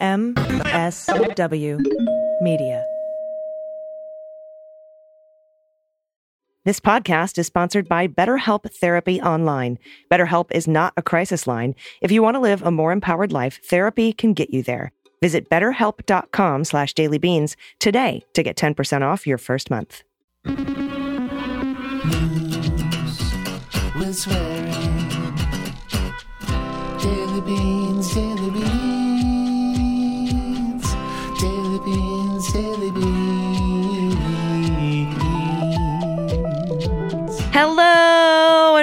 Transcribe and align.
MSW 0.00 1.80
Media. 2.40 2.84
This 6.64 6.78
podcast 6.78 7.36
is 7.38 7.46
sponsored 7.46 7.88
by 7.88 8.06
BetterHelp 8.06 8.72
Therapy 8.74 9.20
Online. 9.20 9.76
BetterHelp 10.08 10.52
is 10.52 10.68
not 10.68 10.92
a 10.96 11.02
crisis 11.02 11.48
line. 11.48 11.74
If 12.00 12.12
you 12.12 12.22
want 12.22 12.36
to 12.36 12.40
live 12.40 12.62
a 12.62 12.70
more 12.70 12.92
empowered 12.92 13.32
life, 13.32 13.58
therapy 13.64 14.12
can 14.12 14.34
get 14.34 14.50
you 14.50 14.62
there. 14.62 14.92
Visit 15.20 15.50
betterhelp.com 15.50 16.64
slash 16.64 16.94
dailybeans 16.94 17.56
today 17.80 18.22
to 18.34 18.44
get 18.44 18.56
10% 18.56 19.02
off 19.02 19.26
your 19.26 19.38
first 19.38 19.68
month. 19.68 20.04
Swearing. 24.12 24.87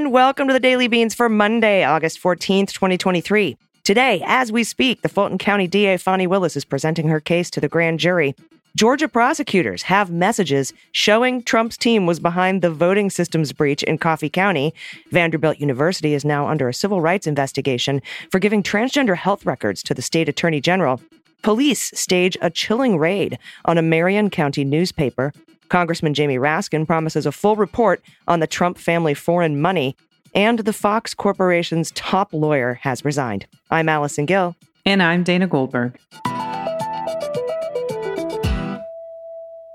And 0.06 0.14
welcome 0.14 0.46
to 0.48 0.54
the 0.54 0.60
Daily 0.60 0.88
Beans 0.88 1.16
for 1.16 1.28
Monday, 1.28 1.84
August 1.84 2.22
14th, 2.22 2.72
2023. 2.74 3.58
Today, 3.84 4.22
as 4.28 4.52
we 4.52 4.64
speak, 4.64 5.02
the 5.02 5.10
Fulton 5.10 5.40
County 5.40 5.68
DA 5.68 5.98
Fani 5.98 6.28
Willis 6.28 6.56
is 6.56 6.64
presenting 6.64 7.08
her 7.08 7.20
case 7.20 7.50
to 7.50 7.60
the 7.60 7.68
grand 7.68 8.00
jury. 8.00 8.36
Georgia 8.76 9.08
prosecutors 9.08 9.82
have 9.82 10.12
messages 10.12 10.74
showing 10.92 11.42
Trump's 11.42 11.76
team 11.76 12.06
was 12.06 12.20
behind 12.20 12.62
the 12.62 12.70
voting 12.70 13.10
systems 13.10 13.52
breach 13.52 13.82
in 13.82 13.98
Coffee 13.98 14.30
County. 14.30 14.76
Vanderbilt 15.10 15.58
University 15.58 16.14
is 16.14 16.24
now 16.24 16.48
under 16.48 16.70
a 16.70 16.74
civil 16.74 17.02
rights 17.02 17.26
investigation 17.26 18.00
for 18.30 18.38
giving 18.38 18.62
transgender 18.62 19.16
health 19.16 19.44
records 19.44 19.82
to 19.82 19.96
the 19.96 20.04
state 20.04 20.30
attorney 20.30 20.62
general. 20.62 21.02
Police 21.42 21.90
stage 22.00 22.38
a 22.44 22.52
chilling 22.52 23.00
raid 23.00 23.40
on 23.66 23.80
a 23.80 23.82
Marion 23.82 24.30
County 24.30 24.64
newspaper. 24.64 25.34
Congressman 25.70 26.14
Jamie 26.14 26.38
Raskin 26.38 26.86
promises 26.86 27.26
a 27.26 27.32
full 27.32 27.56
report 27.56 28.02
on 28.28 28.40
the 28.40 28.48
Trump 28.48 28.78
family 28.78 29.14
foreign 29.14 29.62
money. 29.62 29.96
And 30.34 30.60
the 30.60 30.74
Fox 30.74 31.14
Corporation's 31.14 31.92
top 31.92 32.34
lawyer 32.34 32.76
has 32.82 33.06
resigned. 33.06 33.46
I'm 33.72 33.88
Allison 33.88 34.26
Gill. 34.26 34.56
And 34.86 35.02
I'm 35.02 35.24
Dana 35.24 35.48
Goldberg. 35.48 35.98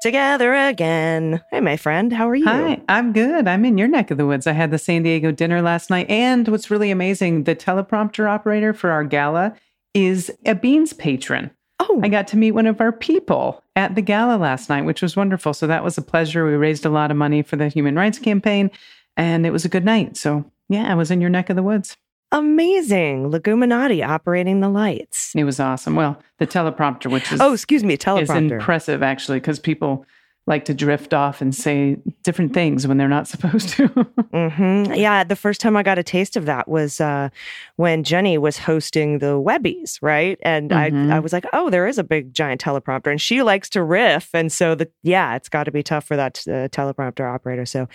Together 0.02 0.55
again. 0.55 1.42
Hey, 1.50 1.61
my 1.61 1.77
friend, 1.77 2.11
how 2.12 2.28
are 2.28 2.34
you? 2.34 2.46
Hi, 2.46 2.80
I'm 2.88 3.12
good. 3.12 3.46
I'm 3.46 3.66
in 3.66 3.77
your 3.77 3.88
neck 3.88 4.11
of 4.11 4.16
the 4.16 4.24
woods. 4.24 4.46
I 4.46 4.52
had 4.52 4.70
the 4.70 4.78
San 4.78 5.02
Diego 5.02 5.30
dinner 5.30 5.61
last 5.61 5.91
night. 5.91 6.08
And 6.08 6.48
what's 6.48 6.70
really 6.70 6.91
amazing, 6.91 7.44
the 7.44 7.55
teleprompter 7.55 8.27
operator 8.27 8.72
for 8.72 8.91
our 8.91 9.05
gala 9.05 9.55
is 9.92 10.30
a 10.46 10.55
Beans 10.55 10.94
patron. 10.94 11.50
Oh, 11.92 12.00
I 12.02 12.08
got 12.08 12.28
to 12.28 12.36
meet 12.36 12.52
one 12.52 12.66
of 12.66 12.80
our 12.80 12.92
people 12.92 13.62
at 13.77 13.94
the 13.94 14.02
gala 14.02 14.36
last 14.36 14.69
night, 14.69 14.84
which 14.84 15.02
was 15.02 15.16
wonderful. 15.16 15.52
So 15.55 15.66
that 15.66 15.83
was 15.84 15.98
a 15.98 16.02
pleasure. 16.02 16.46
We 16.46 16.52
raised 16.55 16.86
a 16.86 16.91
lot 16.91 17.10
of 17.10 17.16
money 17.16 17.42
for 17.42 17.56
the 17.56 17.69
Human 17.69 17.96
Rights 17.96 18.19
Campaign, 18.19 18.70
and 19.16 19.44
it 19.44 19.50
was 19.50 19.64
a 19.64 19.69
good 19.69 19.84
night. 19.84 20.16
So, 20.16 20.44
yeah, 20.68 20.91
I 20.91 20.94
was 20.94 21.11
in 21.11 21.20
your 21.20 21.30
neck 21.30 21.50
of 21.50 21.56
the 21.56 21.62
woods. 21.62 21.96
amazing. 22.33 23.30
Leguminati 23.30 24.06
operating 24.06 24.61
the 24.61 24.68
lights. 24.68 25.33
It 25.34 25.44
was 25.44 25.58
awesome. 25.61 25.96
Well, 25.96 26.20
the 26.38 26.46
teleprompter, 26.46 27.11
which 27.11 27.33
is 27.33 27.41
Oh, 27.41 27.52
excuse 27.52 27.83
me, 27.84 27.94
is 27.94 28.00
teleprompter. 28.00 28.52
impressive 28.52 29.02
actually, 29.02 29.41
because 29.41 29.58
people 29.58 30.06
like 30.51 30.67
to 30.67 30.75
drift 30.75 31.15
off 31.15 31.41
and 31.41 31.55
say 31.55 31.97
different 32.23 32.53
things 32.53 32.87
when 32.87 32.98
they're 32.98 33.09
not 33.09 33.27
supposed 33.34 33.70
to. 33.70 33.87
hmm 33.87 34.92
Yeah, 34.92 35.25
the 35.25 35.37
first 35.37 35.61
time 35.62 35.77
I 35.77 35.83
got 35.83 35.98
a 35.98 36.03
taste 36.03 36.37
of 36.37 36.45
that 36.45 36.69
was 36.69 37.01
uh, 37.01 37.31
when 37.77 38.05
Jenny 38.05 38.37
was 38.37 38.59
hosting 38.59 39.20
the 39.20 39.41
Webbies, 39.41 39.98
right? 40.03 40.39
And 40.42 40.70
Mhm. 40.70 41.11
I, 41.11 41.17
I 41.17 41.19
was 41.20 41.33
like, 41.33 41.47
oh, 41.55 41.70
there 41.70 41.87
is 41.87 41.97
a 41.98 42.05
big 42.05 42.34
giant 42.34 42.61
teleprompter, 42.61 43.11
and 43.11 43.20
she 43.20 43.42
likes 43.42 43.70
to 43.70 43.83
riff, 43.83 44.29
and 44.34 44.53
so 44.53 44.75
the 44.75 44.91
yeah, 45.03 45.37
it's 45.37 45.48
got 45.48 45.65
to 45.65 45.70
be 45.73 45.83
tough 45.83 46.05
for 46.05 46.17
that 46.17 46.41
uh, 46.47 46.69
teleprompter 46.69 47.33
operator. 47.33 47.64
So 47.64 47.89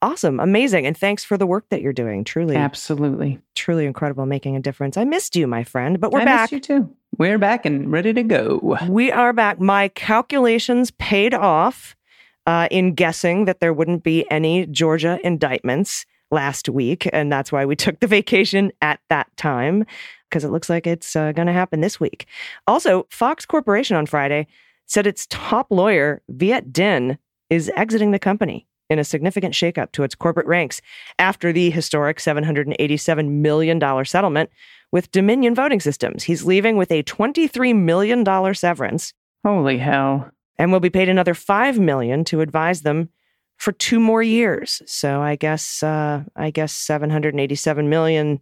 awesome, 0.00 0.40
amazing, 0.40 0.86
and 0.86 0.96
thanks 0.96 1.24
for 1.24 1.36
the 1.36 1.46
work 1.46 1.68
that 1.70 1.82
you're 1.82 1.92
doing. 1.92 2.24
Truly, 2.24 2.56
Absolutely. 2.56 3.40
truly 3.54 3.84
incredible, 3.84 4.26
making 4.26 4.56
a 4.56 4.60
difference. 4.60 4.96
I 4.96 5.04
missed 5.04 5.36
you, 5.36 5.46
my 5.46 5.64
friend, 5.64 6.00
but 6.00 6.12
we're 6.12 6.20
I 6.20 6.24
back. 6.24 6.52
you 6.52 6.60
too. 6.60 6.88
We're 7.18 7.38
back 7.38 7.64
and 7.64 7.90
ready 7.90 8.12
to 8.12 8.22
go. 8.22 8.76
We 8.88 9.10
are 9.10 9.32
back. 9.32 9.58
My 9.58 9.88
calculations 9.88 10.90
paid 10.92 11.32
off 11.32 11.96
uh, 12.46 12.68
in 12.70 12.94
guessing 12.94 13.44
that 13.44 13.60
there 13.60 13.72
wouldn't 13.72 14.02
be 14.02 14.28
any 14.30 14.66
Georgia 14.66 15.18
indictments 15.24 16.06
last 16.30 16.68
week. 16.68 17.08
And 17.12 17.30
that's 17.30 17.52
why 17.52 17.64
we 17.64 17.76
took 17.76 18.00
the 18.00 18.06
vacation 18.06 18.72
at 18.82 19.00
that 19.08 19.34
time, 19.36 19.84
because 20.28 20.44
it 20.44 20.50
looks 20.50 20.70
like 20.70 20.86
it's 20.86 21.16
uh, 21.16 21.32
going 21.32 21.46
to 21.46 21.52
happen 21.52 21.80
this 21.80 22.00
week. 22.00 22.26
Also, 22.66 23.06
Fox 23.10 23.46
Corporation 23.46 23.96
on 23.96 24.06
Friday 24.06 24.46
said 24.86 25.06
its 25.06 25.26
top 25.30 25.66
lawyer, 25.70 26.22
Viet 26.28 26.72
Dinh, 26.72 27.18
is 27.50 27.70
exiting 27.76 28.10
the 28.12 28.18
company 28.18 28.66
in 28.88 28.98
a 29.00 29.04
significant 29.04 29.52
shakeup 29.52 29.90
to 29.92 30.04
its 30.04 30.14
corporate 30.14 30.46
ranks 30.46 30.80
after 31.18 31.52
the 31.52 31.70
historic 31.70 32.18
$787 32.18 33.28
million 33.28 34.04
settlement 34.04 34.50
with 34.92 35.10
Dominion 35.10 35.56
Voting 35.56 35.80
Systems. 35.80 36.22
He's 36.22 36.44
leaving 36.44 36.76
with 36.76 36.92
a 36.92 37.02
$23 37.02 37.76
million 37.76 38.54
severance 38.54 39.12
Holy 39.46 39.78
hell. 39.78 40.28
And 40.58 40.72
will 40.72 40.80
be 40.80 40.90
paid 40.90 41.08
another 41.08 41.34
5 41.34 41.78
million 41.78 42.24
to 42.24 42.40
advise 42.40 42.82
them 42.82 43.10
for 43.56 43.72
two 43.72 44.00
more 44.00 44.22
years. 44.22 44.82
So 44.86 45.22
I 45.22 45.36
guess 45.36 45.82
uh, 45.82 46.24
I 46.34 46.50
guess 46.50 46.74
$787 46.74 47.86
million 47.86 48.40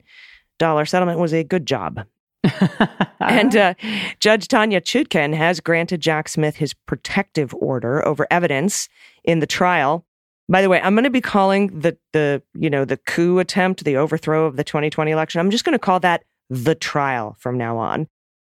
settlement 0.59 1.21
was 1.21 1.33
a 1.33 1.45
good 1.45 1.67
job. 1.67 2.05
And 3.27 3.57
uh, 3.57 3.75
Judge 4.21 4.49
Tanya 4.49 4.81
Chutkin 4.81 5.35
has 5.35 5.61
granted 5.61 6.01
Jack 6.01 6.29
Smith 6.29 6.57
his 6.57 6.75
protective 6.75 7.55
order 7.55 8.07
over 8.07 8.27
evidence 8.31 8.89
in 9.25 9.41
the 9.41 9.47
trial. 9.47 10.05
By 10.49 10.61
the 10.61 10.69
way, 10.69 10.81
I'm 10.81 10.95
going 10.95 11.05
to 11.05 11.11
be 11.11 11.23
calling 11.23 11.81
the 11.81 11.97
the 12.13 12.43
you 12.55 12.69
know 12.69 12.85
the 12.85 12.99
coup 12.99 13.39
attempt, 13.39 13.85
the 13.85 13.97
overthrow 13.97 14.45
of 14.47 14.57
the 14.57 14.65
2020 14.65 15.11
election. 15.11 15.41
I'm 15.41 15.51
just 15.51 15.65
going 15.65 15.73
to 15.73 15.79
call 15.79 16.01
that 16.01 16.25
the 16.51 16.75
trial 16.75 17.37
from 17.39 17.57
now 17.57 17.79
on. 17.79 18.09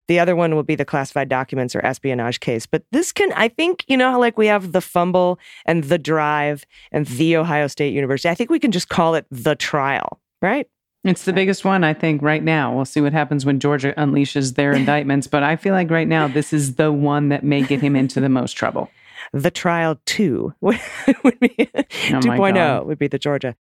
The 0.09 0.19
other 0.19 0.35
one 0.35 0.55
will 0.55 0.63
be 0.63 0.73
the 0.73 0.85
classified 0.85 1.29
documents 1.29 1.75
or 1.75 1.85
espionage 1.85 2.39
case. 2.39 2.65
But 2.65 2.83
this 2.91 3.11
can, 3.11 3.31
I 3.33 3.47
think, 3.47 3.85
you 3.87 3.95
know, 3.95 4.09
how 4.09 4.19
like 4.19 4.39
we 4.39 4.47
have 4.47 4.71
the 4.71 4.81
fumble 4.81 5.37
and 5.67 5.83
the 5.83 5.99
drive 5.99 6.65
and 6.91 7.05
the 7.05 7.37
Ohio 7.37 7.67
State 7.67 7.93
University. 7.93 8.27
I 8.27 8.33
think 8.33 8.49
we 8.49 8.57
can 8.57 8.71
just 8.71 8.89
call 8.89 9.13
it 9.13 9.27
the 9.29 9.55
trial, 9.55 10.19
right? 10.41 10.67
it's 11.03 11.25
the 11.25 11.31
biggest 11.31 11.63
one, 11.63 11.83
I 11.83 11.93
think, 11.93 12.23
right 12.23 12.43
now. 12.43 12.75
We'll 12.75 12.85
see 12.85 13.01
what 13.01 13.13
happens 13.13 13.45
when 13.45 13.59
Georgia 13.59 13.93
unleashes 13.97 14.55
their 14.55 14.71
indictments. 14.81 15.27
But 15.27 15.43
I 15.43 15.55
feel 15.55 15.75
like 15.75 15.91
right 15.91 16.07
now, 16.07 16.27
this 16.27 16.53
is 16.53 16.73
the 16.75 16.91
one 16.91 17.29
that 17.29 17.43
may 17.43 17.61
get 17.61 17.79
him 17.79 17.95
into 17.95 18.19
the 18.19 18.29
most 18.29 18.53
trouble. 18.53 18.89
the 19.31 19.51
trial 19.51 19.99
2 20.07 20.55
would 20.61 20.79
be 21.39 21.69
Oh 21.75 22.19
my 22.25 22.35
2.0 22.35 22.53
God. 22.55 22.57
Oh 22.57 22.83
would 22.83 22.97
be 22.97 23.07
the 23.07 23.19
Georgia. 23.19 23.55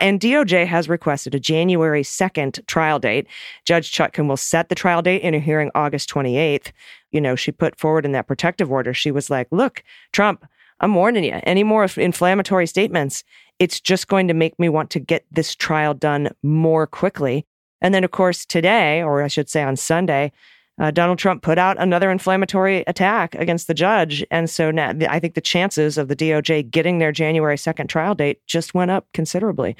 And 0.00 0.20
DOJ 0.20 0.66
has 0.66 0.88
requested 0.88 1.34
a 1.34 1.40
January 1.40 2.02
2nd 2.02 2.66
trial 2.66 2.98
date. 2.98 3.26
Judge 3.64 3.92
Chutkin 3.92 4.28
will 4.28 4.36
set 4.36 4.68
the 4.68 4.74
trial 4.74 5.02
date 5.02 5.22
in 5.22 5.34
a 5.34 5.38
hearing 5.38 5.70
August 5.74 6.10
28th. 6.10 6.72
You 7.12 7.20
know, 7.20 7.36
she 7.36 7.52
put 7.52 7.78
forward 7.78 8.04
in 8.04 8.12
that 8.12 8.26
protective 8.26 8.70
order, 8.72 8.92
she 8.92 9.10
was 9.10 9.30
like, 9.30 9.46
look, 9.50 9.82
Trump, 10.12 10.44
I'm 10.80 10.94
warning 10.94 11.24
you, 11.24 11.40
any 11.44 11.62
more 11.62 11.86
inflammatory 11.96 12.66
statements, 12.66 13.22
it's 13.58 13.80
just 13.80 14.08
going 14.08 14.28
to 14.28 14.34
make 14.34 14.58
me 14.58 14.68
want 14.68 14.90
to 14.90 15.00
get 15.00 15.24
this 15.30 15.54
trial 15.54 15.94
done 15.94 16.30
more 16.42 16.86
quickly. 16.86 17.46
And 17.80 17.94
then, 17.94 18.02
of 18.04 18.10
course, 18.10 18.44
today, 18.44 19.02
or 19.02 19.22
I 19.22 19.28
should 19.28 19.48
say 19.48 19.62
on 19.62 19.76
Sunday, 19.76 20.32
uh, 20.80 20.90
Donald 20.90 21.18
Trump 21.18 21.42
put 21.42 21.58
out 21.58 21.76
another 21.78 22.10
inflammatory 22.10 22.84
attack 22.86 23.34
against 23.36 23.66
the 23.68 23.74
judge. 23.74 24.24
And 24.30 24.50
so 24.50 24.70
now 24.70 24.92
I 25.08 25.20
think 25.20 25.34
the 25.34 25.40
chances 25.40 25.98
of 25.98 26.08
the 26.08 26.16
DOJ 26.16 26.70
getting 26.70 26.98
their 26.98 27.12
January 27.12 27.56
2nd 27.56 27.88
trial 27.88 28.14
date 28.14 28.44
just 28.46 28.74
went 28.74 28.90
up 28.90 29.06
considerably. 29.12 29.76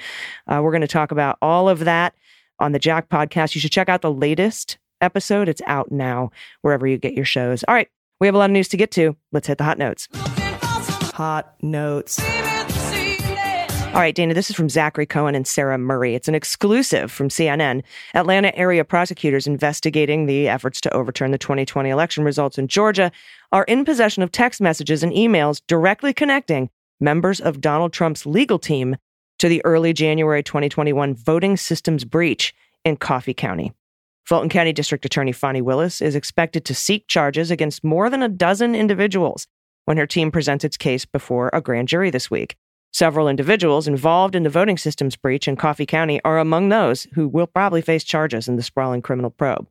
Uh, 0.47 0.61
we're 0.63 0.71
going 0.71 0.81
to 0.81 0.87
talk 0.87 1.11
about 1.11 1.37
all 1.41 1.67
of 1.67 1.79
that 1.79 2.15
on 2.59 2.71
the 2.71 2.79
Jack 2.79 3.09
podcast. 3.09 3.55
You 3.55 3.61
should 3.61 3.71
check 3.71 3.89
out 3.89 4.01
the 4.01 4.11
latest 4.11 4.77
episode. 5.01 5.49
It's 5.49 5.61
out 5.67 5.91
now, 5.91 6.31
wherever 6.61 6.87
you 6.87 6.97
get 6.97 7.13
your 7.13 7.25
shows. 7.25 7.63
All 7.67 7.75
right. 7.75 7.89
We 8.21 8.27
have 8.27 8.35
a 8.35 8.37
lot 8.37 8.49
of 8.49 8.51
news 8.51 8.69
to 8.69 8.77
get 8.77 8.91
to. 8.91 9.17
Let's 9.33 9.47
hit 9.47 9.57
the 9.57 9.65
hot 9.65 9.77
notes. 9.77 10.07
Hot 10.13 11.55
notes. 11.61 12.21
All 13.95 14.01
right, 14.01 14.13
Dana, 14.13 14.33
this 14.33 14.49
is 14.49 14.57
from 14.57 14.67
Zachary 14.67 15.05
Cohen 15.05 15.35
and 15.35 15.47
Sarah 15.47 15.77
Murray. 15.77 16.15
It's 16.15 16.27
an 16.27 16.35
exclusive 16.35 17.09
from 17.09 17.29
CNN. 17.29 17.81
Atlanta 18.13 18.53
area 18.57 18.83
prosecutors 18.83 19.47
investigating 19.47 20.25
the 20.25 20.49
efforts 20.49 20.81
to 20.81 20.93
overturn 20.93 21.31
the 21.31 21.37
2020 21.37 21.89
election 21.89 22.25
results 22.25 22.57
in 22.57 22.67
Georgia 22.67 23.09
are 23.53 23.63
in 23.63 23.85
possession 23.85 24.21
of 24.21 24.33
text 24.33 24.59
messages 24.59 25.01
and 25.01 25.13
emails 25.13 25.61
directly 25.69 26.13
connecting 26.13 26.69
members 26.99 27.39
of 27.39 27.61
Donald 27.61 27.93
Trump's 27.93 28.25
legal 28.25 28.59
team 28.59 28.97
to 29.39 29.47
the 29.47 29.63
early 29.63 29.93
January 29.93 30.43
2021 30.43 31.15
voting 31.15 31.55
systems 31.55 32.03
breach 32.03 32.53
in 32.83 32.97
Coffee 32.97 33.33
County. 33.33 33.71
Fulton 34.25 34.49
County 34.49 34.73
District 34.73 35.05
Attorney 35.05 35.31
Fani 35.31 35.61
Willis 35.61 36.01
is 36.01 36.17
expected 36.17 36.65
to 36.65 36.75
seek 36.75 37.07
charges 37.07 37.49
against 37.49 37.81
more 37.81 38.09
than 38.09 38.21
a 38.21 38.27
dozen 38.27 38.75
individuals 38.75 39.47
when 39.85 39.95
her 39.95 40.05
team 40.05 40.31
presents 40.31 40.65
its 40.65 40.75
case 40.75 41.05
before 41.05 41.49
a 41.53 41.61
grand 41.61 41.87
jury 41.87 42.09
this 42.09 42.29
week. 42.29 42.57
Several 42.95 43.27
individuals 43.27 43.89
involved 43.89 44.35
in 44.35 44.43
the 44.43 44.49
voting 44.49 44.77
systems 44.77 45.17
breach 45.17 45.49
in 45.49 45.57
Coffee 45.57 45.85
County 45.85 46.21
are 46.23 46.39
among 46.39 46.69
those 46.69 47.07
who 47.13 47.27
will 47.27 47.45
probably 47.45 47.81
face 47.81 48.05
charges 48.05 48.47
in 48.47 48.55
the 48.55 48.63
sprawling 48.63 49.01
criminal 49.01 49.31
probe. 49.31 49.67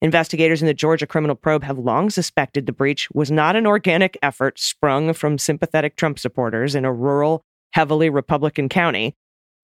Investigators 0.00 0.62
in 0.62 0.66
the 0.66 0.72
Georgia 0.72 1.06
criminal 1.06 1.36
probe 1.36 1.64
have 1.64 1.78
long 1.78 2.08
suspected 2.08 2.64
the 2.64 2.72
breach 2.72 3.10
was 3.10 3.30
not 3.30 3.56
an 3.56 3.66
organic 3.66 4.16
effort 4.22 4.58
sprung 4.58 5.12
from 5.12 5.36
sympathetic 5.36 5.96
Trump 5.96 6.18
supporters 6.18 6.74
in 6.74 6.86
a 6.86 6.92
rural, 6.94 7.44
heavily 7.74 8.08
Republican 8.08 8.70
county. 8.70 9.14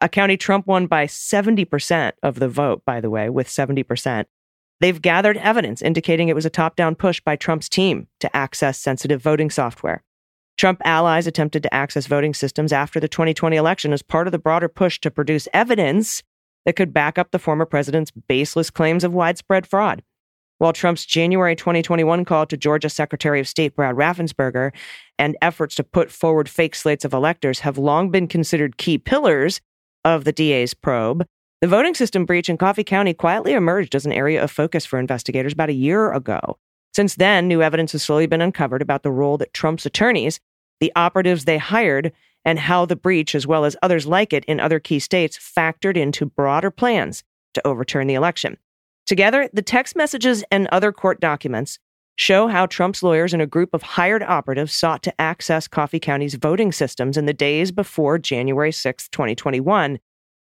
A 0.03 0.09
county 0.11 0.37
Trump 0.37 0.67
won 0.67 0.87
by 0.87 1.07
70% 1.07 2.13
of 2.23 2.39
the 2.41 2.49
vote, 2.51 2.83
by 2.85 3.01
the 3.01 3.09
way, 3.09 3.31
with 3.31 3.49
70%. 3.49 4.27
They've 4.81 5.01
gathered 5.01 5.39
evidence 5.39 5.81
indicating 5.81 6.29
it 6.29 6.35
was 6.35 6.45
a 6.45 6.51
top 6.51 6.77
down 6.77 6.95
push 6.95 7.23
by 7.23 7.37
Trump's 7.37 7.71
team 7.71 8.09
to 8.21 8.37
access 8.37 8.79
sensitive 8.79 9.23
voting 9.23 9.49
software. 9.49 10.05
Trump 10.59 10.83
allies 10.85 11.29
attempted 11.29 11.63
to 11.63 11.73
access 11.73 12.09
voting 12.09 12.35
systems 12.35 12.73
after 12.73 12.99
the 12.99 13.09
2020 13.09 13.57
election 13.57 13.93
as 13.93 14.03
part 14.03 14.27
of 14.27 14.33
the 14.33 14.39
broader 14.39 14.69
push 14.69 14.99
to 15.01 15.11
produce 15.11 15.47
evidence 15.55 16.23
that 16.67 16.75
could 16.75 16.93
back 16.93 17.17
up 17.17 17.31
the 17.31 17.39
former 17.39 17.65
president's 17.65 18.11
baseless 18.11 18.69
claims 18.69 19.05
of 19.05 19.15
widespread 19.15 19.67
fraud. 19.67 20.03
While 20.59 20.73
Trump's 20.73 21.07
January 21.07 21.55
2021 21.55 22.25
call 22.25 22.45
to 22.47 22.57
Georgia 22.57 22.91
Secretary 22.91 23.39
of 23.39 23.47
State 23.47 23.77
Brad 23.77 23.95
Raffensperger 23.95 24.73
and 25.17 25.37
efforts 25.41 25.77
to 25.77 25.85
put 25.85 26.11
forward 26.11 26.49
fake 26.49 26.75
slates 26.75 27.05
of 27.05 27.15
electors 27.15 27.61
have 27.61 27.79
long 27.79 28.11
been 28.11 28.27
considered 28.27 28.77
key 28.77 28.99
pillars 28.99 29.61
of 30.05 30.25
the 30.25 30.33
DA's 30.33 30.75
probe, 30.75 31.25
the 31.61 31.69
voting 31.69 31.95
system 31.95 32.25
breach 32.25 32.49
in 32.49 32.57
Coffee 32.57 32.83
County 32.83 33.15
quietly 33.15 33.53
emerged 33.53 33.95
as 33.95 34.07
an 34.07 34.13
area 34.13 34.43
of 34.43 34.51
focus 34.51 34.85
for 34.85 34.99
investigators 34.99 35.53
about 35.53 35.69
a 35.69 35.75
year 35.75 36.13
ago. 36.13 36.59
Since 36.93 37.15
then, 37.15 37.47
new 37.47 37.63
evidence 37.63 37.93
has 37.93 38.03
slowly 38.03 38.27
been 38.27 38.41
uncovered 38.41 38.83
about 38.83 39.05
the 39.05 39.13
role 39.13 39.39
that 39.39 39.53
Trump's 39.53 39.87
attorneys, 39.87 40.41
the 40.81 40.93
operatives 40.97 41.45
they 41.45 41.59
hired, 41.59 42.13
and 42.45 42.59
how 42.59 42.87
the 42.87 42.97
breach, 42.97 43.35
as 43.35 43.47
well 43.47 43.65
as 43.65 43.77
others 43.83 44.07
like 44.07 44.33
it 44.33 44.45
in 44.47 44.61
other 44.61 44.81
key 44.81 44.99
states, 44.99 45.37
factored 45.37 45.97
into 45.97 46.27
broader 46.27 46.71
plans 46.71 47.25
to 47.55 47.67
overturn 47.67 48.07
the 48.07 48.15
election. 48.15 48.57
Together, 49.07 49.49
the 49.53 49.63
text 49.63 49.97
messages 49.97 50.45
and 50.51 50.67
other 50.69 50.93
court 50.93 51.21
documents 51.21 51.79
show 52.17 52.49
how 52.49 52.67
Trump's 52.67 53.03
lawyers 53.03 53.33
and 53.33 53.41
a 53.41 53.47
group 53.47 53.73
of 53.73 53.83
hired 53.83 54.23
operatives 54.23 54.73
sought 54.73 55.03
to 55.05 55.21
access 55.21 55.69
Coffee 55.69 56.01
County's 56.01 56.35
voting 56.35 56.73
systems 56.73 57.17
in 57.17 57.27
the 57.27 57.33
days 57.33 57.71
before 57.71 58.19
January 58.19 58.73
6, 58.73 59.09
2021, 59.09 60.01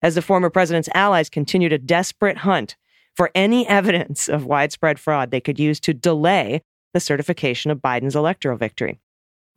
as 0.02 0.14
the 0.14 0.22
former 0.22 0.50
president's 0.50 0.88
allies 0.94 1.28
continued 1.28 1.72
a 1.72 1.78
desperate 1.78 2.38
hunt 2.38 2.76
for 3.14 3.30
any 3.34 3.68
evidence 3.68 4.28
of 4.28 4.46
widespread 4.46 4.98
fraud 4.98 5.30
they 5.30 5.40
could 5.40 5.58
use 5.58 5.78
to 5.80 5.92
delay 5.92 6.62
the 6.94 7.00
certification 7.00 7.70
of 7.70 7.78
Biden's 7.82 8.16
electoral 8.16 8.56
victory. 8.56 8.98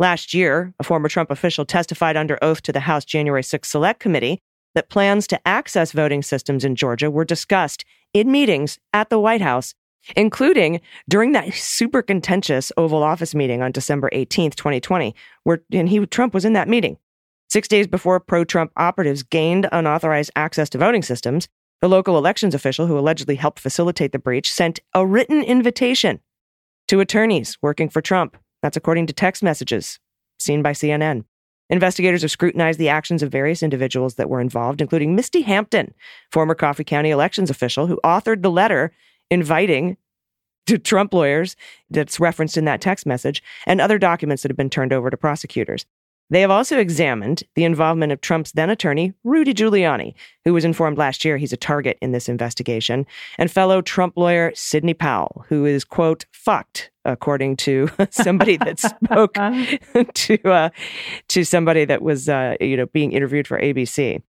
Last 0.02 0.34
year, 0.34 0.74
a 0.80 0.84
former 0.84 1.10
Trump 1.10 1.30
official 1.30 1.64
testified 1.64 2.18
under 2.18 2.40
oath 2.42 2.64
to 2.64 2.72
the 2.72 2.80
House 2.80 3.06
January 3.06 3.44
6 3.44 3.70
Select 3.70 4.00
Committee 4.00 4.42
that 4.74 4.90
plans 4.90 5.28
to 5.28 5.48
access 5.48 5.92
voting 5.92 6.24
systems 6.24 6.66
in 6.66 6.76
Georgia 6.76 7.12
were 7.12 7.24
discussed 7.24 7.86
in 8.12 8.32
meetings 8.32 8.80
at 8.94 9.12
the 9.12 9.20
White 9.20 9.42
House, 9.42 9.76
including 10.16 10.82
during 11.08 11.34
that 11.34 11.54
super 11.54 12.02
contentious 12.02 12.72
Oval 12.78 13.04
Office 13.04 13.36
meeting 13.36 13.62
on 13.62 13.72
December 13.72 14.10
18, 14.12 14.50
2020, 14.50 15.14
where 15.44 15.62
and 15.72 15.88
he 15.88 16.04
Trump 16.08 16.34
was 16.34 16.46
in 16.46 16.54
that 16.54 16.68
meeting. 16.68 16.98
Six 17.52 17.68
days 17.68 17.86
before 17.86 18.20
pro 18.20 18.44
Trump 18.44 18.72
operatives 18.78 19.22
gained 19.22 19.70
unauthorized 19.72 20.32
access 20.36 20.68
to 20.72 20.80
voting 20.80 21.04
systems, 21.04 21.48
the 21.80 21.88
local 21.88 22.18
elections 22.18 22.56
official 22.56 22.88
who 22.88 22.98
allegedly 22.98 23.36
helped 23.36 23.60
facilitate 23.60 24.14
the 24.14 24.18
breach 24.18 24.52
sent 24.52 24.80
a 24.96 25.06
written 25.06 25.44
invitation 25.44 26.22
to 26.88 27.02
attorneys 27.02 27.56
working 27.62 27.88
for 27.88 28.02
Trump. 28.02 28.36
That's 28.62 28.78
according 28.78 29.08
to 29.08 29.14
text 29.14 29.44
messages 29.44 30.00
seen 30.40 30.62
by 30.62 30.72
CNN. 30.72 31.26
Investigators 31.70 32.22
have 32.24 32.32
scrutinized 32.32 32.80
the 32.80 32.90
actions 32.90 33.24
of 33.24 33.32
various 33.32 33.64
individuals 33.64 34.16
that 34.16 34.30
were 34.30 34.42
involved, 34.42 34.82
including 34.82 35.16
Misty 35.16 35.42
Hampton, 35.42 35.94
former 36.32 36.54
Coffee 36.54 36.84
County 36.84 37.12
elections 37.12 37.50
official 37.50 37.88
who 37.88 38.00
authored 38.04 38.42
the 38.42 38.52
letter 38.52 38.92
inviting 39.30 39.96
to 40.68 40.78
Trump 40.78 41.14
lawyers 41.14 41.56
that's 41.90 42.20
referenced 42.20 42.58
in 42.58 42.66
that 42.66 42.82
text 42.82 43.06
message, 43.06 43.42
and 43.66 43.82
other 43.82 43.98
documents 43.98 44.44
that 44.44 44.52
have 44.52 44.58
been 44.58 44.70
turned 44.70 44.94
over 44.94 45.10
to 45.10 45.18
prosecutors. 45.18 45.86
They 46.32 46.40
have 46.42 46.50
also 46.50 46.80
examined 46.80 47.44
the 47.56 47.66
involvement 47.66 48.14
of 48.14 48.22
Trump's 48.22 48.54
then 48.54 48.70
attorney, 48.70 49.14
Rudy 49.26 49.54
Giuliani, 49.54 50.14
who 50.46 50.54
was 50.54 50.64
informed 50.64 50.98
last 50.98 51.26
year 51.26 51.38
he's 51.38 51.52
a 51.52 51.58
target 51.58 51.98
in 52.02 52.14
this 52.14 52.30
investigation, 52.30 53.06
and 53.38 53.52
fellow 53.52 53.82
Trump 53.82 54.14
lawyer 54.16 54.54
Sidney 54.56 54.94
Powell, 54.94 55.46
who 55.50 55.66
is, 55.66 55.84
quote, 55.84 56.26
fucked, 56.32 56.90
according 57.04 57.58
to 57.58 57.90
somebody 58.12 58.56
that 58.56 58.80
spoke 59.04 59.34
to, 60.14 60.50
uh, 60.50 60.70
to 61.28 61.44
somebody 61.44 61.84
that 61.84 62.02
was, 62.02 62.30
uh, 62.30 62.56
you 62.62 62.78
know, 62.78 62.86
being 62.88 63.12
interviewed 63.12 63.46
for 63.46 63.60
ABC. 63.60 64.22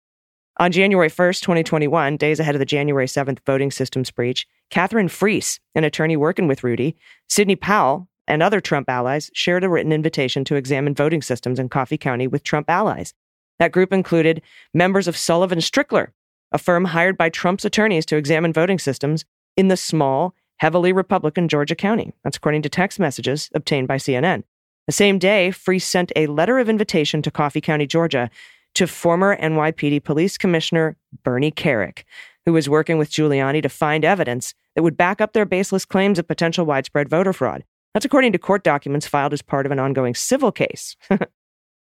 On 0.58 0.72
January 0.72 1.08
1st, 1.08 1.40
2021, 1.40 2.16
days 2.16 2.40
ahead 2.40 2.54
of 2.54 2.58
the 2.58 2.64
January 2.64 3.06
7th 3.06 3.38
voting 3.46 3.70
systems 3.70 4.10
breach, 4.10 4.46
Katherine 4.70 5.08
Friess, 5.08 5.58
an 5.74 5.84
attorney 5.84 6.16
working 6.16 6.48
with 6.48 6.64
Rudy, 6.64 6.96
Sidney 7.28 7.56
Powell, 7.56 8.08
and 8.30 8.42
other 8.42 8.60
Trump 8.60 8.88
allies 8.88 9.30
shared 9.34 9.64
a 9.64 9.68
written 9.68 9.92
invitation 9.92 10.44
to 10.44 10.54
examine 10.54 10.94
voting 10.94 11.20
systems 11.20 11.58
in 11.58 11.68
Coffee 11.68 11.98
County 11.98 12.26
with 12.26 12.44
Trump 12.44 12.70
allies. 12.70 13.12
That 13.58 13.72
group 13.72 13.92
included 13.92 14.40
members 14.72 15.08
of 15.08 15.16
Sullivan 15.16 15.58
Strickler, 15.58 16.08
a 16.52 16.58
firm 16.58 16.86
hired 16.86 17.18
by 17.18 17.28
Trump's 17.28 17.64
attorneys 17.64 18.06
to 18.06 18.16
examine 18.16 18.52
voting 18.52 18.78
systems 18.78 19.24
in 19.56 19.68
the 19.68 19.76
small, 19.76 20.34
heavily 20.58 20.92
Republican 20.92 21.48
Georgia 21.48 21.74
county. 21.74 22.12
That's 22.24 22.36
according 22.36 22.62
to 22.62 22.68
text 22.68 22.98
messages 22.98 23.50
obtained 23.54 23.88
by 23.88 23.96
CNN. 23.96 24.44
The 24.86 24.92
same 24.92 25.18
day, 25.18 25.50
Friess 25.50 25.84
sent 25.84 26.12
a 26.16 26.26
letter 26.28 26.58
of 26.58 26.68
invitation 26.68 27.22
to 27.22 27.30
Coffee 27.30 27.60
County, 27.60 27.86
Georgia, 27.86 28.30
to 28.74 28.86
former 28.86 29.36
NYPD 29.36 30.04
Police 30.04 30.38
Commissioner 30.38 30.96
Bernie 31.24 31.50
Kerik, 31.50 32.04
who 32.46 32.52
was 32.52 32.68
working 32.68 32.96
with 32.96 33.10
Giuliani 33.10 33.60
to 33.62 33.68
find 33.68 34.04
evidence 34.04 34.54
that 34.74 34.82
would 34.82 34.96
back 34.96 35.20
up 35.20 35.32
their 35.32 35.44
baseless 35.44 35.84
claims 35.84 36.18
of 36.18 36.28
potential 36.28 36.64
widespread 36.64 37.08
voter 37.08 37.32
fraud. 37.32 37.64
That's 37.94 38.04
according 38.04 38.32
to 38.32 38.38
court 38.38 38.62
documents 38.62 39.06
filed 39.06 39.32
as 39.32 39.42
part 39.42 39.66
of 39.66 39.72
an 39.72 39.78
ongoing 39.78 40.14
civil 40.14 40.52
case. 40.52 40.96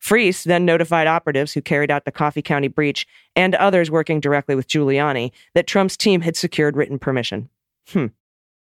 Friess 0.00 0.44
then 0.44 0.64
notified 0.64 1.06
operatives 1.06 1.52
who 1.52 1.60
carried 1.60 1.90
out 1.90 2.04
the 2.04 2.12
Coffee 2.12 2.42
County 2.42 2.68
breach 2.68 3.06
and 3.36 3.54
others 3.56 3.90
working 3.90 4.18
directly 4.18 4.54
with 4.54 4.66
Giuliani 4.66 5.30
that 5.54 5.66
Trump's 5.66 5.96
team 5.96 6.22
had 6.22 6.36
secured 6.36 6.76
written 6.76 6.98
permission. 6.98 7.50
Hmm. 7.88 8.06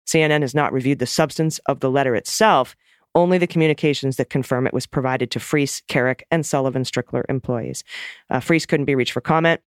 CNN 0.06 0.42
has 0.42 0.54
not 0.54 0.72
reviewed 0.72 1.00
the 1.00 1.06
substance 1.06 1.60
of 1.66 1.80
the 1.80 1.90
letter 1.90 2.16
itself, 2.16 2.76
only 3.16 3.38
the 3.38 3.48
communications 3.48 4.18
that 4.18 4.30
confirm 4.30 4.68
it 4.68 4.74
was 4.74 4.86
provided 4.86 5.32
to 5.32 5.40
Friess, 5.40 5.82
Kerik, 5.88 6.22
and 6.30 6.46
Sullivan 6.46 6.84
Strickler 6.84 7.24
employees. 7.30 7.84
Uh, 8.30 8.40
Friess 8.40 8.68
couldn't 8.68 8.86
be 8.86 8.96
reached 8.96 9.14
for 9.14 9.22
comment. 9.22 9.62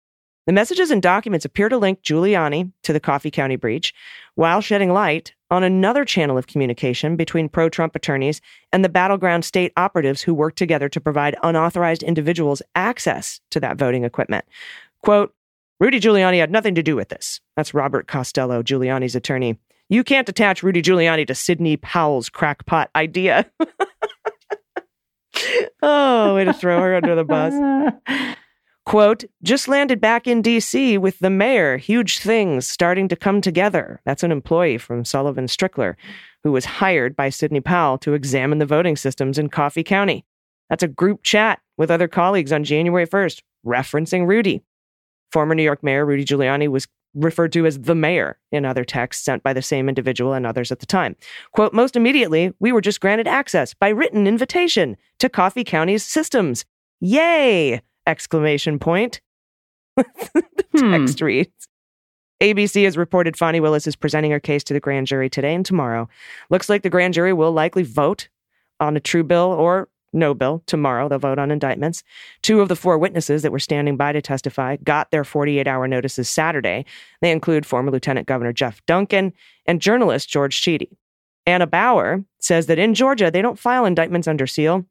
The 0.46 0.54
messages 0.54 0.92
and 0.92 1.02
documents 1.02 1.46
appear 1.46 1.70
to 1.70 1.78
link 1.78 2.02
Giuliani 2.02 2.70
to 2.84 2.92
the 2.92 3.00
Coffee 3.00 3.32
County 3.32 3.56
breach 3.56 3.94
while 4.36 4.60
shedding 4.60 4.92
light 4.92 5.34
on 5.50 5.64
another 5.64 6.04
channel 6.04 6.38
of 6.38 6.48
communication 6.48 7.16
between 7.16 7.48
pro 7.48 7.70
Trump 7.70 7.96
attorneys 7.96 8.42
and 8.74 8.84
the 8.84 8.90
battleground 8.90 9.46
state 9.46 9.72
operatives 9.78 10.22
who 10.22 10.34
worked 10.34 10.58
together 10.58 10.90
to 10.90 11.00
provide 11.00 11.38
unauthorized 11.44 12.04
individuals 12.04 12.62
access 12.76 13.40
to 13.52 13.60
that 13.62 13.78
voting 13.78 14.04
equipment. 14.04 14.44
Quote, 15.02 15.34
Rudy 15.80 16.02
Giuliani 16.02 16.40
had 16.40 16.52
nothing 16.52 16.76
to 16.76 16.84
do 16.84 16.96
with 16.96 17.08
this. 17.10 17.40
That's 17.56 17.74
Robert 17.74 18.08
Costello, 18.08 18.64
Giuliani's 18.64 19.16
attorney. 19.16 19.58
You 19.90 20.04
can't 20.04 20.28
attach 20.28 20.62
Rudy 20.62 20.82
Giuliani 20.82 21.26
to 21.28 21.36
Sidney 21.36 21.78
Powell's 21.78 22.30
crackpot 22.30 22.90
idea. 22.96 23.50
oh, 25.82 26.36
way 26.36 26.44
to 26.46 26.54
throw 26.54 26.82
her 26.82 26.96
under 26.96 27.16
the 27.16 27.24
bus. 27.24 27.54
Quote, 28.86 29.24
just 29.42 29.70
landed 29.70 30.02
back 30.02 30.28
in 30.28 30.44
DC 30.44 30.98
with 30.98 31.18
the 31.20 31.30
mayor. 31.30 31.78
Huge 31.78 32.20
things 32.20 32.68
starting 32.68 33.08
to 33.08 33.16
come 33.16 33.40
together. 33.40 34.02
That's 34.06 34.24
an 34.24 34.32
employee 34.32 34.78
from 34.78 35.06
Sullivan 35.06 35.46
Strickler 35.46 35.96
who 36.44 36.52
was 36.52 36.66
hired 36.66 37.16
by 37.16 37.30
Sidney 37.30 37.62
Powell 37.62 37.98
to 38.00 38.14
examine 38.14 38.60
the 38.60 38.66
voting 38.66 38.98
systems 38.98 39.40
in 39.40 39.50
Coffee 39.50 39.84
County. 39.84 40.26
That's 40.70 40.84
a 40.84 40.88
group 40.88 41.24
chat 41.24 41.60
with 41.78 41.90
other 41.90 42.08
colleagues 42.08 42.52
on 42.52 42.64
January 42.64 43.08
1st, 43.08 43.42
referencing 43.66 44.28
Rudy. 44.28 44.62
Former 45.32 45.56
New 45.56 45.64
York 45.64 45.84
Mayor 45.84 46.06
Rudy 46.06 46.26
Giuliani 46.26 46.68
was 46.68 46.88
referred 47.16 47.54
to 47.54 47.66
as 47.66 47.82
the 47.82 47.96
mayor 47.96 48.38
in 48.52 48.66
other 48.66 48.84
texts 48.84 49.24
sent 49.24 49.44
by 49.44 49.54
the 49.54 49.62
same 49.62 49.88
individual 49.88 50.34
and 50.34 50.46
others 50.46 50.72
at 50.72 50.80
the 50.80 50.86
time. 50.86 51.16
Quote, 51.52 51.74
most 51.74 51.96
immediately, 51.96 52.54
we 52.60 52.72
were 52.72 52.82
just 52.82 53.00
granted 53.00 53.28
access 53.28 53.74
by 53.74 53.90
written 53.90 54.28
invitation 54.28 54.98
to 55.20 55.30
Coffee 55.30 55.64
County's 55.64 56.04
systems. 56.04 56.66
Yay! 57.00 57.82
Exclamation 58.08 58.80
point. 58.80 59.22
the 59.98 60.06
Hmm. 60.76 60.92
text 61.06 61.22
reads. 61.22 61.68
ABC 62.42 62.84
has 62.84 62.98
reported 62.98 63.38
Fani 63.38 63.60
Willis 63.60 63.88
is 63.88 63.96
presenting 63.96 64.32
her 64.32 64.40
case 64.40 64.64
to 64.66 64.74
the 64.74 64.80
grand 64.80 65.08
jury 65.08 65.30
today 65.30 65.54
and 65.54 65.66
tomorrow. 65.66 66.10
Looks 66.50 66.68
like 66.68 66.82
the 66.82 66.90
grand 66.90 67.14
jury 67.14 67.32
will 67.32 67.52
likely 67.52 67.84
vote 67.84 68.28
on 68.80 68.98
a 68.98 69.00
true 69.00 69.24
bill 69.24 69.52
or 69.54 69.88
no 70.12 70.34
bill 70.34 70.62
tomorrow. 70.66 71.08
They'll 71.08 71.20
vote 71.20 71.40
on 71.40 71.52
indictments. 71.52 72.04
Two 72.42 72.60
of 72.60 72.68
the 72.70 72.76
four 72.76 72.98
witnesses 72.98 73.44
that 73.44 73.52
were 73.52 73.60
standing 73.60 73.96
by 73.98 74.12
to 74.12 74.22
testify 74.22 74.76
got 74.84 75.10
their 75.12 75.24
48 75.24 75.68
hour 75.68 75.88
notices 75.88 76.28
Saturday. 76.30 76.86
They 77.22 77.32
include 77.32 77.66
former 77.66 77.92
Lieutenant 77.92 78.28
Governor 78.28 78.52
Jeff 78.52 78.86
Duncan 78.88 79.32
and 79.66 79.82
journalist 79.82 80.30
George 80.30 80.60
Chidi. 80.60 80.90
Anna 81.46 81.68
Bower 81.68 82.24
says 82.40 82.66
that 82.68 82.80
in 82.80 82.94
Georgia, 82.94 83.32
they 83.32 83.42
don't 83.42 83.60
file 83.60 83.86
indictments 83.86 84.28
under 84.28 84.48
seal. 84.48 84.86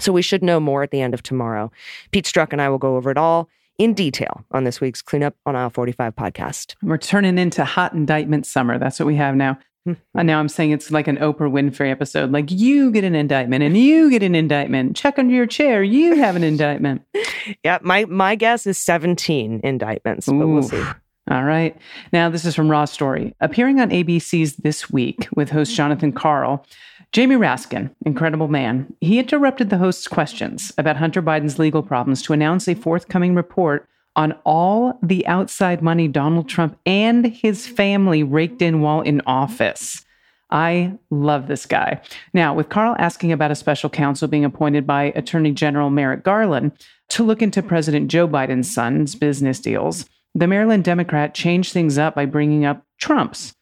So 0.00 0.12
we 0.12 0.22
should 0.22 0.42
know 0.42 0.60
more 0.60 0.82
at 0.82 0.90
the 0.90 1.00
end 1.00 1.14
of 1.14 1.22
tomorrow. 1.22 1.70
Pete 2.10 2.24
Strzok 2.24 2.52
and 2.52 2.62
I 2.62 2.68
will 2.68 2.78
go 2.78 2.96
over 2.96 3.10
it 3.10 3.18
all 3.18 3.48
in 3.78 3.94
detail 3.94 4.44
on 4.52 4.64
this 4.64 4.80
week's 4.80 5.02
Cleanup 5.02 5.34
on 5.46 5.56
Aisle 5.56 5.70
45 5.70 6.14
podcast. 6.14 6.74
We're 6.82 6.98
turning 6.98 7.38
into 7.38 7.64
hot 7.64 7.92
indictment 7.92 8.46
summer. 8.46 8.78
That's 8.78 8.98
what 8.98 9.06
we 9.06 9.16
have 9.16 9.34
now. 9.34 9.58
Hmm. 9.84 9.94
And 10.14 10.26
now 10.28 10.38
I'm 10.38 10.48
saying 10.48 10.70
it's 10.70 10.92
like 10.92 11.08
an 11.08 11.16
Oprah 11.16 11.50
Winfrey 11.50 11.90
episode. 11.90 12.30
Like 12.30 12.50
you 12.50 12.92
get 12.92 13.02
an 13.02 13.16
indictment 13.16 13.64
and 13.64 13.76
you 13.76 14.10
get 14.10 14.22
an 14.22 14.34
indictment. 14.34 14.94
Check 14.94 15.18
under 15.18 15.34
your 15.34 15.46
chair. 15.46 15.82
You 15.82 16.14
have 16.16 16.36
an 16.36 16.44
indictment. 16.44 17.02
Yeah, 17.64 17.78
my 17.82 18.04
my 18.04 18.36
guess 18.36 18.68
is 18.68 18.78
17 18.78 19.62
indictments, 19.64 20.26
but 20.26 20.46
we'll 20.46 20.62
see. 20.62 20.80
All 21.28 21.42
right. 21.42 21.76
Now, 22.12 22.28
this 22.28 22.44
is 22.44 22.54
from 22.54 22.70
Raw 22.70 22.84
Story. 22.84 23.34
Appearing 23.40 23.80
on 23.80 23.90
ABC's 23.90 24.56
This 24.56 24.90
Week 24.90 25.28
with 25.34 25.50
host 25.50 25.74
Jonathan 25.74 26.12
Karl, 26.12 26.64
Jamie 27.12 27.36
Raskin, 27.36 27.94
incredible 28.06 28.48
man, 28.48 28.90
he 29.02 29.18
interrupted 29.18 29.68
the 29.68 29.76
host's 29.76 30.08
questions 30.08 30.72
about 30.78 30.96
Hunter 30.96 31.20
Biden's 31.20 31.58
legal 31.58 31.82
problems 31.82 32.22
to 32.22 32.32
announce 32.32 32.66
a 32.66 32.74
forthcoming 32.74 33.34
report 33.34 33.86
on 34.16 34.32
all 34.44 34.98
the 35.02 35.26
outside 35.26 35.82
money 35.82 36.08
Donald 36.08 36.48
Trump 36.48 36.78
and 36.86 37.26
his 37.26 37.66
family 37.66 38.22
raked 38.22 38.62
in 38.62 38.80
while 38.80 39.02
in 39.02 39.20
office. 39.26 40.06
I 40.50 40.94
love 41.10 41.48
this 41.48 41.66
guy. 41.66 42.00
Now, 42.32 42.54
with 42.54 42.70
Karl 42.70 42.96
asking 42.98 43.30
about 43.30 43.50
a 43.50 43.56
special 43.56 43.90
counsel 43.90 44.26
being 44.28 44.44
appointed 44.44 44.86
by 44.86 45.12
Attorney 45.14 45.52
General 45.52 45.90
Merrick 45.90 46.24
Garland 46.24 46.72
to 47.10 47.22
look 47.22 47.42
into 47.42 47.62
President 47.62 48.10
Joe 48.10 48.26
Biden's 48.26 48.72
son's 48.72 49.14
business 49.14 49.60
deals, 49.60 50.06
the 50.34 50.46
Maryland 50.46 50.84
Democrat 50.84 51.34
changed 51.34 51.74
things 51.74 51.98
up 51.98 52.14
by 52.14 52.24
bringing 52.24 52.64
up 52.64 52.86
Trump's, 52.98 53.54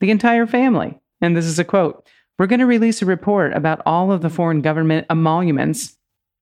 the 0.00 0.10
entire 0.10 0.46
family. 0.46 0.98
And 1.22 1.34
this 1.34 1.46
is 1.46 1.58
a 1.58 1.64
quote 1.64 2.06
We're 2.40 2.46
going 2.46 2.60
to 2.60 2.66
release 2.66 3.02
a 3.02 3.04
report 3.04 3.52
about 3.52 3.82
all 3.84 4.10
of 4.10 4.22
the 4.22 4.30
foreign 4.30 4.62
government 4.62 5.06
emoluments 5.10 5.98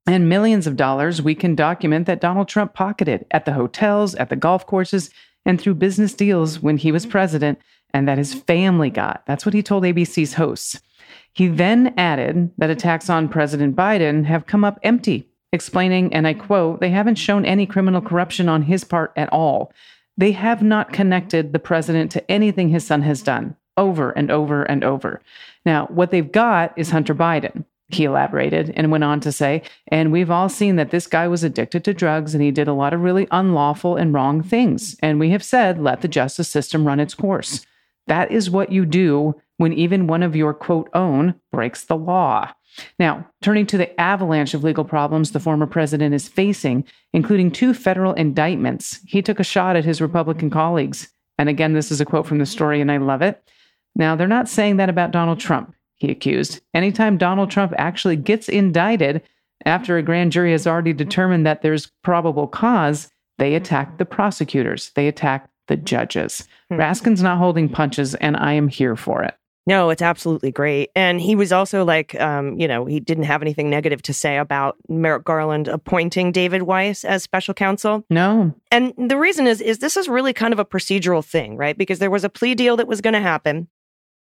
and 0.07 0.29
millions 0.29 0.69
of 0.69 0.77
dollars 0.77 1.21
we 1.21 1.35
can 1.35 1.57
document 1.57 2.07
that 2.07 2.21
Donald 2.21 2.47
Trump 2.47 2.73
pocketed 2.73 3.27
at 3.33 3.47
the 3.47 3.55
hotels, 3.55 4.15
at 4.15 4.29
the 4.29 4.37
golf 4.37 4.65
courses, 4.65 5.11
and 5.45 5.61
through 5.61 5.75
business 5.75 6.15
deals 6.15 6.63
when 6.63 6.77
he 6.77 6.93
was 6.93 7.05
president, 7.05 7.59
and 7.93 8.07
that 8.07 8.17
his 8.17 8.33
family 8.33 8.91
got. 8.91 9.25
That's 9.27 9.45
what 9.45 9.55
he 9.55 9.61
told 9.61 9.83
ABC's 9.83 10.35
hosts. 10.35 10.81
He 11.33 11.49
then 11.49 11.93
added 11.97 12.53
that 12.59 12.71
attacks 12.71 13.11
on 13.11 13.29
President 13.29 13.75
Biden 13.75 14.25
have 14.25 14.47
come 14.47 14.63
up 14.63 14.79
empty, 14.85 15.29
explaining, 15.53 16.15
and 16.15 16.29
I 16.29 16.35
quote, 16.35 16.79
they 16.79 16.91
haven't 16.91 17.17
shown 17.17 17.45
any 17.45 17.67
criminal 17.67 18.03
corruption 18.03 18.49
on 18.49 18.63
his 18.63 18.85
part 18.85 19.13
at 19.17 19.33
all. 19.33 19.73
They 20.17 20.31
have 20.31 20.63
not 20.63 20.93
connected 20.93 21.53
the 21.53 21.59
president 21.59 22.13
to 22.13 22.31
anything 22.31 22.69
his 22.69 22.87
son 22.87 23.03
has 23.03 23.21
done 23.21 23.57
over 23.79 24.11
and 24.11 24.31
over 24.31 24.65
and 24.65 24.85
over. 24.85 25.23
Now, 25.67 25.87
what 25.87 26.11
they've 26.11 26.31
got 26.31 26.73
is 26.77 26.91
Hunter 26.91 27.15
Biden. 27.15 27.65
He 27.91 28.05
elaborated 28.05 28.73
and 28.77 28.91
went 28.91 29.05
on 29.05 29.21
to 29.21 29.33
say, 29.33 29.63
and 29.89 30.13
we've 30.13 30.31
all 30.31 30.51
seen 30.51 30.77
that 30.77 30.91
this 30.91 31.07
guy 31.07 31.27
was 31.27 31.43
addicted 31.43 31.85
to 31.85 31.95
drugs 31.95 32.35
and 32.35 32.43
he 32.43 32.51
did 32.51 32.69
a 32.69 32.75
lot 32.75 32.93
of 32.93 33.01
really 33.01 33.27
unlawful 33.31 33.97
and 33.97 34.13
wrong 34.13 34.43
things. 34.43 34.95
And 35.03 35.19
we 35.19 35.31
have 35.31 35.43
said, 35.43 35.81
let 35.81 36.03
the 36.03 36.09
justice 36.09 36.49
system 36.49 36.87
run 36.87 37.01
its 37.01 37.15
course. 37.15 37.65
That 38.07 38.31
is 38.31 38.51
what 38.51 38.73
you 38.73 38.85
do 38.85 39.41
when 39.57 39.73
even 39.73 40.07
one 40.07 40.23
of 40.23 40.37
your 40.37 40.53
quote 40.53 40.91
own 40.93 41.35
breaks 41.51 41.85
the 41.85 41.97
law. 41.97 42.53
Now, 42.99 43.27
turning 43.43 43.67
to 43.67 43.79
the 43.79 43.99
avalanche 44.01 44.55
of 44.55 44.65
legal 44.65 44.85
problems 44.85 45.33
the 45.33 45.41
former 45.41 45.67
president 45.67 46.15
is 46.15 46.29
facing, 46.29 46.85
including 47.13 47.51
two 47.51 47.75
federal 47.75 48.13
indictments, 48.13 49.01
he 49.07 49.23
took 49.23 49.41
a 49.41 49.45
shot 49.45 49.77
at 49.77 49.85
his 49.85 50.01
Republican 50.01 50.51
colleagues. 50.51 51.09
And 51.39 51.49
again, 51.49 51.73
this 51.73 51.91
is 51.91 52.01
a 52.01 52.05
quote 52.05 52.27
from 52.27 52.39
the 52.39 52.47
story, 52.47 52.81
and 52.81 52.93
I 52.93 52.99
love 52.99 53.23
it. 53.23 53.43
Now, 53.99 54.17
they're 54.17 54.27
not 54.27 54.49
saying 54.49 54.77
that 54.79 54.89
about 54.89 55.11
Donald 55.11 55.41
Trump, 55.41 55.75
he 55.97 56.11
accused. 56.11 56.61
Anytime 56.73 57.19
Donald 57.19 57.51
Trump 57.51 57.75
actually 57.77 58.17
gets 58.17 58.49
indicted 58.49 59.23
after 59.65 59.99
a 59.99 60.03
grand 60.03 60.33
jury 60.33 60.53
has 60.53 60.67
already 60.67 60.93
determined 60.93 61.45
that 61.45 61.63
there's 61.63 61.91
probable 62.03 62.47
cause, 62.47 63.11
they 63.39 63.55
attack 63.55 63.99
the 63.99 64.07
prosecutors, 64.07 64.93
they 64.95 65.09
attack 65.09 65.51
the 65.67 65.77
judges. 65.77 66.47
Hmm. 66.71 66.77
Raskin's 66.77 67.23
not 67.23 67.39
holding 67.39 67.69
punches, 67.69 68.15
and 68.15 68.37
I 68.37 68.55
am 68.55 68.69
here 68.69 68.97
for 68.97 69.23
it. 69.23 69.35
No, 69.67 69.91
it's 69.91 70.01
absolutely 70.01 70.51
great. 70.51 70.91
And 70.97 71.21
he 71.21 71.37
was 71.37 71.53
also 71.53 71.85
like, 71.85 72.19
um, 72.19 72.59
you 72.59 72.67
know, 72.67 72.87
he 72.87 73.01
didn't 73.01 73.25
have 73.25 73.43
anything 73.43 73.69
negative 73.69 74.01
to 74.03 74.15
say 74.15 74.39
about 74.39 74.79
Merrick 74.89 75.25
Garland 75.25 75.69
appointing 75.69 76.33
David 76.33 76.63
Weiss 76.63 77.05
as 77.05 77.23
special 77.23 77.53
counsel. 77.53 78.03
No. 78.09 78.55
And 78.71 78.95
the 78.97 79.19
reason 79.19 79.47
is, 79.47 79.61
is 79.61 79.81
this 79.81 79.99
is 79.99 80.09
really 80.09 80.33
kind 80.33 80.55
of 80.55 80.59
a 80.59 80.65
procedural 80.65 81.23
thing, 81.23 81.59
right? 81.59 81.77
Because 81.77 81.99
there 81.99 82.11
was 82.11 82.25
a 82.25 82.31
plea 82.31 82.55
deal 82.55 82.79
that 82.79 82.89
was 82.89 83.03
going 83.03 83.13
to 83.13 83.21
happen. 83.21 83.69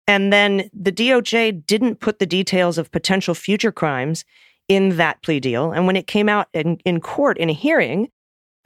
And 0.06 0.32
then 0.32 0.68
the 0.72 0.92
DOJ 0.92 1.64
didn't 1.66 2.00
put 2.00 2.18
the 2.18 2.26
details 2.26 2.76
of 2.78 2.90
potential 2.90 3.34
future 3.34 3.72
crimes 3.72 4.24
in 4.68 4.96
that 4.96 5.22
plea 5.22 5.40
deal. 5.40 5.72
And 5.72 5.86
when 5.86 5.96
it 5.96 6.06
came 6.06 6.28
out 6.28 6.48
in, 6.52 6.78
in 6.84 7.00
court 7.00 7.38
in 7.38 7.48
a 7.50 7.54
hearing, 7.54 8.08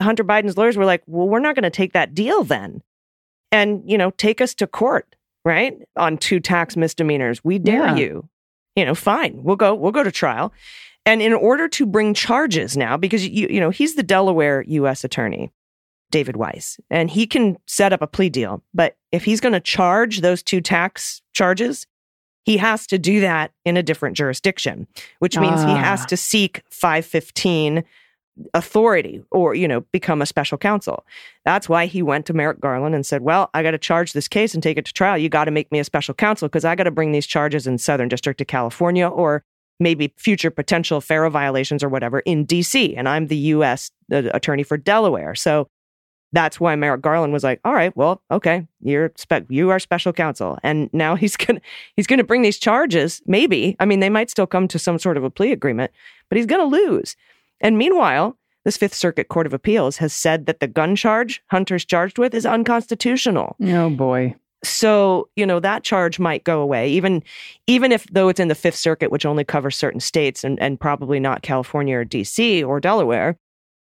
Hunter 0.01 0.23
Biden's 0.23 0.57
lawyers 0.57 0.77
were 0.77 0.85
like, 0.85 1.03
well, 1.05 1.27
we're 1.27 1.39
not 1.39 1.55
going 1.55 1.63
to 1.63 1.69
take 1.69 1.93
that 1.93 2.13
deal 2.13 2.43
then. 2.43 2.81
And, 3.51 3.81
you 3.85 3.97
know, 3.97 4.11
take 4.11 4.41
us 4.41 4.53
to 4.55 4.67
court, 4.67 5.15
right? 5.45 5.77
On 5.95 6.17
two 6.17 6.39
tax 6.39 6.75
misdemeanors. 6.75 7.43
We 7.43 7.59
dare 7.59 7.85
Yeah. 7.87 7.95
you. 7.95 8.29
You 8.75 8.85
know, 8.85 8.93
fine. 8.95 9.41
We'll 9.43 9.55
go, 9.55 9.73
we'll 9.73 9.91
go 9.91 10.03
to 10.03 10.11
trial. 10.11 10.53
And 11.05 11.21
in 11.21 11.33
order 11.33 11.67
to 11.69 11.85
bring 11.85 12.13
charges 12.13 12.75
now, 12.77 12.97
because 12.97 13.27
you, 13.27 13.47
you 13.49 13.59
know, 13.59 13.69
he's 13.69 13.95
the 13.95 14.03
Delaware 14.03 14.63
US 14.67 15.03
attorney, 15.03 15.51
David 16.11 16.35
Weiss, 16.37 16.79
and 16.89 17.09
he 17.09 17.27
can 17.27 17.57
set 17.67 17.91
up 17.93 18.01
a 18.01 18.07
plea 18.07 18.29
deal. 18.29 18.63
But 18.73 18.95
if 19.11 19.25
he's 19.25 19.39
going 19.41 19.53
to 19.53 19.59
charge 19.59 20.21
those 20.21 20.41
two 20.41 20.61
tax 20.61 21.21
charges, 21.33 21.85
he 22.45 22.57
has 22.57 22.87
to 22.87 22.97
do 22.97 23.19
that 23.21 23.51
in 23.65 23.75
a 23.75 23.83
different 23.83 24.15
jurisdiction, 24.15 24.87
which 25.19 25.37
means 25.37 25.61
he 25.63 25.71
has 25.75 26.01
Ah. 26.03 26.05
to 26.05 26.15
seek 26.17 26.61
515 26.71 27.83
authority 28.53 29.21
or, 29.31 29.55
you 29.55 29.67
know, 29.67 29.81
become 29.91 30.21
a 30.21 30.25
special 30.25 30.57
counsel. 30.57 31.05
That's 31.43 31.67
why 31.67 31.87
he 31.87 32.01
went 32.01 32.25
to 32.27 32.33
Merrick 32.33 32.59
Garland 32.59 32.93
and 32.95 33.05
said, 33.05 33.21
Well, 33.21 33.49
I 33.53 33.63
got 33.63 33.71
to 33.71 33.77
charge 33.77 34.13
this 34.13 34.27
case 34.27 34.53
and 34.53 34.61
take 34.61 34.77
it 34.77 34.85
to 34.85 34.93
trial. 34.93 35.17
You 35.17 35.27
got 35.29 35.45
to 35.45 35.51
make 35.51 35.71
me 35.71 35.79
a 35.79 35.83
special 35.83 36.13
counsel 36.13 36.47
because 36.47 36.63
I 36.65 36.75
got 36.75 36.83
to 36.83 36.91
bring 36.91 37.11
these 37.11 37.25
charges 37.27 37.67
in 37.67 37.77
Southern 37.77 38.07
District 38.09 38.39
of 38.39 38.47
California 38.47 39.07
or 39.07 39.43
maybe 39.79 40.13
future 40.17 40.51
potential 40.51 41.01
FARA 41.01 41.29
violations 41.29 41.83
or 41.83 41.89
whatever 41.89 42.19
in 42.21 42.45
DC. 42.45 42.93
And 42.97 43.07
I'm 43.09 43.27
the 43.27 43.37
U.S. 43.37 43.91
uh, 44.11 44.23
attorney 44.33 44.63
for 44.63 44.77
Delaware. 44.77 45.35
So 45.35 45.67
that's 46.33 46.59
why 46.59 46.75
Merrick 46.75 47.01
Garland 47.01 47.33
was 47.33 47.43
like, 47.43 47.59
"All 47.63 47.73
right, 47.73 47.95
well, 47.95 48.21
okay, 48.31 48.67
you're 48.81 49.11
spe- 49.15 49.49
you 49.49 49.69
are 49.69 49.79
special 49.79 50.13
counsel," 50.13 50.57
and 50.63 50.89
now 50.93 51.15
he's 51.15 51.37
gonna 51.37 51.61
he's 51.95 52.07
gonna 52.07 52.23
bring 52.23 52.41
these 52.41 52.59
charges. 52.59 53.21
Maybe 53.25 53.75
I 53.79 53.85
mean 53.85 53.99
they 53.99 54.09
might 54.09 54.29
still 54.29 54.47
come 54.47 54.67
to 54.69 54.79
some 54.79 54.99
sort 54.99 55.17
of 55.17 55.23
a 55.23 55.29
plea 55.29 55.51
agreement, 55.51 55.91
but 56.29 56.37
he's 56.37 56.45
gonna 56.45 56.65
lose. 56.65 57.15
And 57.61 57.77
meanwhile, 57.77 58.37
this 58.67 58.77
Fifth 58.77 58.93
Circuit 58.93 59.29
Court 59.29 59.47
of 59.47 59.53
Appeals 59.53 59.97
has 59.97 60.11
said 60.11 60.45
that 60.45 60.59
the 60.59 60.67
gun 60.67 60.95
charge 60.95 61.41
Hunter's 61.47 61.85
charged 61.85 62.17
with 62.17 62.33
is 62.33 62.45
unconstitutional. 62.45 63.55
Oh, 63.63 63.89
boy. 63.89 64.35
So, 64.63 65.29
you 65.37 65.45
know, 65.45 65.61
that 65.61 65.83
charge 65.83 66.19
might 66.19 66.43
go 66.43 66.61
away, 66.61 66.89
even 66.89 67.23
even 67.67 67.91
if 67.91 68.05
though 68.07 68.27
it's 68.27 68.39
in 68.39 68.49
the 68.49 68.55
Fifth 68.55 68.75
Circuit, 68.75 69.11
which 69.11 69.25
only 69.25 69.45
covers 69.45 69.77
certain 69.77 70.01
states 70.01 70.43
and, 70.43 70.59
and 70.59 70.79
probably 70.79 71.19
not 71.19 71.43
California 71.43 71.97
or 71.97 72.05
DC 72.05 72.65
or 72.67 72.79
Delaware. 72.79 73.37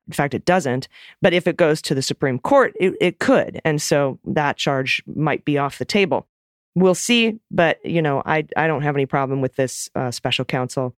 In 0.09 0.13
fact, 0.13 0.35
it 0.35 0.45
doesn't. 0.45 0.89
But 1.21 1.33
if 1.33 1.47
it 1.47 1.57
goes 1.57 1.81
to 1.83 1.95
the 1.95 2.03
Supreme 2.03 2.39
Court, 2.39 2.75
it, 2.81 2.95
it 3.01 3.19
could. 3.19 3.61
And 3.65 3.81
so 3.81 4.19
that 4.25 4.57
charge 4.57 5.03
might 5.07 5.45
be 5.45 5.59
off 5.59 5.79
the 5.79 5.85
table. 5.85 6.27
We'll 6.75 6.95
see. 6.95 7.39
But, 7.51 7.85
you 7.85 8.03
know, 8.03 8.23
I, 8.27 8.47
I 8.57 8.67
don't 8.67 8.83
have 8.83 8.97
any 8.97 9.07
problem 9.07 9.41
with 9.41 9.57
this 9.57 9.89
uh, 9.95 10.11
special 10.11 10.45
counsel. 10.45 10.95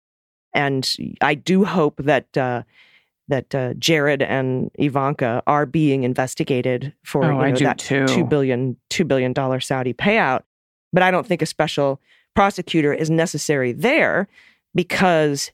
And 0.54 0.90
I 1.22 1.34
do 1.36 1.66
hope 1.66 1.98
that 2.04 2.38
uh, 2.38 2.64
that 3.30 3.56
uh, 3.56 3.74
Jared 3.76 4.22
and 4.22 4.70
Ivanka 4.76 5.42
are 5.48 5.66
being 5.66 6.04
investigated 6.04 6.94
for 7.04 7.24
Oh, 7.24 7.44
you 7.46 7.54
know, 7.54 7.60
that 7.60 7.80
too. 7.80 8.06
two 8.06 8.24
billion 8.24 8.78
two 8.90 9.06
billion 9.06 9.34
dollar 9.34 9.60
Saudi 9.60 9.94
payout. 9.94 10.44
But 10.92 11.04
I 11.04 11.10
don't 11.10 11.26
think 11.26 11.42
a 11.42 11.46
special 11.48 12.00
prosecutor 12.36 12.94
is 12.94 13.10
necessary 13.10 13.72
there 13.72 14.28
because 14.76 15.52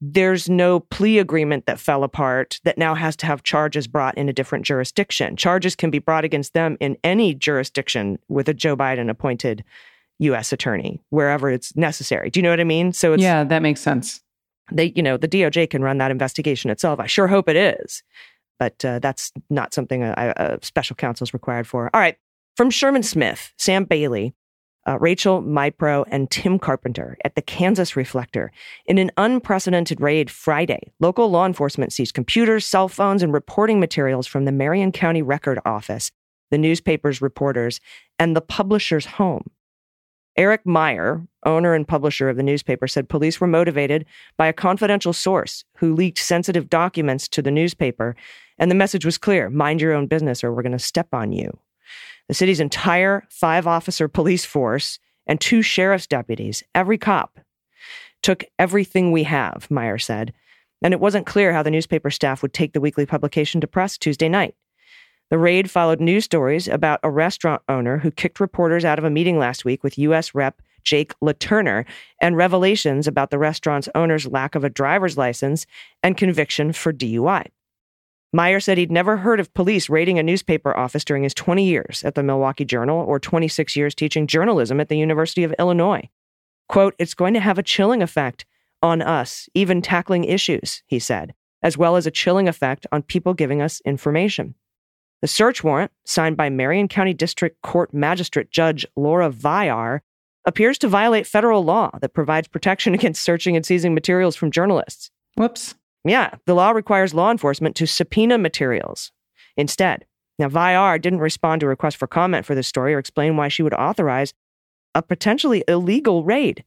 there's 0.00 0.48
no 0.48 0.80
plea 0.80 1.18
agreement 1.18 1.66
that 1.66 1.80
fell 1.80 2.04
apart 2.04 2.60
that 2.64 2.78
now 2.78 2.94
has 2.94 3.16
to 3.16 3.26
have 3.26 3.42
charges 3.42 3.88
brought 3.88 4.16
in 4.16 4.28
a 4.28 4.32
different 4.32 4.64
jurisdiction. 4.64 5.36
Charges 5.36 5.74
can 5.74 5.90
be 5.90 5.98
brought 5.98 6.24
against 6.24 6.54
them 6.54 6.76
in 6.80 6.96
any 7.02 7.34
jurisdiction 7.34 8.18
with 8.28 8.48
a 8.48 8.54
Joe 8.54 8.76
Biden 8.76 9.10
appointed 9.10 9.64
U.S. 10.20 10.52
attorney, 10.52 11.00
wherever 11.10 11.50
it's 11.50 11.74
necessary. 11.76 12.30
Do 12.30 12.38
you 12.38 12.42
know 12.42 12.50
what 12.50 12.60
I 12.60 12.64
mean? 12.64 12.92
So 12.92 13.12
it's 13.12 13.22
yeah, 13.22 13.44
that 13.44 13.62
makes 13.62 13.80
sense. 13.80 14.20
they, 14.70 14.92
you 14.94 15.02
know, 15.02 15.16
the 15.16 15.28
DOJ 15.28 15.70
can 15.70 15.82
run 15.82 15.98
that 15.98 16.10
investigation 16.10 16.70
itself. 16.70 17.00
I 17.00 17.06
sure 17.06 17.26
hope 17.26 17.48
it 17.48 17.56
is, 17.56 18.02
but 18.58 18.84
uh, 18.84 18.98
that's 19.00 19.32
not 19.50 19.74
something 19.74 20.02
a, 20.02 20.14
a 20.36 20.58
special 20.62 20.96
counsel 20.96 21.24
is 21.24 21.34
required 21.34 21.66
for. 21.66 21.90
All 21.94 22.00
right, 22.00 22.16
from 22.56 22.70
Sherman 22.70 23.02
Smith, 23.02 23.52
Sam 23.58 23.84
Bailey, 23.84 24.34
uh, 24.88 24.98
Rachel 25.00 25.42
Mipro, 25.42 26.06
and 26.08 26.30
Tim 26.30 26.58
Carpenter 26.58 27.18
at 27.22 27.34
the 27.34 27.42
Kansas 27.42 27.94
Reflector. 27.94 28.50
In 28.86 28.96
an 28.96 29.10
unprecedented 29.18 30.00
raid 30.00 30.30
Friday, 30.30 30.92
local 30.98 31.28
law 31.28 31.44
enforcement 31.44 31.92
seized 31.92 32.14
computers, 32.14 32.64
cell 32.64 32.88
phones, 32.88 33.22
and 33.22 33.30
reporting 33.30 33.80
materials 33.80 34.26
from 34.26 34.46
the 34.46 34.52
Marion 34.52 34.90
County 34.90 35.20
Record 35.20 35.60
Office, 35.66 36.10
the 36.50 36.56
newspaper's 36.56 37.20
reporters, 37.20 37.80
and 38.18 38.34
the 38.34 38.40
publisher's 38.40 39.04
home. 39.04 39.50
Eric 40.38 40.64
Meyer, 40.64 41.26
owner 41.44 41.74
and 41.74 41.86
publisher 41.86 42.30
of 42.30 42.38
the 42.38 42.42
newspaper, 42.42 42.88
said 42.88 43.10
police 43.10 43.40
were 43.42 43.46
motivated 43.46 44.06
by 44.38 44.46
a 44.46 44.54
confidential 44.54 45.12
source 45.12 45.64
who 45.78 45.94
leaked 45.94 46.18
sensitive 46.18 46.70
documents 46.70 47.28
to 47.28 47.42
the 47.42 47.50
newspaper, 47.50 48.16
and 48.56 48.70
the 48.70 48.76
message 48.76 49.04
was 49.04 49.18
clear 49.18 49.50
mind 49.50 49.82
your 49.82 49.92
own 49.92 50.06
business 50.06 50.42
or 50.42 50.54
we're 50.54 50.62
going 50.62 50.72
to 50.72 50.78
step 50.78 51.08
on 51.12 51.30
you. 51.32 51.58
The 52.28 52.34
city's 52.34 52.60
entire 52.60 53.24
five 53.30 53.66
officer 53.66 54.06
police 54.06 54.44
force 54.44 54.98
and 55.26 55.40
two 55.40 55.62
sheriff's 55.62 56.06
deputies, 56.06 56.62
every 56.74 56.98
cop. 56.98 57.40
Took 58.22 58.44
everything 58.58 59.12
we 59.12 59.24
have, 59.24 59.66
Meyer 59.70 59.98
said, 59.98 60.34
and 60.82 60.92
it 60.92 61.00
wasn't 61.00 61.26
clear 61.26 61.52
how 61.52 61.62
the 61.62 61.70
newspaper 61.70 62.10
staff 62.10 62.42
would 62.42 62.52
take 62.52 62.72
the 62.72 62.80
weekly 62.80 63.06
publication 63.06 63.60
to 63.60 63.66
press 63.66 63.96
Tuesday 63.96 64.28
night. 64.28 64.54
The 65.30 65.38
raid 65.38 65.70
followed 65.70 66.00
news 66.00 66.24
stories 66.24 66.68
about 66.68 67.00
a 67.02 67.10
restaurant 67.10 67.62
owner 67.68 67.98
who 67.98 68.10
kicked 68.10 68.40
reporters 68.40 68.84
out 68.84 68.98
of 68.98 69.04
a 69.04 69.10
meeting 69.10 69.38
last 69.38 69.64
week 69.64 69.82
with 69.82 69.98
U.S. 69.98 70.34
Rep. 70.34 70.62
Jake 70.84 71.12
LaTurner 71.20 71.84
and 72.20 72.36
revelations 72.36 73.06
about 73.06 73.30
the 73.30 73.38
restaurant's 73.38 73.90
owner's 73.94 74.26
lack 74.26 74.54
of 74.54 74.64
a 74.64 74.70
driver's 74.70 75.18
license 75.18 75.66
and 76.02 76.16
conviction 76.16 76.72
for 76.72 76.94
DUI. 76.94 77.48
Meyer 78.32 78.60
said 78.60 78.76
he'd 78.76 78.92
never 78.92 79.18
heard 79.18 79.40
of 79.40 79.54
police 79.54 79.88
raiding 79.88 80.18
a 80.18 80.22
newspaper 80.22 80.76
office 80.76 81.04
during 81.04 81.22
his 81.22 81.32
20 81.32 81.64
years 81.64 82.04
at 82.04 82.14
the 82.14 82.22
Milwaukee 82.22 82.64
Journal 82.64 83.02
or 83.06 83.18
26 83.18 83.74
years 83.74 83.94
teaching 83.94 84.26
journalism 84.26 84.80
at 84.80 84.88
the 84.88 84.98
University 84.98 85.44
of 85.44 85.54
Illinois. 85.58 86.08
Quote, 86.68 86.94
it's 86.98 87.14
going 87.14 87.32
to 87.32 87.40
have 87.40 87.58
a 87.58 87.62
chilling 87.62 88.02
effect 88.02 88.44
on 88.82 89.00
us, 89.00 89.48
even 89.54 89.80
tackling 89.80 90.24
issues, 90.24 90.82
he 90.86 90.98
said, 90.98 91.34
as 91.62 91.78
well 91.78 91.96
as 91.96 92.06
a 92.06 92.10
chilling 92.10 92.48
effect 92.48 92.86
on 92.92 93.02
people 93.02 93.32
giving 93.32 93.62
us 93.62 93.80
information. 93.86 94.54
The 95.22 95.28
search 95.28 95.64
warrant, 95.64 95.90
signed 96.04 96.36
by 96.36 96.50
Marion 96.50 96.86
County 96.86 97.14
District 97.14 97.60
Court 97.62 97.92
Magistrate 97.92 98.50
Judge 98.50 98.86
Laura 98.94 99.30
Viar, 99.30 100.00
appears 100.44 100.78
to 100.78 100.88
violate 100.88 101.26
federal 101.26 101.64
law 101.64 101.90
that 102.00 102.14
provides 102.14 102.46
protection 102.46 102.94
against 102.94 103.22
searching 103.22 103.56
and 103.56 103.64
seizing 103.64 103.94
materials 103.94 104.36
from 104.36 104.50
journalists. 104.50 105.10
Whoops. 105.36 105.74
Yeah, 106.04 106.34
the 106.46 106.54
law 106.54 106.70
requires 106.70 107.14
law 107.14 107.30
enforcement 107.30 107.76
to 107.76 107.86
subpoena 107.86 108.38
materials 108.38 109.12
instead. 109.56 110.04
Now, 110.38 110.48
Viar 110.48 111.00
didn't 111.00 111.18
respond 111.18 111.60
to 111.60 111.66
a 111.66 111.70
request 111.70 111.96
for 111.96 112.06
comment 112.06 112.46
for 112.46 112.54
this 112.54 112.68
story 112.68 112.94
or 112.94 112.98
explain 112.98 113.36
why 113.36 113.48
she 113.48 113.62
would 113.62 113.74
authorize 113.74 114.32
a 114.94 115.02
potentially 115.02 115.64
illegal 115.66 116.24
raid. 116.24 116.64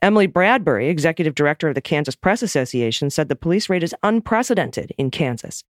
Emily 0.00 0.26
Bradbury, 0.26 0.88
executive 0.88 1.34
director 1.34 1.68
of 1.68 1.74
the 1.74 1.80
Kansas 1.80 2.14
Press 2.14 2.42
Association, 2.42 3.10
said 3.10 3.28
the 3.28 3.36
police 3.36 3.68
raid 3.68 3.82
is 3.82 3.94
unprecedented 4.02 4.92
in 4.98 5.10
Kansas. 5.10 5.64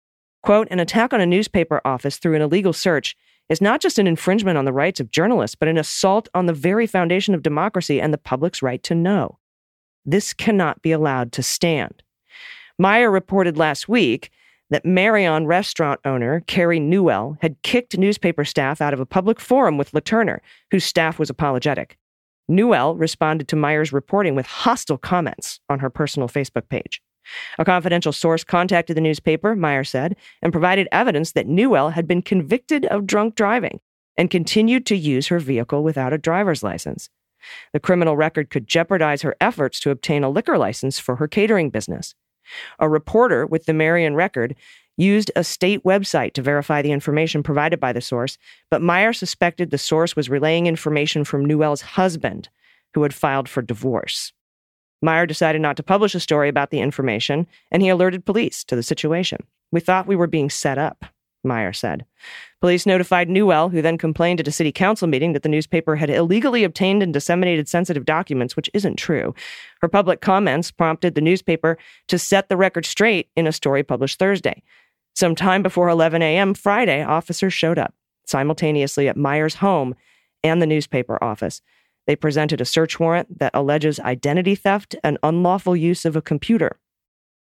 Quote, 0.42 0.66
an 0.70 0.80
attack 0.80 1.12
on 1.12 1.20
a 1.20 1.26
newspaper 1.26 1.80
office 1.84 2.16
through 2.16 2.34
an 2.34 2.42
illegal 2.42 2.72
search 2.72 3.16
is 3.48 3.60
not 3.60 3.80
just 3.80 3.98
an 3.98 4.06
infringement 4.06 4.58
on 4.58 4.64
the 4.64 4.72
rights 4.72 4.98
of 4.98 5.10
journalists, 5.10 5.54
but 5.54 5.68
an 5.68 5.78
assault 5.78 6.28
on 6.34 6.46
the 6.46 6.52
very 6.52 6.86
foundation 6.86 7.34
of 7.34 7.42
democracy 7.42 8.00
and 8.00 8.12
the 8.12 8.18
public's 8.18 8.62
right 8.62 8.82
to 8.82 8.94
know. 8.94 9.38
This 10.04 10.32
cannot 10.32 10.82
be 10.82 10.90
allowed 10.90 11.30
to 11.32 11.42
stand. 11.42 12.02
Meyer 12.82 13.12
reported 13.12 13.56
last 13.56 13.88
week 13.88 14.28
that 14.70 14.84
Marion 14.84 15.46
restaurant 15.46 16.00
owner 16.04 16.40
Kari 16.48 16.80
Newell 16.80 17.38
had 17.40 17.62
kicked 17.62 17.96
newspaper 17.96 18.44
staff 18.44 18.80
out 18.80 18.92
of 18.92 18.98
a 18.98 19.06
public 19.06 19.38
forum 19.38 19.78
with 19.78 19.92
LaTurner, 19.92 20.40
whose 20.72 20.84
staff 20.84 21.16
was 21.16 21.30
apologetic. 21.30 21.96
Newell 22.48 22.96
responded 22.96 23.46
to 23.46 23.54
Meyer's 23.54 23.92
reporting 23.92 24.34
with 24.34 24.46
hostile 24.46 24.98
comments 24.98 25.60
on 25.68 25.78
her 25.78 25.90
personal 25.90 26.28
Facebook 26.28 26.68
page. 26.68 27.00
A 27.56 27.64
confidential 27.64 28.10
source 28.10 28.42
contacted 28.42 28.96
the 28.96 29.00
newspaper, 29.00 29.54
Meyer 29.54 29.84
said, 29.84 30.16
and 30.42 30.50
provided 30.50 30.88
evidence 30.90 31.30
that 31.30 31.46
Newell 31.46 31.90
had 31.90 32.08
been 32.08 32.20
convicted 32.20 32.84
of 32.86 33.06
drunk 33.06 33.36
driving 33.36 33.78
and 34.18 34.28
continued 34.28 34.86
to 34.86 34.96
use 34.96 35.28
her 35.28 35.38
vehicle 35.38 35.84
without 35.84 36.12
a 36.12 36.18
driver's 36.18 36.64
license. 36.64 37.08
The 37.72 37.78
criminal 37.78 38.16
record 38.16 38.50
could 38.50 38.66
jeopardize 38.66 39.22
her 39.22 39.36
efforts 39.40 39.78
to 39.80 39.90
obtain 39.90 40.24
a 40.24 40.30
liquor 40.30 40.58
license 40.58 40.98
for 40.98 41.14
her 41.16 41.28
catering 41.28 41.70
business. 41.70 42.16
A 42.78 42.88
reporter 42.88 43.46
with 43.46 43.66
the 43.66 43.72
Marion 43.72 44.14
Record 44.14 44.54
used 44.96 45.30
a 45.34 45.44
state 45.44 45.82
website 45.84 46.34
to 46.34 46.42
verify 46.42 46.82
the 46.82 46.92
information 46.92 47.42
provided 47.42 47.80
by 47.80 47.92
the 47.92 48.00
source, 48.00 48.38
but 48.70 48.82
Meyer 48.82 49.12
suspected 49.12 49.70
the 49.70 49.78
source 49.78 50.14
was 50.14 50.28
relaying 50.28 50.66
information 50.66 51.24
from 51.24 51.44
Newell's 51.44 51.80
husband, 51.80 52.48
who 52.94 53.02
had 53.02 53.14
filed 53.14 53.48
for 53.48 53.62
divorce. 53.62 54.32
Meyer 55.00 55.26
decided 55.26 55.60
not 55.60 55.76
to 55.76 55.82
publish 55.82 56.14
a 56.14 56.20
story 56.20 56.48
about 56.48 56.70
the 56.70 56.80
information, 56.80 57.46
and 57.70 57.82
he 57.82 57.88
alerted 57.88 58.24
police 58.24 58.62
to 58.64 58.76
the 58.76 58.82
situation. 58.82 59.40
We 59.72 59.80
thought 59.80 60.06
we 60.06 60.16
were 60.16 60.26
being 60.26 60.50
set 60.50 60.78
up, 60.78 61.06
Meyer 61.44 61.72
said. 61.72 62.04
Police 62.60 62.86
notified 62.86 63.28
Newell, 63.28 63.68
who 63.68 63.82
then 63.82 63.98
complained 63.98 64.40
at 64.40 64.48
a 64.48 64.52
city 64.52 64.70
council 64.72 65.08
meeting 65.08 65.32
that 65.32 65.42
the 65.42 65.48
newspaper 65.48 65.96
had 65.96 66.10
illegally 66.10 66.64
obtained 66.64 67.02
and 67.02 67.12
disseminated 67.12 67.68
sensitive 67.68 68.04
documents, 68.04 68.54
which 68.54 68.70
isn't 68.74 68.96
true. 68.96 69.34
Her 69.80 69.88
public 69.88 70.20
comments 70.20 70.70
prompted 70.70 71.14
the 71.14 71.20
newspaper 71.20 71.78
to 72.08 72.18
set 72.18 72.48
the 72.48 72.56
record 72.56 72.86
straight 72.86 73.28
in 73.36 73.46
a 73.46 73.52
story 73.52 73.82
published 73.82 74.18
Thursday. 74.18 74.62
Some 75.14 75.34
time 75.34 75.62
before 75.62 75.88
11 75.88 76.22
a.m. 76.22 76.54
Friday, 76.54 77.02
officers 77.02 77.52
showed 77.52 77.78
up 77.78 77.94
simultaneously 78.24 79.08
at 79.08 79.16
Meyer's 79.16 79.56
home 79.56 79.94
and 80.44 80.62
the 80.62 80.66
newspaper 80.66 81.22
office. 81.22 81.60
They 82.06 82.16
presented 82.16 82.60
a 82.60 82.64
search 82.64 82.98
warrant 82.98 83.38
that 83.38 83.54
alleges 83.54 84.00
identity 84.00 84.54
theft 84.54 84.96
and 85.04 85.18
unlawful 85.22 85.76
use 85.76 86.04
of 86.04 86.16
a 86.16 86.22
computer. 86.22 86.78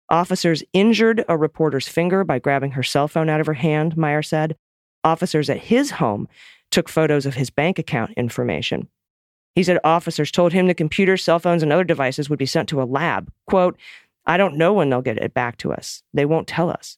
Officers 0.10 0.64
injured 0.74 1.26
a 1.28 1.38
reporter's 1.38 1.88
finger 1.88 2.24
by 2.24 2.40
grabbing 2.40 2.72
her 2.72 2.84
cell 2.84 3.08
phone 3.08 3.30
out 3.30 3.40
of 3.40 3.48
her 3.48 3.54
hand, 3.54 3.98
Meyer 3.98 4.22
said. 4.22 4.56
Officers 5.04 5.50
at 5.50 5.58
his 5.58 5.92
home 5.92 6.28
took 6.72 6.90
photos 6.90 7.26
of 7.26 7.36
his 7.36 7.50
bank 7.50 7.80
account 7.80 8.12
information. 8.16 8.88
He 9.56 9.64
said 9.64 9.80
officers 9.84 10.32
told 10.32 10.54
him 10.54 10.68
the 10.68 10.74
computers, 10.74 11.24
cell 11.24 11.40
phones, 11.40 11.64
and 11.64 11.72
other 11.72 11.84
devices 11.84 12.30
would 12.30 12.40
be 12.40 12.46
sent 12.46 12.70
to 12.70 12.82
a 12.82 12.84
lab. 12.84 13.32
Quote, 13.48 13.78
I 14.26 14.38
don't 14.38 14.58
know 14.58 14.74
when 14.74 14.90
they'll 14.90 15.02
get 15.02 15.18
it 15.18 15.34
back 15.34 15.58
to 15.58 15.72
us. 15.72 16.04
They 16.14 16.26
won't 16.26 16.48
tell 16.48 16.70
us. 16.70 16.98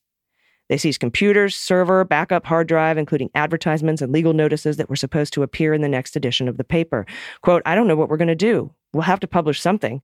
They 0.69 0.77
seized 0.77 0.99
computers, 0.99 1.55
server, 1.55 2.03
backup 2.03 2.45
hard 2.45 2.67
drive, 2.67 2.97
including 2.97 3.29
advertisements 3.35 4.01
and 4.01 4.11
legal 4.11 4.33
notices 4.33 4.77
that 4.77 4.89
were 4.89 4.95
supposed 4.97 5.33
to 5.33 5.43
appear 5.43 5.73
in 5.73 5.81
the 5.81 5.87
next 5.87 6.15
edition 6.15 6.49
of 6.49 6.57
the 6.57 6.63
paper. 6.63 7.05
Quote, 7.41 7.61
I 7.65 7.75
don't 7.75 7.87
know 7.87 7.95
what 7.95 8.09
we're 8.09 8.17
going 8.17 8.27
to 8.27 8.35
do. 8.35 8.73
We'll 8.91 9.03
have 9.03 9.21
to 9.21 9.27
publish 9.27 9.61
something. 9.61 10.01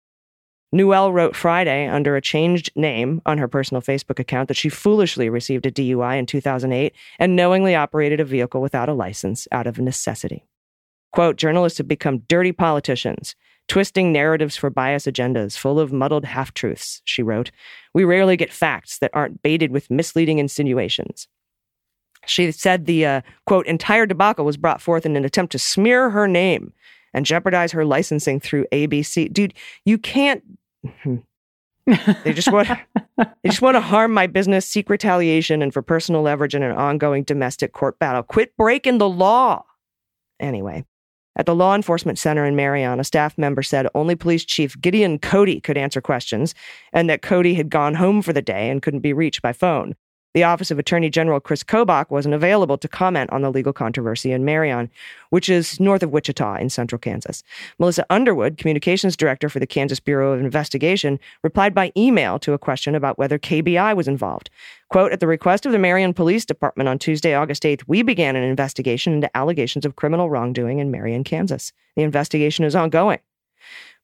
Newell 0.74 1.14
wrote 1.14 1.36
Friday 1.36 1.88
under 1.88 2.16
a 2.16 2.22
changed 2.22 2.72
name 2.76 3.22
on 3.26 3.38
her 3.38 3.48
personal 3.48 3.82
Facebook 3.82 4.18
account 4.18 4.48
that 4.48 4.58
she 4.58 4.70
foolishly 4.70 5.30
received 5.30 5.66
a 5.66 5.72
DUI 5.72 6.18
in 6.18 6.26
2008 6.26 6.94
and 7.20 7.36
knowingly 7.36 7.76
operated 7.76 8.20
a 8.20 8.26
vehicle 8.26 8.60
without 8.60 8.90
a 8.90 8.94
license 8.94 9.48
out 9.52 9.68
of 9.68 9.78
necessity. 9.78 10.48
Quote, 11.12 11.36
journalists 11.36 11.78
have 11.78 11.88
become 11.88 12.24
dirty 12.28 12.52
politicians 12.52 13.36
twisting 13.68 14.12
narratives 14.12 14.58
for 14.58 14.70
bias 14.70 15.06
agendas 15.06 15.58
full 15.58 15.80
of 15.80 15.94
muddled 15.94 16.26
half 16.26 16.54
truths, 16.54 17.02
she 17.06 17.24
wrote. 17.24 17.52
We 17.94 18.04
rarely 18.04 18.36
get 18.36 18.52
facts 18.52 18.98
that 19.00 19.12
aren't 19.14 19.42
baited 19.42 19.72
with 19.72 19.90
misleading 19.90 20.40
insinuations. 20.40 21.28
She 22.26 22.52
said 22.52 22.86
the, 22.86 23.06
uh, 23.06 23.22
quote, 23.46 23.68
entire 23.68 24.06
debacle 24.06 24.46
was 24.46 24.58
brought 24.58 24.82
forth 24.82 25.06
in 25.06 25.16
an 25.16 25.26
attempt 25.26 25.52
to 25.54 25.60
smear 25.60 26.10
her 26.10 26.28
name 26.28 26.74
and 27.14 27.26
jeopardize 27.26 27.72
her 27.72 27.86
licensing 27.86 28.40
through 28.40 28.66
ABC. 28.72 29.32
Dude, 29.32 29.54
you 29.86 29.98
can't. 29.98 30.44
Mm-hmm. 30.86 31.16
they 32.24 32.32
just 32.32 32.52
want 32.52 32.70
they 33.18 33.50
just 33.50 33.62
want 33.62 33.76
to 33.76 33.82
harm 33.82 34.14
my 34.14 34.28
business, 34.28 34.66
seek 34.66 34.90
retaliation, 34.90 35.62
and 35.62 35.74
for 35.74 35.82
personal 35.82 36.22
leverage 36.22 36.56
in 36.56 36.64
an 36.64 36.72
ongoing 36.72 37.24
domestic 37.24 37.74
court 37.74 38.00
battle. 38.00 38.24
Quit 38.24 38.56
breaking 38.58 39.00
the 39.00 39.10
law. 39.10 39.64
Anyway, 40.40 40.86
at 41.36 41.46
the 41.46 41.56
Law 41.56 41.76
Enforcement 41.76 42.20
Center 42.20 42.46
in 42.46 42.56
Marion, 42.56 43.00
a 43.00 43.04
staff 43.04 43.38
member 43.38 43.64
said 43.64 43.88
only 43.96 44.16
Police 44.16 44.46
Chief 44.46 44.80
Gideon 44.80 45.20
Cody 45.20 45.60
could 45.60 45.78
answer 45.78 46.00
questions, 46.00 46.56
and 46.94 47.10
that 47.10 47.22
Cody 47.22 47.56
had 47.56 47.70
gone 47.70 47.96
home 47.96 48.22
for 48.22 48.34
the 48.34 48.42
day 48.42 48.70
and 48.70 48.82
couldn't 48.82 49.02
be 49.02 49.14
reached 49.14 49.42
by 49.42 49.52
phone. 49.52 49.96
The 50.34 50.44
Office 50.44 50.72
of 50.72 50.80
Attorney 50.80 51.12
General 51.12 51.40
Chris 51.40 51.64
Kobach 51.64 52.10
wasn't 52.10 52.34
available 52.34 52.80
to 52.80 52.88
comment 52.88 53.30
on 53.32 53.44
the 53.44 53.52
legal 53.52 53.72
controversy 53.72 54.32
in 54.32 54.44
Marion, 54.44 54.90
which 55.30 55.48
is 55.48 55.80
north 55.80 56.02
of 56.02 56.10
Wichita 56.10 56.56
in 56.56 56.72
central 56.72 56.98
Kansas. 56.98 57.44
Melissa 57.78 58.04
Underwood, 58.10 58.58
communications 58.58 59.16
director 59.16 59.48
for 59.48 59.60
the 59.60 59.68
Kansas 59.68 60.00
Bureau 60.00 60.32
of 60.34 60.40
Investigation, 60.40 61.20
replied 61.44 61.76
by 61.76 61.92
email 61.96 62.40
to 62.40 62.54
a 62.54 62.58
question 62.58 62.96
about 62.96 63.20
whether 63.20 63.38
KBI 63.38 63.96
was 63.96 64.08
involved. 64.08 64.50
Quote, 64.90 65.12
at 65.12 65.20
the 65.20 65.28
request 65.28 65.68
of 65.68 65.72
the 65.72 65.78
Marion 65.78 66.16
Police 66.16 66.46
Department 66.46 66.90
on 66.90 66.98
Tuesday, 66.98 67.36
August 67.36 67.62
8th, 67.62 67.84
we 67.86 68.02
began 68.02 68.36
an 68.36 68.44
investigation 68.44 69.14
into 69.14 69.38
allegations 69.38 69.86
of 69.86 69.96
criminal 69.96 70.32
wrongdoing 70.32 70.80
in 70.80 70.90
Marion, 70.90 71.24
Kansas. 71.24 71.74
The 71.96 72.02
investigation 72.02 72.66
is 72.66 72.76
ongoing. 72.76 73.20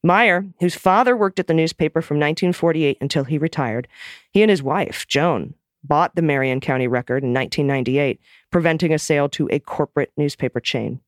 Meyer, 0.02 0.46
whose 0.60 0.76
father 0.76 1.16
worked 1.16 1.40
at 1.40 1.48
the 1.48 1.54
newspaper 1.54 2.00
from 2.00 2.18
1948 2.18 2.98
until 3.00 3.24
he 3.24 3.36
retired, 3.36 3.88
he 4.30 4.42
and 4.42 4.50
his 4.50 4.62
wife, 4.62 5.06
Joan, 5.08 5.54
bought 5.84 6.14
the 6.14 6.22
Marion 6.22 6.60
County 6.60 6.86
Record 6.86 7.22
in 7.22 7.32
1998, 7.32 8.20
preventing 8.50 8.92
a 8.92 8.98
sale 8.98 9.28
to 9.30 9.48
a 9.50 9.58
corporate 9.58 10.12
newspaper 10.16 10.60
chain. 10.60 11.00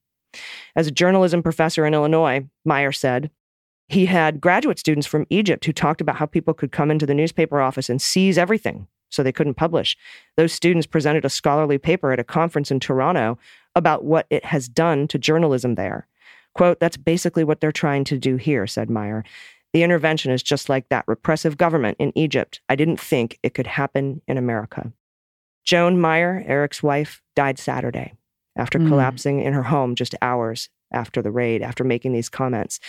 As 0.75 0.87
a 0.87 0.93
journalism 0.93 1.43
professor 1.43 1.85
in 1.87 1.95
Illinois, 1.95 2.47
Meyer 2.65 2.93
said, 2.93 3.31
he 3.89 4.07
had 4.07 4.41
graduate 4.41 4.79
students 4.79 5.07
from 5.07 5.27
Egypt 5.29 5.65
who 5.65 5.73
talked 5.73 6.01
about 6.01 6.17
how 6.17 6.27
people 6.27 6.55
could 6.55 6.73
come 6.73 6.91
into 6.91 7.05
the 7.05 7.15
newspaper 7.15 7.61
office 7.61 7.91
and 7.91 8.01
seize 8.01 8.39
everything 8.39 8.87
so 9.11 9.23
they 9.23 9.33
couldn't 9.33 9.55
publish. 9.55 9.97
Those 10.37 10.53
students 10.53 10.87
presented 10.87 11.25
a 11.25 11.31
scholarly 11.31 11.77
paper 11.77 12.13
at 12.13 12.19
a 12.19 12.25
conference 12.25 12.71
in 12.71 12.81
Toronto 12.81 13.39
about 13.75 14.05
what 14.05 14.27
it 14.31 14.47
has 14.47 14.69
done 14.69 15.07
to 15.09 15.19
journalism 15.19 15.75
there. 15.75 16.07
Quote, 16.55 16.81
that's 16.81 16.97
basically 16.97 17.45
what 17.45 17.61
they're 17.61 17.73
trying 17.73 18.05
to 18.05 18.19
do 18.19 18.37
here, 18.37 18.67
said 18.67 18.91
Meyer. 18.91 19.25
The 19.73 19.83
intervention 19.83 20.31
is 20.31 20.43
just 20.43 20.69
like 20.69 20.89
that 20.89 21.05
repressive 21.07 21.57
government 21.57 21.97
in 21.99 22.13
Egypt. 22.17 22.61
I 22.69 22.77
didn't 22.77 23.01
think 23.01 23.39
it 23.43 23.55
could 23.55 23.67
happen 23.67 24.21
in 24.29 24.37
America. 24.37 24.93
Joan 25.65 26.01
Meyer, 26.01 26.45
Eric's 26.47 26.83
wife, 26.83 27.23
died 27.35 27.59
Saturday 27.59 28.15
after 28.57 28.79
mm. 28.79 28.89
collapsing 28.89 29.41
in 29.41 29.53
her 29.53 29.63
home 29.63 29.95
just 29.95 30.15
hours 30.21 30.69
after 30.93 31.23
the 31.23 31.31
raid, 31.31 31.63
after 31.63 31.85
making 31.85 32.13
these 32.13 32.29
comments. 32.29 32.81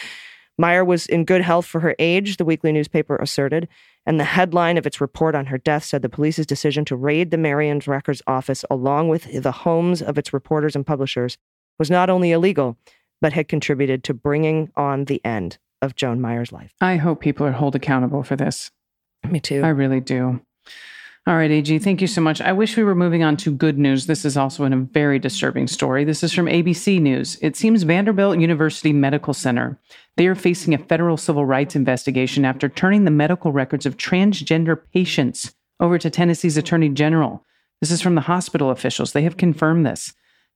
Meyer 0.58 0.84
was 0.84 1.08
in 1.08 1.26
good 1.26 1.42
health 1.42 1.66
for 1.66 1.80
her 1.80 1.96
age, 1.98 2.38
the 2.38 2.46
weekly 2.46 2.72
newspaper 2.72 3.16
asserted, 3.16 3.68
and 4.06 4.20
the 4.20 4.26
headline 4.26 4.78
of 4.78 4.86
its 4.86 5.02
report 5.02 5.36
on 5.36 5.48
her 5.48 5.58
death 5.58 5.84
said 5.84 6.02
the 6.02 6.10
police's 6.10 6.46
decision 6.46 6.86
to 6.86 6.96
raid 6.96 7.32
the 7.32 7.38
Marion's 7.38 7.88
Records 7.88 8.22
office 8.28 8.66
along 8.70 9.10
with 9.10 9.42
the 9.42 9.52
homes 9.52 10.02
of 10.02 10.18
its 10.18 10.34
reporters 10.34 10.76
and 10.76 10.86
publishers 10.86 11.38
was 11.80 11.90
not 11.90 12.10
only 12.10 12.32
illegal, 12.32 12.78
but 13.22 13.34
had 13.34 13.48
contributed 13.48 14.04
to 14.04 14.14
bringing 14.14 14.70
on 14.76 15.06
the 15.06 15.24
end 15.26 15.58
of 15.84 15.96
Joan 15.96 16.22
Meyer's 16.22 16.52
life. 16.52 16.74
I 16.82 16.96
hope 16.96 17.22
people 17.22 17.46
are 17.46 17.52
held 17.52 17.76
accountable 17.76 18.24
for 18.24 18.36
this. 18.36 18.72
Me 19.30 19.40
too. 19.40 19.62
I 19.64 19.70
really 19.70 20.00
do. 20.00 20.42
All 21.26 21.36
right, 21.36 21.52
AG, 21.52 21.80
thank 21.80 22.02
you 22.02 22.08
so 22.08 22.20
much. 22.20 22.42
I 22.42 22.52
wish 22.52 22.76
we 22.76 22.84
were 22.84 22.96
moving 22.96 23.24
on 23.24 23.38
to 23.38 23.52
good 23.52 23.78
news. 23.78 24.08
This 24.08 24.26
is 24.26 24.36
also 24.36 24.66
in 24.66 24.74
a 24.74 24.78
very 24.78 25.20
disturbing 25.20 25.68
story. 25.68 26.04
This 26.04 26.22
is 26.22 26.34
from 26.34 26.48
ABC 26.48 27.00
News. 27.00 27.38
It 27.42 27.56
seems 27.56 27.84
Vanderbilt 27.84 28.40
University 28.40 28.92
Medical 28.92 29.34
Center, 29.34 29.80
they 30.16 30.28
are 30.28 30.36
facing 30.36 30.74
a 30.74 30.78
federal 30.78 31.18
civil 31.18 31.46
rights 31.46 31.76
investigation 31.76 32.46
after 32.46 32.70
turning 32.70 33.04
the 33.04 33.12
medical 33.12 33.52
records 33.52 33.86
of 33.86 33.98
transgender 33.98 34.80
patients 34.94 35.56
over 35.80 35.98
to 35.98 36.10
Tennessee's 36.10 36.58
Attorney 36.58 36.90
General. 36.90 37.44
This 37.82 37.92
is 37.92 38.02
from 38.02 38.16
the 38.16 38.22
hospital 38.22 38.70
officials. 38.70 39.12
They 39.12 39.24
have 39.24 39.38
confirmed 39.38 39.86
this. 39.86 40.14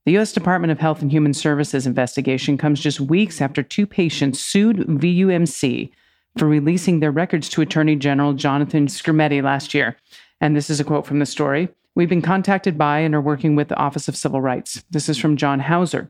The 0.08 0.14
U.S. 0.14 0.32
Department 0.32 0.72
of 0.72 0.80
Health 0.80 1.02
and 1.02 1.12
Human 1.12 1.34
Services 1.34 1.86
investigation 1.86 2.58
comes 2.58 2.80
just 2.80 3.02
weeks 3.02 3.42
after 3.42 3.62
two 3.62 3.86
patients 3.86 4.40
sued 4.40 4.78
VUMC 4.78 5.90
for 6.38 6.48
releasing 6.48 7.02
their 7.02 7.12
records 7.12 7.50
to 7.50 7.62
Attorney 7.62 7.98
General 7.98 8.32
Jonathan 8.32 8.88
Skrmetti 8.88 9.44
last 9.44 9.74
year. 9.74 9.98
And 10.40 10.56
this 10.56 10.70
is 10.70 10.80
a 10.80 10.86
quote 10.86 11.06
from 11.06 11.20
the 11.20 11.26
story. 11.26 11.68
We've 11.94 12.08
been 12.08 12.22
contacted 12.22 12.78
by 12.78 13.00
and 13.00 13.14
are 13.16 13.20
working 13.20 13.58
with 13.58 13.68
the 13.68 13.76
Office 13.76 14.08
of 14.08 14.16
Civil 14.16 14.40
Rights. 14.40 14.82
This 14.90 15.10
is 15.10 15.18
from 15.18 15.36
John 15.36 15.60
Howser. 15.60 16.10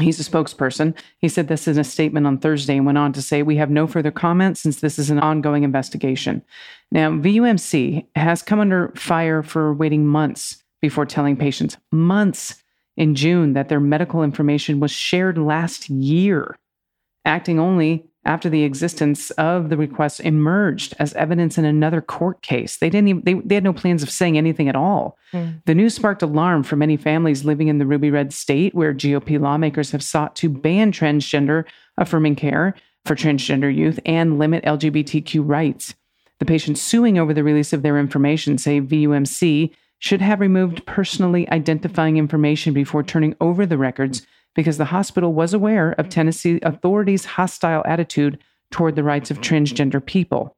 He's 0.00 0.20
a 0.20 0.30
spokesperson. 0.30 0.94
He 1.16 1.30
said 1.30 1.48
this 1.48 1.66
in 1.66 1.78
a 1.78 1.84
statement 1.84 2.26
on 2.26 2.36
Thursday 2.36 2.76
and 2.76 2.84
went 2.84 2.98
on 2.98 3.14
to 3.14 3.22
say, 3.22 3.42
We 3.42 3.56
have 3.56 3.70
no 3.70 3.86
further 3.86 4.10
comments 4.10 4.60
since 4.60 4.82
this 4.82 4.98
is 4.98 5.08
an 5.08 5.18
ongoing 5.18 5.62
investigation. 5.62 6.42
Now, 6.92 7.08
VUMC 7.12 8.04
has 8.16 8.42
come 8.42 8.60
under 8.60 8.92
fire 8.96 9.42
for 9.42 9.72
waiting 9.72 10.06
months 10.06 10.62
before 10.82 11.06
telling 11.06 11.38
patients, 11.38 11.78
months 11.90 12.62
in 12.96 13.14
June, 13.14 13.54
that 13.54 13.68
their 13.68 13.80
medical 13.80 14.22
information 14.22 14.80
was 14.80 14.90
shared 14.90 15.38
last 15.38 15.88
year, 15.88 16.58
acting 17.24 17.58
only 17.58 18.10
after 18.24 18.50
the 18.50 18.64
existence 18.64 19.30
of 19.32 19.70
the 19.70 19.76
request 19.76 20.20
emerged 20.20 20.94
as 20.98 21.14
evidence 21.14 21.56
in 21.56 21.64
another 21.64 22.02
court 22.02 22.42
case. 22.42 22.76
They 22.76 22.90
didn't 22.90 23.08
even, 23.08 23.22
they, 23.24 23.34
they 23.34 23.54
had 23.54 23.64
no 23.64 23.72
plans 23.72 24.02
of 24.02 24.10
saying 24.10 24.36
anything 24.36 24.68
at 24.68 24.76
all. 24.76 25.16
Mm. 25.32 25.62
The 25.64 25.74
news 25.74 25.94
sparked 25.94 26.22
alarm 26.22 26.62
for 26.62 26.76
many 26.76 26.98
families 26.98 27.44
living 27.44 27.68
in 27.68 27.78
the 27.78 27.86
ruby 27.86 28.10
red 28.10 28.32
state 28.32 28.74
where 28.74 28.92
GOP 28.92 29.40
lawmakers 29.40 29.90
have 29.92 30.02
sought 30.02 30.36
to 30.36 30.50
ban 30.50 30.92
transgender 30.92 31.64
affirming 31.96 32.36
care 32.36 32.74
for 33.06 33.16
transgender 33.16 33.74
youth 33.74 33.98
and 34.04 34.38
limit 34.38 34.64
LGBTQ 34.64 35.42
rights. 35.42 35.94
The 36.40 36.44
patients 36.44 36.82
suing 36.82 37.18
over 37.18 37.32
the 37.32 37.44
release 37.44 37.72
of 37.72 37.82
their 37.82 37.98
information 37.98 38.58
say 38.58 38.80
VUMC 38.80 39.70
should 40.00 40.20
have 40.20 40.40
removed 40.40 40.84
personally 40.86 41.48
identifying 41.50 42.16
information 42.16 42.72
before 42.72 43.02
turning 43.02 43.36
over 43.40 43.64
the 43.64 43.78
records 43.78 44.26
because 44.56 44.78
the 44.78 44.86
hospital 44.86 45.32
was 45.32 45.54
aware 45.54 45.92
of 45.92 46.08
Tennessee 46.08 46.58
authorities' 46.62 47.24
hostile 47.24 47.84
attitude 47.86 48.42
toward 48.70 48.96
the 48.96 49.04
rights 49.04 49.30
of 49.30 49.40
transgender 49.40 50.04
people. 50.04 50.56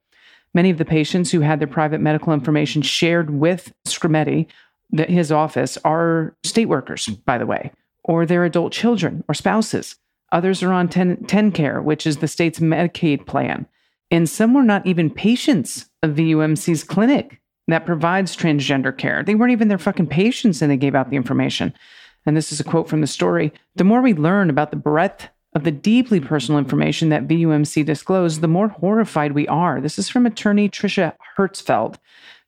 Many 0.55 0.71
of 0.71 0.79
the 0.79 0.85
patients 0.85 1.31
who 1.31 1.41
had 1.41 1.61
their 1.61 1.67
private 1.67 2.01
medical 2.01 2.33
information 2.33 2.83
shared 2.83 3.31
with 3.31 3.73
Skrmetti, 3.87 4.47
his 4.93 5.33
office, 5.33 5.77
are 5.85 6.37
state 6.45 6.67
workers, 6.67 7.09
by 7.09 7.37
the 7.37 7.47
way, 7.47 7.73
or 8.05 8.25
their 8.25 8.45
adult 8.45 8.73
children 8.73 9.25
or 9.29 9.35
spouses. 9.35 9.97
Others 10.31 10.63
are 10.63 10.73
on 10.73 10.89
10, 10.89 11.17
TennCare, 11.25 11.83
which 11.83 12.07
is 12.07 12.19
the 12.19 12.29
state's 12.29 12.61
Medicaid 12.61 13.27
plan. 13.27 13.67
And 14.11 14.29
some 14.29 14.55
were 14.55 14.63
not 14.63 14.87
even 14.87 15.11
patients 15.11 15.91
of 16.03 16.13
VUMC's 16.13 16.85
clinic 16.85 17.42
that 17.69 17.87
provides 17.87 18.37
transgender 18.37 18.97
care. 18.97 19.23
They 19.23 19.35
weren't 19.35 19.53
even 19.53 19.69
their 19.69 19.79
fucking 19.79 20.09
patients 20.09 20.63
and 20.63 20.71
they 20.71 20.77
gave 20.77 20.95
out 20.95 21.11
the 21.11 21.17
information 21.17 21.73
and 22.27 22.37
this 22.37 22.53
is 22.53 22.61
a 22.61 22.65
quote 22.65 22.89
from 22.89 23.01
the 23.01 23.07
story 23.07 23.53
the 23.77 23.85
more 23.85 24.03
we 24.03 24.15
learn 24.15 24.51
about 24.51 24.71
the 24.71 24.77
breadth 24.77 25.29
of 25.55 25.65
the 25.65 25.71
deeply 25.71 26.19
personal 26.19 26.59
information 26.59 27.11
that 27.11 27.29
VUMC 27.29 27.85
disclosed, 27.85 28.41
the 28.41 28.49
more 28.49 28.69
horrified 28.69 29.33
we 29.33 29.47
are. 29.49 29.83
This 29.83 29.99
is 29.99 30.09
from 30.09 30.25
attorney 30.25 30.71
Tricia 30.71 31.13
Herzfeld, 31.37 31.97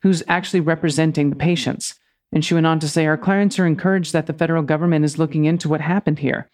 who's 0.00 0.22
actually 0.26 0.60
representing 0.60 1.28
the 1.28 1.36
patients. 1.36 1.96
And 2.32 2.42
she 2.42 2.54
went 2.54 2.66
on 2.66 2.80
to 2.80 2.88
say, 2.88 3.04
Our 3.04 3.18
clients 3.18 3.58
are 3.58 3.66
encouraged 3.66 4.14
that 4.14 4.26
the 4.26 4.32
federal 4.32 4.62
government 4.62 5.04
is 5.04 5.18
looking 5.18 5.44
into 5.44 5.68
what 5.68 5.82
happened 5.82 6.20
here. 6.20 6.48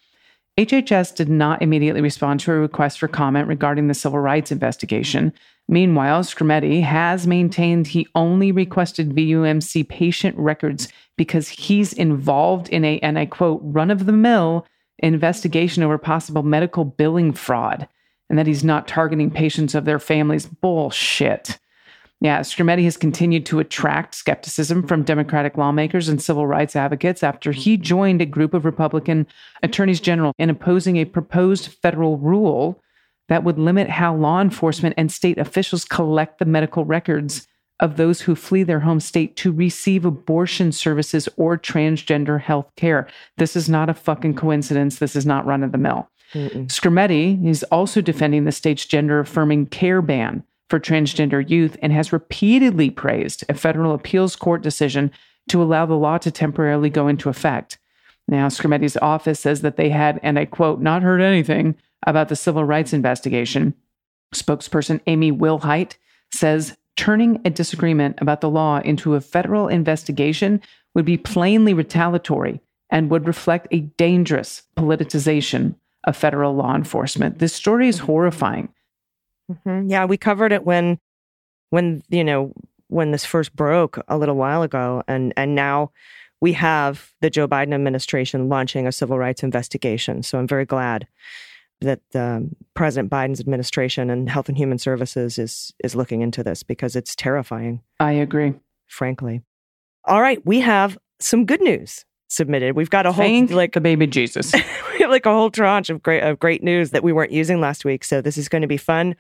HHS 0.61 1.15
did 1.15 1.31
not 1.31 1.63
immediately 1.63 2.03
respond 2.03 2.41
to 2.41 2.53
a 2.53 2.57
request 2.57 2.99
for 2.99 3.09
comment 3.09 3.49
regarding 3.49 3.89
the 3.89 3.95
civil 3.95 4.19
rights 4.19 4.53
investigation. 4.53 5.33
Meanwhile, 5.69 6.25
Skrmetti 6.25 6.83
has 6.83 7.27
maintained 7.27 7.87
he 7.87 8.07
only 8.15 8.53
requested 8.53 9.15
VUMC 9.15 9.89
patient 9.89 10.37
records 10.37 10.89
because 11.17 11.49
he's 11.49 11.95
involved 11.95 12.69
in 12.69 12.85
a, 12.85 12.99
and 12.99 13.19
I 13.19 13.25
quote, 13.25 13.63
run 13.63 13.91
of 13.91 14.05
the 14.05 14.13
mill 14.13 14.67
investigation 14.99 15.83
over 15.83 15.97
possible 15.97 16.43
medical 16.43 16.85
billing 16.85 17.33
fraud, 17.33 17.89
and 18.29 18.39
that 18.39 18.47
he's 18.47 18.63
not 18.63 18.87
targeting 18.87 19.31
patients 19.31 19.75
of 19.75 19.87
their 19.87 19.99
families. 19.99 20.45
Bullshit. 20.45 21.59
Yeah, 22.23 22.41
Skrmetti 22.41 22.85
has 22.85 22.99
continued 22.99 23.47
to 23.47 23.61
attract 23.61 24.15
skepticism 24.15 24.87
from 24.87 25.05
Democratic 25.05 25.57
lawmakers 25.57 26.09
and 26.09 26.21
civil 26.21 26.47
rights 26.47 26.77
advocates 26.77 27.23
after 27.23 27.51
he 27.51 27.75
mm-hmm. 27.75 27.83
joined 27.83 28.23
a 28.23 28.27
group 28.27 28.53
of 28.53 28.67
Republican 28.67 29.27
attorneys 29.63 30.01
general 30.01 30.35
in 30.39 30.51
opposing 30.51 30.97
a 30.97 31.07
proposed 31.07 31.69
federal 31.69 32.19
rule 32.19 32.83
that 33.29 33.43
would 33.43 33.59
limit 33.59 33.89
how 33.89 34.15
law 34.15 34.41
enforcement 34.41 34.95
and 34.99 35.11
state 35.11 35.39
officials 35.39 35.85
collect 35.85 36.39
the 36.39 36.45
medical 36.45 36.85
records 36.85 37.47
of 37.79 37.97
those 37.97 38.21
who 38.21 38.35
flee 38.35 38.65
their 38.65 38.81
home 38.81 39.01
state 39.01 39.37
to 39.37 39.51
receive 39.51 40.05
abortion 40.05 40.73
services 40.73 41.27
or 41.39 41.57
transgender 41.57 42.39
health 42.39 42.71
care. 42.77 43.09
This 43.39 43.57
is 43.57 43.71
not 43.71 43.89
a 43.89 43.95
fucking 43.95 44.33
mm-hmm. 44.33 44.41
coincidence. 44.41 44.99
This 44.99 45.17
is 45.17 45.25
not 45.25 45.47
run 45.47 45.63
of 45.63 45.73
the 45.73 45.79
mill. 45.79 46.11
Skrmetti 46.35 47.45
is 47.45 47.65
also 47.65 48.01
defending 48.01 48.45
the 48.45 48.53
state's 48.53 48.87
gender 48.87 49.19
affirming 49.19 49.67
care 49.67 50.01
ban 50.01 50.45
for 50.71 50.81
transgender 50.81 51.47
youth 51.47 51.77
and 51.83 51.93
has 51.93 52.13
repeatedly 52.13 52.91
praised 52.91 53.45
a 53.49 53.55
federal 53.55 53.93
appeals 53.93 54.37
court 54.37 54.63
decision 54.63 55.11
to 55.49 55.61
allow 55.61 55.85
the 55.85 55.95
law 55.95 56.17
to 56.17 56.31
temporarily 56.31 56.89
go 56.89 57.09
into 57.09 57.29
effect. 57.29 57.77
Now, 58.29 58.47
Skrmetti's 58.47 58.97
office 59.03 59.41
says 59.41 59.63
that 59.63 59.77
they 59.77 59.91
had, 59.91 60.21
and 60.23 60.39
I 60.39 60.45
quote, 60.45 60.81
not 60.81 61.03
heard 61.03 61.21
anything 61.21 61.75
about 62.07 62.29
the 62.29 62.37
civil 62.37 62.65
rights 62.65 62.93
investigation. 62.93 63.75
Spokesperson 64.33 65.01
Amy 65.09 65.33
Wilhite 65.33 65.97
says 66.33 66.77
turning 66.97 67.41
a 67.45 67.51
disagreement 67.51 68.17
about 68.21 68.41
the 68.41 68.49
law 68.49 68.79
into 68.79 69.17
a 69.17 69.21
federal 69.21 69.67
investigation 69.67 70.61
would 70.95 71.05
be 71.05 71.17
plainly 71.17 71.75
retaliatory 71.75 72.61
and 72.91 73.11
would 73.11 73.27
reflect 73.27 73.67
a 73.71 73.81
dangerous 73.81 74.63
politicization 74.77 75.75
of 76.05 76.17
federal 76.17 76.55
law 76.55 76.75
enforcement. 76.75 77.39
This 77.39 77.53
story 77.53 77.89
is 77.89 77.99
horrifying. 77.99 78.69
Mhm. 79.51 79.91
Yeah, 79.91 80.05
we 80.05 80.17
covered 80.17 80.53
it 80.53 80.65
when, 80.65 80.99
when 81.71 82.03
you 82.09 82.25
know, 82.25 82.53
when 82.89 83.11
this 83.11 83.25
first 83.25 83.55
broke 83.55 83.99
a 84.09 84.17
little 84.19 84.37
while 84.37 84.63
ago, 84.63 85.03
and 85.09 85.33
and 85.37 85.55
now 85.55 85.91
we 86.41 86.53
have 86.55 87.13
the 87.21 87.31
Joe 87.31 87.47
Biden 87.47 87.75
administration 87.75 88.49
launching 88.49 88.87
a 88.87 88.93
civil 88.93 89.19
rights 89.19 89.43
investigation. 89.43 90.23
So 90.23 90.39
I'm 90.39 90.47
very 90.47 90.65
glad 90.65 91.07
that 91.81 92.01
um, 92.15 92.55
President 92.75 93.11
Biden's 93.11 93.41
administration 93.41 94.11
and 94.11 94.29
Health 94.29 94.49
and 94.49 94.59
Human 94.59 94.79
Services 94.79 95.39
is 95.39 95.73
is 95.83 95.95
looking 95.95 96.21
into 96.23 96.43
this 96.43 96.63
because 96.63 96.97
it's 96.97 97.15
terrifying, 97.17 97.81
I 97.99 98.13
agree. 98.13 98.55
frankly. 98.87 99.43
All 100.05 100.21
right, 100.23 100.45
we 100.47 100.61
have 100.61 100.99
some 101.21 101.45
good 101.45 101.61
news 101.61 102.05
submitted. 102.29 102.77
We've 102.77 102.91
got 102.91 103.07
a 103.07 103.13
whole 103.13 103.25
Thank 103.25 103.51
like 103.51 103.73
the 103.73 103.81
baby 103.81 104.07
Jesus. 104.07 104.53
we 104.93 104.99
have 105.01 105.11
like 105.11 105.27
a 105.27 105.33
whole 105.33 105.51
tranche 105.51 105.91
of 105.91 106.03
great 106.03 106.23
of 106.23 106.39
great 106.39 106.63
news 106.63 106.91
that 106.91 107.03
we 107.03 107.13
weren't 107.13 107.33
using 107.33 107.61
last 107.61 107.85
week. 107.85 108.05
So 108.05 108.21
this 108.21 108.39
is 108.39 108.49
going 108.49 108.63
to 108.63 108.69
be 108.69 108.77
fun. 108.77 109.15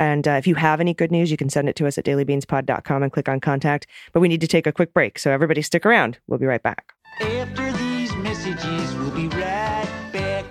And 0.00 0.26
uh, 0.26 0.32
if 0.32 0.46
you 0.46 0.54
have 0.56 0.80
any 0.80 0.94
good 0.94 1.12
news, 1.12 1.30
you 1.30 1.36
can 1.36 1.50
send 1.50 1.68
it 1.68 1.76
to 1.76 1.86
us 1.86 1.98
at 1.98 2.06
dailybeanspod.com 2.06 3.02
and 3.02 3.12
click 3.12 3.28
on 3.28 3.38
contact. 3.38 3.86
But 4.12 4.20
we 4.20 4.28
need 4.28 4.40
to 4.40 4.48
take 4.48 4.66
a 4.66 4.72
quick 4.72 4.94
break. 4.94 5.18
So 5.18 5.30
everybody 5.30 5.60
stick 5.60 5.84
around. 5.84 6.18
We'll 6.26 6.38
be 6.38 6.46
right 6.46 6.62
back. 6.62 6.94
After 7.20 7.70
these 7.72 8.16
messages, 8.16 8.94
we'll 8.96 9.10
be 9.10 9.28
right 9.28 9.86
back. 10.10 10.46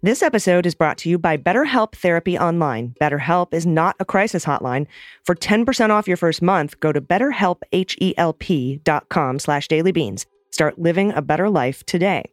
This 0.00 0.22
episode 0.22 0.64
is 0.66 0.74
brought 0.74 0.96
to 0.98 1.08
you 1.10 1.18
by 1.18 1.36
BetterHelp 1.36 1.94
Therapy 1.94 2.36
Online. 2.36 2.96
BetterHelp 3.00 3.52
is 3.52 3.66
not 3.66 3.94
a 4.00 4.06
crisis 4.06 4.46
hotline. 4.46 4.86
For 5.24 5.36
10% 5.36 5.90
off 5.90 6.08
your 6.08 6.16
first 6.16 6.42
month, 6.42 6.80
go 6.80 6.92
to 6.92 7.00
betterhelp.com 7.00 9.38
slash 9.38 9.68
dailybeans. 9.68 10.26
Start 10.50 10.78
living 10.78 11.12
a 11.12 11.22
better 11.22 11.48
life 11.48 11.86
today. 11.86 12.24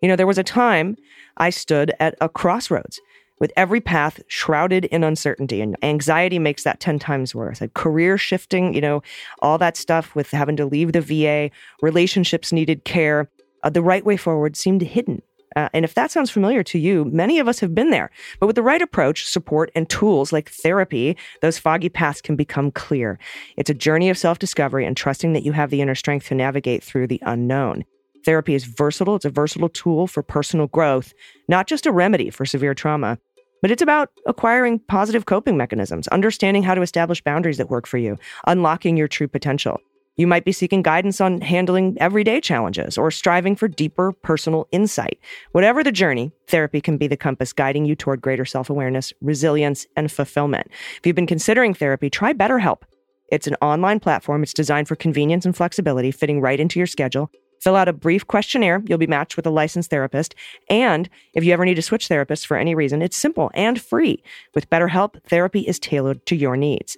You 0.00 0.08
know, 0.08 0.16
there 0.16 0.28
was 0.28 0.38
a 0.38 0.44
time 0.44 0.96
I 1.36 1.50
stood 1.50 1.92
at 2.00 2.16
a 2.20 2.28
crossroads 2.28 3.00
with 3.40 3.52
every 3.56 3.80
path 3.80 4.20
shrouded 4.28 4.86
in 4.86 5.04
uncertainty, 5.04 5.60
and 5.60 5.76
anxiety 5.82 6.38
makes 6.38 6.64
that 6.64 6.80
10 6.80 6.98
times 6.98 7.34
worse. 7.34 7.60
Like 7.60 7.74
career 7.74 8.18
shifting, 8.18 8.74
you 8.74 8.80
know, 8.80 9.02
all 9.40 9.58
that 9.58 9.76
stuff 9.76 10.14
with 10.14 10.30
having 10.30 10.56
to 10.56 10.66
leave 10.66 10.92
the 10.92 11.00
VA, 11.00 11.50
relationships 11.82 12.52
needed 12.52 12.84
care. 12.84 13.30
Uh, 13.62 13.70
the 13.70 13.82
right 13.82 14.04
way 14.04 14.16
forward 14.16 14.56
seemed 14.56 14.82
hidden 14.82 15.22
Uh, 15.56 15.68
and 15.72 15.84
if 15.84 15.94
that 15.94 16.10
sounds 16.10 16.30
familiar 16.30 16.62
to 16.62 16.78
you, 16.78 17.04
many 17.06 17.38
of 17.40 17.48
us 17.48 17.58
have 17.60 17.74
been 17.74 17.90
there. 17.90 18.10
But 18.38 18.46
with 18.46 18.56
the 18.56 18.62
right 18.62 18.82
approach, 18.82 19.26
support, 19.26 19.70
and 19.74 19.88
tools 19.88 20.32
like 20.32 20.50
therapy, 20.50 21.16
those 21.40 21.58
foggy 21.58 21.88
paths 21.88 22.20
can 22.20 22.36
become 22.36 22.70
clear. 22.70 23.18
It's 23.56 23.70
a 23.70 23.74
journey 23.74 24.10
of 24.10 24.18
self 24.18 24.38
discovery 24.38 24.84
and 24.86 24.96
trusting 24.96 25.32
that 25.32 25.44
you 25.44 25.52
have 25.52 25.70
the 25.70 25.80
inner 25.80 25.94
strength 25.94 26.28
to 26.28 26.34
navigate 26.34 26.84
through 26.84 27.06
the 27.08 27.22
unknown. 27.24 27.84
Therapy 28.24 28.54
is 28.54 28.64
versatile. 28.64 29.16
It's 29.16 29.24
a 29.24 29.30
versatile 29.30 29.68
tool 29.70 30.06
for 30.06 30.22
personal 30.22 30.66
growth, 30.66 31.14
not 31.48 31.66
just 31.66 31.86
a 31.86 31.92
remedy 31.92 32.30
for 32.30 32.44
severe 32.44 32.74
trauma. 32.74 33.18
But 33.60 33.70
it's 33.70 33.82
about 33.82 34.10
acquiring 34.26 34.78
positive 34.80 35.26
coping 35.26 35.56
mechanisms, 35.56 36.08
understanding 36.08 36.62
how 36.62 36.74
to 36.74 36.82
establish 36.82 37.22
boundaries 37.22 37.58
that 37.58 37.70
work 37.70 37.86
for 37.86 37.98
you, 37.98 38.16
unlocking 38.46 38.96
your 38.96 39.08
true 39.08 39.28
potential. 39.28 39.80
You 40.16 40.26
might 40.26 40.44
be 40.44 40.50
seeking 40.50 40.82
guidance 40.82 41.20
on 41.20 41.40
handling 41.40 41.96
everyday 42.00 42.40
challenges 42.40 42.98
or 42.98 43.12
striving 43.12 43.54
for 43.54 43.68
deeper 43.68 44.12
personal 44.12 44.66
insight. 44.72 45.20
Whatever 45.52 45.84
the 45.84 45.92
journey, 45.92 46.32
therapy 46.48 46.80
can 46.80 46.96
be 46.98 47.06
the 47.06 47.16
compass 47.16 47.52
guiding 47.52 47.84
you 47.84 47.94
toward 47.94 48.20
greater 48.20 48.44
self 48.44 48.68
awareness, 48.68 49.12
resilience, 49.20 49.86
and 49.96 50.10
fulfillment. 50.10 50.66
If 50.98 51.06
you've 51.06 51.14
been 51.14 51.28
considering 51.28 51.72
therapy, 51.72 52.10
try 52.10 52.32
BetterHelp. 52.32 52.82
It's 53.30 53.46
an 53.46 53.54
online 53.62 54.00
platform. 54.00 54.42
It's 54.42 54.54
designed 54.54 54.88
for 54.88 54.96
convenience 54.96 55.46
and 55.46 55.56
flexibility, 55.56 56.10
fitting 56.10 56.40
right 56.40 56.58
into 56.58 56.80
your 56.80 56.86
schedule. 56.88 57.30
Fill 57.60 57.76
out 57.76 57.88
a 57.88 57.92
brief 57.92 58.26
questionnaire. 58.26 58.82
You'll 58.86 58.98
be 58.98 59.06
matched 59.06 59.36
with 59.36 59.46
a 59.46 59.50
licensed 59.50 59.90
therapist. 59.90 60.34
And 60.68 61.08
if 61.34 61.44
you 61.44 61.52
ever 61.52 61.64
need 61.64 61.74
to 61.74 61.82
switch 61.82 62.08
therapists 62.08 62.46
for 62.46 62.56
any 62.56 62.74
reason, 62.74 63.02
it's 63.02 63.16
simple 63.16 63.50
and 63.54 63.80
free. 63.80 64.22
With 64.54 64.70
BetterHelp, 64.70 65.22
therapy 65.24 65.60
is 65.60 65.78
tailored 65.78 66.24
to 66.26 66.36
your 66.36 66.56
needs. 66.56 66.96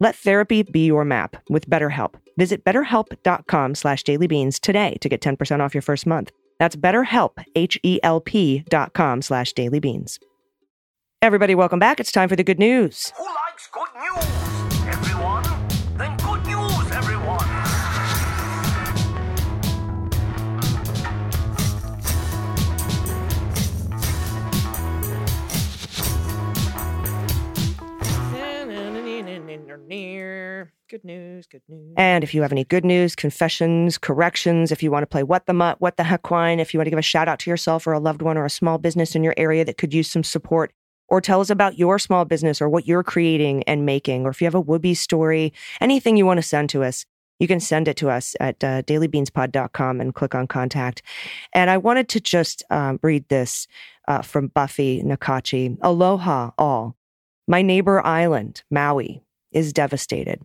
Let 0.00 0.16
therapy 0.16 0.62
be 0.62 0.86
your 0.86 1.04
map 1.04 1.36
with 1.48 1.68
BetterHelp. 1.68 2.14
Visit 2.36 2.64
betterhelp.com 2.64 3.74
slash 3.74 4.02
dailybeans 4.02 4.58
today 4.58 4.96
to 5.00 5.08
get 5.08 5.20
10% 5.20 5.60
off 5.60 5.74
your 5.74 5.82
first 5.82 6.06
month. 6.06 6.32
That's 6.58 6.76
betterhelp, 6.76 7.42
H-E-L-P 7.54 8.64
dot 8.68 8.92
com 8.92 9.22
slash 9.22 9.52
dailybeans. 9.54 10.18
Everybody, 11.22 11.54
welcome 11.54 11.78
back. 11.78 12.00
It's 12.00 12.12
time 12.12 12.30
for 12.30 12.36
the 12.36 12.44
good 12.44 12.58
news. 12.58 13.12
Who 13.16 13.24
likes 13.24 13.68
good 13.72 13.88
news? 13.94 14.39
Good 30.88 31.04
news, 31.04 31.46
good 31.46 31.62
news. 31.68 31.94
And 31.96 32.24
if 32.24 32.34
you 32.34 32.42
have 32.42 32.52
any 32.52 32.64
good 32.64 32.84
news, 32.84 33.14
confessions, 33.14 33.98
corrections, 33.98 34.72
if 34.72 34.82
you 34.82 34.90
want 34.90 35.02
to 35.02 35.06
play 35.06 35.22
what 35.22 35.46
the 35.46 35.52
mutt, 35.52 35.80
what 35.80 35.96
the 35.96 36.04
heck 36.04 36.30
wine, 36.30 36.58
if 36.60 36.74
you 36.74 36.78
want 36.78 36.86
to 36.86 36.90
give 36.90 36.98
a 36.98 37.02
shout 37.02 37.28
out 37.28 37.38
to 37.40 37.50
yourself 37.50 37.86
or 37.86 37.92
a 37.92 38.00
loved 38.00 38.22
one 38.22 38.36
or 38.36 38.44
a 38.44 38.50
small 38.50 38.78
business 38.78 39.14
in 39.14 39.22
your 39.22 39.34
area 39.36 39.64
that 39.64 39.78
could 39.78 39.94
use 39.94 40.10
some 40.10 40.24
support, 40.24 40.72
or 41.08 41.20
tell 41.20 41.40
us 41.40 41.50
about 41.50 41.78
your 41.78 41.98
small 41.98 42.24
business 42.24 42.60
or 42.60 42.68
what 42.68 42.86
you're 42.86 43.02
creating 43.02 43.62
and 43.64 43.84
making, 43.84 44.24
or 44.24 44.30
if 44.30 44.40
you 44.40 44.46
have 44.46 44.54
a 44.54 44.62
Whoopi 44.62 44.96
story, 44.96 45.52
anything 45.80 46.16
you 46.16 46.26
want 46.26 46.38
to 46.38 46.42
send 46.42 46.70
to 46.70 46.82
us, 46.84 47.04
you 47.40 47.48
can 47.48 47.58
send 47.58 47.88
it 47.88 47.96
to 47.96 48.10
us 48.10 48.36
at 48.38 48.62
uh, 48.62 48.82
dailybeanspod.com 48.82 50.00
and 50.00 50.14
click 50.14 50.34
on 50.34 50.46
contact. 50.46 51.02
And 51.52 51.70
I 51.70 51.78
wanted 51.78 52.08
to 52.10 52.20
just 52.20 52.62
um, 52.70 53.00
read 53.02 53.28
this 53.28 53.66
uh, 54.06 54.22
from 54.22 54.48
Buffy 54.48 55.02
Nakachi. 55.02 55.76
Aloha, 55.82 56.50
all. 56.58 56.96
My 57.48 57.62
neighbor 57.62 58.04
island, 58.06 58.62
Maui, 58.70 59.22
is 59.52 59.72
devastated. 59.72 60.40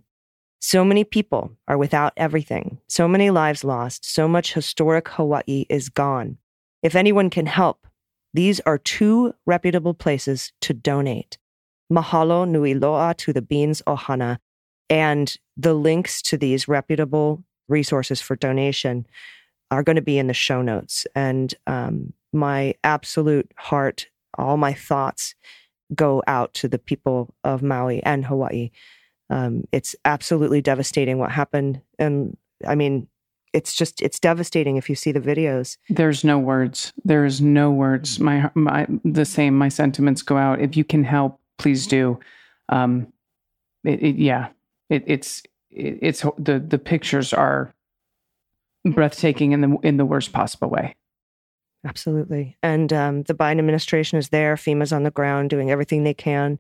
So 0.59 0.83
many 0.83 1.03
people 1.03 1.51
are 1.67 1.77
without 1.77 2.13
everything, 2.17 2.79
so 2.87 3.07
many 3.07 3.29
lives 3.29 3.63
lost, 3.63 4.05
so 4.05 4.27
much 4.27 4.53
historic 4.53 5.07
Hawaii 5.09 5.65
is 5.69 5.89
gone. 5.89 6.37
If 6.81 6.95
anyone 6.95 7.29
can 7.29 7.45
help, 7.45 7.85
these 8.33 8.59
are 8.61 8.77
two 8.77 9.33
reputable 9.45 9.93
places 9.93 10.51
to 10.61 10.73
donate. 10.73 11.37
Mahalo 11.91 12.47
nui 12.47 12.73
loa 12.73 13.13
to 13.19 13.31
the 13.31 13.41
Beans 13.41 13.81
Ohana, 13.87 14.39
and 14.89 15.35
the 15.55 15.73
links 15.73 16.21
to 16.23 16.37
these 16.37 16.67
reputable 16.67 17.43
resources 17.67 18.21
for 18.21 18.35
donation 18.35 19.05
are 19.71 19.83
going 19.83 19.95
to 19.95 20.01
be 20.01 20.17
in 20.17 20.27
the 20.27 20.33
show 20.33 20.61
notes. 20.61 21.07
And 21.15 21.53
um, 21.67 22.13
my 22.33 22.75
absolute 22.83 23.51
heart, 23.57 24.07
all 24.37 24.57
my 24.57 24.73
thoughts 24.73 25.35
go 25.93 26.23
out 26.27 26.53
to 26.55 26.67
the 26.67 26.79
people 26.79 27.33
of 27.43 27.61
Maui 27.61 28.01
and 28.03 28.25
Hawaii 28.25 28.71
um, 29.29 29.67
it's 29.71 29.95
absolutely 30.05 30.61
devastating 30.61 31.17
what 31.17 31.31
happened. 31.31 31.81
And 31.97 32.37
I 32.67 32.75
mean, 32.75 33.07
it's 33.53 33.75
just 33.75 34.01
it's 34.01 34.19
devastating 34.19 34.77
if 34.77 34.89
you 34.89 34.95
see 34.95 35.11
the 35.11 35.21
videos. 35.21 35.77
There's 35.89 36.23
no 36.23 36.37
words. 36.37 36.93
There's 37.03 37.41
no 37.41 37.71
words. 37.71 38.19
My 38.19 38.51
my 38.53 38.85
the 39.03 39.25
same. 39.25 39.57
My 39.57 39.69
sentiments 39.69 40.21
go 40.21 40.37
out. 40.37 40.61
If 40.61 40.75
you 40.75 40.83
can 40.83 41.03
help, 41.03 41.39
please 41.57 41.87
do. 41.87 42.19
Um, 42.69 43.07
it, 43.83 44.03
it 44.03 44.15
yeah. 44.17 44.49
It, 44.89 45.03
it's 45.07 45.43
it, 45.71 45.99
it's 46.01 46.21
the 46.37 46.59
the 46.59 46.77
pictures 46.77 47.33
are 47.33 47.73
breathtaking 48.85 49.53
in 49.53 49.61
the 49.61 49.77
in 49.83 49.97
the 49.97 50.05
worst 50.05 50.33
possible 50.33 50.69
way. 50.69 50.95
Absolutely. 51.85 52.57
And 52.63 52.91
um, 52.91 53.23
the 53.23 53.35
Biden 53.35 53.59
administration 53.59 54.17
is 54.17 54.29
there. 54.29 54.55
FEMA's 54.55 54.91
on 54.91 55.03
the 55.03 55.11
ground 55.11 55.49
doing 55.49 55.69
everything 55.69 56.03
they 56.03 56.13
can, 56.13 56.59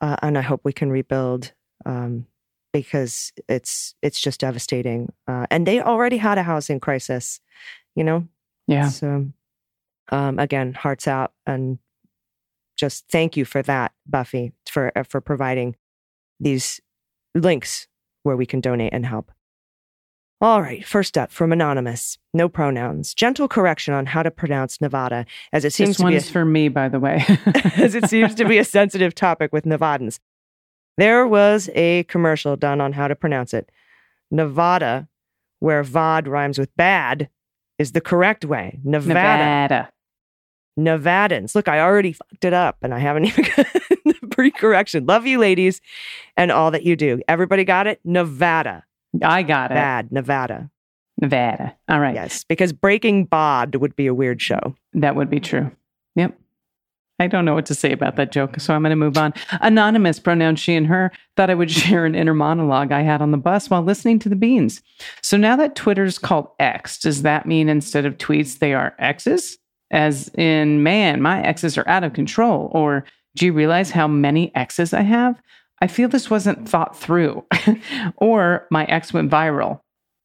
uh, 0.00 0.16
and 0.22 0.36
I 0.36 0.40
hope 0.40 0.62
we 0.64 0.72
can 0.72 0.90
rebuild 0.90 1.52
um, 1.86 2.26
because 2.72 3.32
it's 3.48 3.94
it's 4.02 4.20
just 4.20 4.40
devastating. 4.40 5.12
Uh, 5.28 5.46
and 5.50 5.66
they 5.66 5.80
already 5.80 6.16
had 6.16 6.36
a 6.36 6.42
housing 6.42 6.80
crisis, 6.80 7.40
you 7.94 8.02
know. 8.02 8.26
Yeah. 8.66 8.88
So, 8.88 9.26
um, 10.10 10.38
again, 10.38 10.74
hearts 10.74 11.06
out, 11.06 11.32
and 11.46 11.78
just 12.76 13.06
thank 13.08 13.36
you 13.36 13.44
for 13.44 13.62
that, 13.62 13.92
Buffy, 14.04 14.52
for 14.68 14.90
uh, 14.96 15.04
for 15.04 15.20
providing 15.20 15.76
these 16.40 16.80
links 17.36 17.86
where 18.24 18.36
we 18.36 18.46
can 18.46 18.60
donate 18.60 18.92
and 18.92 19.06
help. 19.06 19.30
All 20.42 20.62
right, 20.62 20.82
first 20.86 21.18
up 21.18 21.30
from 21.30 21.52
Anonymous. 21.52 22.16
No 22.32 22.48
pronouns. 22.48 23.12
Gentle 23.12 23.46
correction 23.46 23.92
on 23.92 24.06
how 24.06 24.22
to 24.22 24.30
pronounce 24.30 24.80
Nevada, 24.80 25.26
as 25.52 25.66
it 25.66 25.74
seems 25.74 25.90
this 25.90 25.96
to 25.98 26.02
one's 26.04 26.24
be 26.24 26.28
a, 26.30 26.32
for 26.32 26.44
me, 26.46 26.68
by 26.68 26.88
the 26.88 26.98
way. 26.98 27.22
as 27.76 27.94
it 27.94 28.08
seems 28.08 28.34
to 28.36 28.46
be 28.46 28.56
a 28.56 28.64
sensitive 28.64 29.14
topic 29.14 29.52
with 29.52 29.64
Nevadans. 29.64 30.18
There 30.96 31.26
was 31.26 31.68
a 31.74 32.04
commercial 32.04 32.56
done 32.56 32.80
on 32.80 32.94
how 32.94 33.06
to 33.06 33.14
pronounce 33.14 33.52
it. 33.52 33.70
Nevada, 34.30 35.08
where 35.58 35.84
VOD 35.84 36.26
rhymes 36.26 36.58
with 36.58 36.74
bad, 36.74 37.28
is 37.78 37.92
the 37.92 38.00
correct 38.00 38.44
way. 38.46 38.78
Nevada. 38.82 39.12
Nevada. 39.18 39.90
Nevadans. 40.78 41.54
Look, 41.54 41.68
I 41.68 41.80
already 41.80 42.12
fucked 42.12 42.44
it 42.46 42.54
up 42.54 42.78
and 42.80 42.94
I 42.94 42.98
haven't 42.98 43.24
even 43.26 43.44
got 43.44 43.66
the 44.06 44.28
pre 44.30 44.50
correction. 44.50 45.04
Love 45.04 45.26
you, 45.26 45.38
ladies, 45.38 45.82
and 46.34 46.50
all 46.50 46.70
that 46.70 46.84
you 46.84 46.96
do. 46.96 47.20
Everybody 47.28 47.64
got 47.64 47.86
it? 47.86 48.00
Nevada. 48.04 48.84
I 49.22 49.42
got 49.42 49.70
it. 49.70 49.74
Bad. 49.74 50.12
Nevada. 50.12 50.70
Nevada. 51.20 51.76
All 51.88 52.00
right. 52.00 52.14
Yes, 52.14 52.44
because 52.44 52.72
Breaking 52.72 53.24
Bod 53.24 53.74
would 53.74 53.94
be 53.96 54.06
a 54.06 54.14
weird 54.14 54.40
show. 54.40 54.74
That 54.94 55.16
would 55.16 55.28
be 55.28 55.40
true. 55.40 55.70
Yep. 56.16 56.38
I 57.20 57.26
don't 57.26 57.44
know 57.44 57.54
what 57.54 57.66
to 57.66 57.74
say 57.74 57.92
about 57.92 58.16
that 58.16 58.32
joke, 58.32 58.58
so 58.58 58.74
I'm 58.74 58.80
going 58.80 58.90
to 58.90 58.96
move 58.96 59.18
on. 59.18 59.34
Anonymous, 59.60 60.18
pronoun 60.18 60.56
she 60.56 60.74
and 60.74 60.86
her, 60.86 61.12
thought 61.36 61.50
I 61.50 61.54
would 61.54 61.70
share 61.70 62.06
an 62.06 62.14
inner 62.14 62.32
monologue 62.32 62.92
I 62.92 63.02
had 63.02 63.20
on 63.20 63.30
the 63.30 63.36
bus 63.36 63.68
while 63.68 63.82
listening 63.82 64.18
to 64.20 64.30
the 64.30 64.36
beans. 64.36 64.82
So 65.22 65.36
now 65.36 65.54
that 65.56 65.76
Twitter's 65.76 66.18
called 66.18 66.48
X, 66.58 66.98
does 66.98 67.22
that 67.22 67.46
mean 67.46 67.68
instead 67.68 68.06
of 68.06 68.16
tweets, 68.16 68.58
they 68.58 68.72
are 68.72 68.94
X's? 68.98 69.58
As 69.90 70.28
in, 70.34 70.82
man, 70.82 71.20
my 71.20 71.42
X's 71.42 71.76
are 71.76 71.88
out 71.88 72.04
of 72.04 72.14
control. 72.14 72.70
Or 72.72 73.04
do 73.36 73.44
you 73.44 73.52
realize 73.52 73.90
how 73.90 74.08
many 74.08 74.54
X's 74.54 74.94
I 74.94 75.02
have? 75.02 75.40
I 75.80 75.86
feel 75.86 76.08
this 76.08 76.30
wasn't 76.30 76.68
thought 76.68 76.96
through. 76.96 77.44
or 78.16 78.66
my 78.70 78.84
ex 78.84 79.12
went 79.12 79.30
viral 79.30 79.80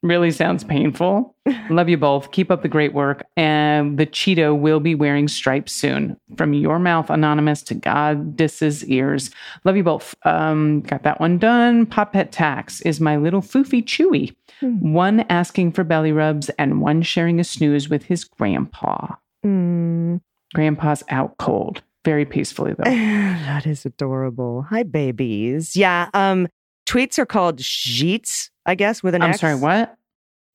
really 0.05 0.31
sounds 0.31 0.63
painful. 0.63 1.35
Love 1.69 1.89
you 1.89 1.97
both. 1.97 2.31
Keep 2.31 2.51
up 2.51 2.61
the 2.61 2.67
great 2.67 2.93
work. 2.93 3.25
And 3.35 3.97
the 3.97 4.05
Cheeto 4.05 4.57
will 4.57 4.79
be 4.79 4.95
wearing 4.95 5.27
stripes 5.27 5.73
soon. 5.73 6.17
From 6.37 6.53
your 6.53 6.79
mouth, 6.79 7.09
anonymous, 7.09 7.61
to 7.63 7.75
Goddess's 7.75 8.85
ears. 8.85 9.31
Love 9.63 9.75
you 9.75 9.83
both. 9.83 10.15
Um, 10.23 10.81
got 10.81 11.03
that 11.03 11.19
one 11.19 11.37
done. 11.37 11.85
Pop 11.85 12.13
Pet 12.13 12.31
Tax 12.31 12.81
is 12.81 13.01
my 13.01 13.17
little 13.17 13.41
foofy 13.41 13.83
Chewy. 13.83 14.35
Hmm. 14.59 14.93
One 14.93 15.19
asking 15.29 15.73
for 15.73 15.83
belly 15.83 16.11
rubs 16.11 16.49
and 16.57 16.81
one 16.81 17.01
sharing 17.01 17.39
a 17.39 17.43
snooze 17.43 17.89
with 17.89 18.03
his 18.03 18.23
grandpa. 18.23 19.15
Mm. 19.45 20.21
Grandpa's 20.53 21.03
out 21.09 21.37
cold. 21.37 21.81
Very 22.05 22.25
peacefully, 22.25 22.73
though. 22.73 22.83
that 22.85 23.65
is 23.65 23.85
adorable. 23.85 24.61
Hi, 24.69 24.83
babies. 24.83 25.75
Yeah. 25.75 26.09
Um, 26.13 26.47
tweets 26.87 27.17
are 27.19 27.25
called 27.25 27.59
sheets, 27.59 28.51
I 28.65 28.75
guess, 28.75 29.01
with 29.03 29.15
an 29.15 29.21
I'm 29.23 29.31
X. 29.31 29.41
sorry, 29.41 29.55
what? 29.55 29.95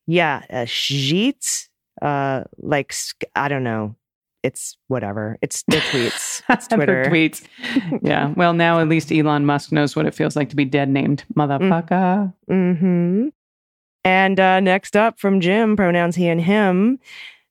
Yeah, 0.07 0.43
uh, 0.49 0.65
sheets. 0.65 1.69
Uh, 2.01 2.45
like 2.59 2.95
I 3.35 3.49
don't 3.49 3.65
know. 3.65 3.97
It's 4.43 4.77
whatever. 4.89 5.37
It's 5.43 5.63
the 5.69 5.77
tweets. 5.79 6.43
It's 6.49 6.67
Twitter. 6.69 7.05
tweets. 7.07 7.43
Yeah. 8.01 8.33
Well, 8.37 8.55
now 8.55 8.81
at 8.81 8.89
least 8.89 9.13
Elon 9.13 9.45
Musk 9.45 9.71
knows 9.73 9.95
what 9.95 10.07
it 10.07 10.15
feels 10.15 10.37
like 10.37 10.49
to 10.51 10.57
be 10.57 10.65
dead 10.65 10.89
named 10.89 11.25
motherfucker. 11.37 12.33
hmm 12.49 13.29
And 14.05 14.41
uh, 14.41 14.61
next 14.61 14.97
up 14.97 15.19
from 15.19 15.41
Jim, 15.41 15.77
pronouns 15.77 16.17
he 16.17 16.29
and 16.29 16.41
him. 16.41 17.01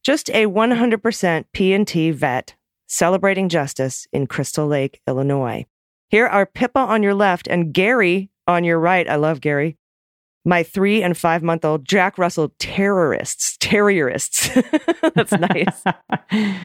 Just 0.03 0.29
a 0.29 0.45
100% 0.47 1.45
P&T 1.53 2.11
vet 2.11 2.55
celebrating 2.89 3.47
justice 3.47 4.07
in 4.11 4.27
Crystal 4.27 4.67
Lake, 4.67 4.99
Illinois. 5.07 5.65
Here 6.09 6.25
are 6.25 6.45
Pippa 6.45 6.79
on 6.79 7.03
your 7.03 7.13
left 7.13 7.47
and 7.47 7.71
Gary 7.71 8.31
on 8.47 8.63
your 8.63 8.79
right. 8.79 9.07
I 9.07 9.15
love 9.15 9.41
Gary. 9.41 9.77
My 10.43 10.63
three 10.63 11.03
and 11.03 11.15
five 11.15 11.43
month 11.43 11.63
old 11.63 11.85
Jack 11.85 12.17
Russell 12.17 12.51
terrorists. 12.57 13.57
Terrierists. 13.57 14.49
That's 15.13 15.33
nice. 15.33 15.83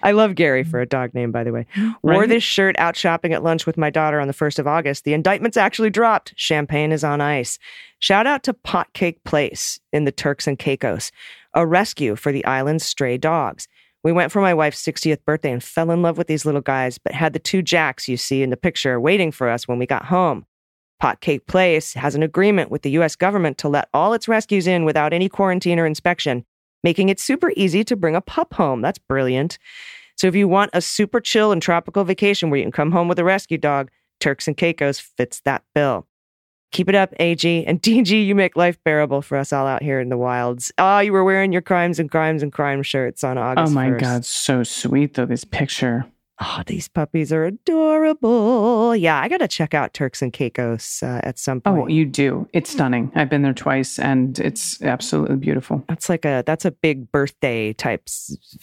I 0.03 0.13
love 0.13 0.37
Gary 0.37 0.65
for 0.65 0.81
a 0.81 0.87
dog 0.87 1.13
name, 1.13 1.31
by 1.31 1.45
the 1.45 1.53
way. 1.53 1.67
Wore 2.03 2.27
this 2.27 2.43
shirt 2.43 2.77
out 2.79 2.97
shopping 2.97 3.35
at 3.35 3.43
lunch 3.43 3.67
with 3.67 3.77
my 3.77 3.91
daughter 3.91 4.21
on 4.21 4.29
the 4.29 4.33
1st 4.33 4.61
of 4.61 4.67
August. 4.67 5.05
The 5.05 5.13
indictments 5.13 5.59
actually 5.59 5.91
dropped. 5.91 6.33
Champagne 6.37 6.93
is 6.93 7.05
on 7.05 7.21
ice. 7.21 7.59
Shout 7.99 8.27
out 8.27 8.43
to 8.45 8.55
Potcake 8.55 9.23
Place 9.25 9.79
in 9.93 10.05
the 10.05 10.13
Turks 10.13 10.47
and 10.47 10.59
Caicos, 10.59 11.11
a 11.53 11.67
rescue 11.67 12.17
for 12.17 12.33
the 12.33 12.45
island's 12.47 12.87
stray 12.87 13.19
dogs. 13.19 13.69
We 14.05 14.13
went 14.13 14.31
for 14.31 14.43
my 14.43 14.53
wife's 14.53 14.85
60th 14.85 15.25
birthday 15.25 15.51
and 15.51 15.65
fell 15.65 15.91
in 15.91 16.03
love 16.03 16.19
with 16.19 16.27
these 16.27 16.45
little 16.45 16.61
guys, 16.61 16.99
but 16.99 17.15
had 17.15 17.33
the 17.33 17.39
two 17.39 17.63
jacks 17.63 18.07
you 18.07 18.19
see 18.19 18.43
in 18.43 18.51
the 18.51 18.57
picture 18.57 19.01
waiting 19.01 19.33
for 19.33 19.49
us 19.49 19.67
when 19.67 19.79
we 19.79 19.87
got 19.87 20.05
home. 20.05 20.45
Potcake 21.03 21.47
Place 21.47 21.95
has 21.95 22.15
an 22.15 22.23
agreement 22.23 22.71
with 22.71 22.83
the 22.83 22.91
U.S. 22.93 23.17
government 23.17 23.57
to 23.59 23.69
let 23.69 23.89
all 23.95 24.13
its 24.13 24.29
rescues 24.29 24.67
in 24.67 24.85
without 24.85 25.15
any 25.15 25.31
quarantine 25.31 25.79
or 25.79 25.87
inspection, 25.87 26.45
making 26.83 27.09
it 27.09 27.19
super 27.19 27.51
easy 27.57 27.83
to 27.85 27.97
bring 27.97 28.15
a 28.15 28.21
pup 28.21 28.53
home. 28.55 28.83
That's 28.83 28.99
brilliant. 28.99 29.59
So 30.17 30.27
if 30.27 30.35
you 30.35 30.49
want 30.49 30.71
a 30.75 30.83
super 30.83 31.21
chill 31.21 31.51
and 31.51 31.61
tropical 31.61 32.05
vacation 32.05 32.51
where 32.51 32.59
you 32.59 32.65
can 32.65 32.73
come 32.73 32.93
home 32.93 33.09
with 33.09 33.19
a 33.19 33.25
rescue 33.25 33.59
dog, 33.59 33.91
Turks 34.21 34.47
and 34.47 34.57
Caicos 34.57 35.01
fits 35.01 35.41
that 35.45 35.63
bill. 35.75 36.07
Keep 36.75 36.89
it 36.89 36.97
up, 36.97 37.15
AG. 37.21 37.65
And 37.67 37.81
DG, 37.83 38.27
you 38.27 38.35
make 38.35 38.57
life 38.57 38.83
bearable 38.83 39.23
for 39.23 39.39
us 39.39 39.53
all 39.53 39.65
out 39.65 39.81
here 39.81 40.01
in 40.01 40.09
the 40.09 40.19
wilds. 40.19 40.73
Oh, 40.77 40.99
you 40.99 41.13
were 41.13 41.23
wearing 41.23 41.53
your 41.53 41.63
crimes 41.63 42.01
and 42.01 42.11
crimes 42.11 42.43
and 42.43 42.53
crime 42.53 42.83
shirts 42.83 43.23
on 43.23 43.39
August 43.39 43.71
Oh 43.71 43.75
my 43.75 43.91
1st. 43.91 44.01
God, 44.01 44.25
so 44.25 44.63
sweet 44.65 45.15
though, 45.15 45.25
this 45.25 45.45
picture. 45.45 46.05
Oh, 46.41 46.63
these 46.67 46.89
puppies 46.89 47.33
are 47.33 47.45
adorable. 47.45 48.97
Yeah, 48.97 49.21
I 49.21 49.29
got 49.29 49.39
to 49.39 49.47
check 49.49 49.73
out 49.73 49.95
Turks 49.95 50.21
and 50.21 50.33
Caicos 50.33 51.01
uh, 51.03 51.21
at 51.23 51.39
some 51.39 51.61
point. 51.61 51.83
Oh, 51.85 51.87
you 51.87 52.05
do. 52.05 52.49
It's 52.53 52.71
stunning. 52.71 53.13
I've 53.15 53.31
been 53.31 53.43
there 53.43 53.55
twice 53.55 53.99
and 54.01 54.39
it's 54.41 54.83
absolutely 54.83 55.37
beautiful. 55.37 55.85
that's 55.89 56.09
like 56.09 56.25
a 56.25 56.43
that's 56.45 56.65
a 56.65 56.73
big 56.73 57.11
birthday 57.13 57.73
type 57.73 58.09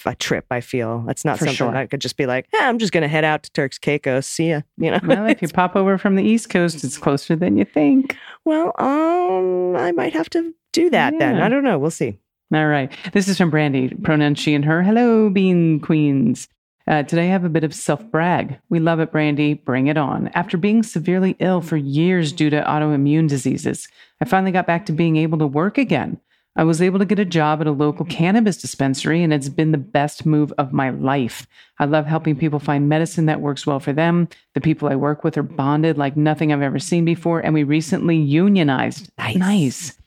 a 0.05 0.15
trip. 0.15 0.45
I 0.51 0.59
feel 0.59 1.03
that's 1.07 1.23
not 1.23 1.37
For 1.39 1.45
something 1.45 1.55
sure. 1.55 1.75
I 1.75 1.87
could 1.87 2.01
just 2.01 2.17
be 2.17 2.25
like, 2.25 2.47
"Eh, 2.53 2.57
I'm 2.61 2.77
just 2.77 2.91
gonna 2.91 3.07
head 3.07 3.23
out 3.23 3.43
to 3.43 3.51
Turks 3.51 3.77
Caicos. 3.77 4.27
See 4.27 4.49
ya. 4.49 4.61
You 4.77 4.91
know. 4.91 4.99
Well, 5.03 5.25
if 5.27 5.41
you 5.41 5.47
pop 5.47 5.75
over 5.77 5.97
from 5.97 6.15
the 6.15 6.23
East 6.23 6.49
Coast, 6.49 6.83
it's 6.83 6.97
closer 6.97 7.35
than 7.37 7.57
you 7.57 7.65
think. 7.65 8.17
well, 8.43 8.73
um, 8.79 9.75
I 9.77 9.91
might 9.93 10.13
have 10.13 10.29
to 10.31 10.53
do 10.73 10.89
that 10.89 11.13
then. 11.19 11.41
I 11.41 11.47
don't 11.49 11.63
know. 11.63 11.79
We'll 11.79 11.91
see. 11.91 12.17
All 12.53 12.67
right. 12.67 12.91
This 13.13 13.29
is 13.29 13.37
from 13.37 13.49
Brandy, 13.49 13.89
pronoun 14.03 14.35
she 14.35 14.53
and 14.53 14.65
her. 14.65 14.83
Hello, 14.83 15.29
Bean 15.29 15.79
Queens. 15.79 16.49
Uh, 16.87 17.03
today 17.03 17.25
I 17.25 17.31
have 17.31 17.45
a 17.45 17.49
bit 17.49 17.63
of 17.63 17.73
self 17.73 18.03
brag. 18.09 18.59
We 18.69 18.79
love 18.79 18.99
it, 18.99 19.11
Brandy. 19.11 19.53
Bring 19.53 19.87
it 19.87 19.97
on. 19.97 20.29
After 20.29 20.57
being 20.57 20.83
severely 20.83 21.35
ill 21.39 21.61
for 21.61 21.77
years 21.77 22.31
due 22.31 22.49
to 22.49 22.63
autoimmune 22.63 23.29
diseases, 23.29 23.87
I 24.19 24.25
finally 24.25 24.51
got 24.51 24.67
back 24.67 24.85
to 24.87 24.91
being 24.91 25.17
able 25.17 25.37
to 25.39 25.47
work 25.47 25.77
again. 25.77 26.19
I 26.55 26.65
was 26.65 26.81
able 26.81 26.99
to 26.99 27.05
get 27.05 27.19
a 27.19 27.23
job 27.23 27.61
at 27.61 27.67
a 27.67 27.71
local 27.71 28.05
cannabis 28.05 28.57
dispensary, 28.57 29.23
and 29.23 29.31
it's 29.31 29.47
been 29.47 29.71
the 29.71 29.77
best 29.77 30.25
move 30.25 30.51
of 30.57 30.73
my 30.73 30.89
life. 30.89 31.47
I 31.79 31.85
love 31.85 32.05
helping 32.05 32.35
people 32.35 32.59
find 32.59 32.89
medicine 32.89 33.25
that 33.27 33.39
works 33.39 33.65
well 33.65 33.79
for 33.79 33.93
them. 33.93 34.27
The 34.53 34.59
people 34.59 34.89
I 34.89 34.95
work 34.95 35.23
with 35.23 35.37
are 35.37 35.43
bonded 35.43 35.97
like 35.97 36.17
nothing 36.17 36.51
I've 36.51 36.61
ever 36.61 36.79
seen 36.79 37.05
before, 37.05 37.39
and 37.39 37.53
we 37.53 37.63
recently 37.63 38.17
unionized. 38.17 39.11
Nice. 39.17 39.37
Nice. 39.37 39.97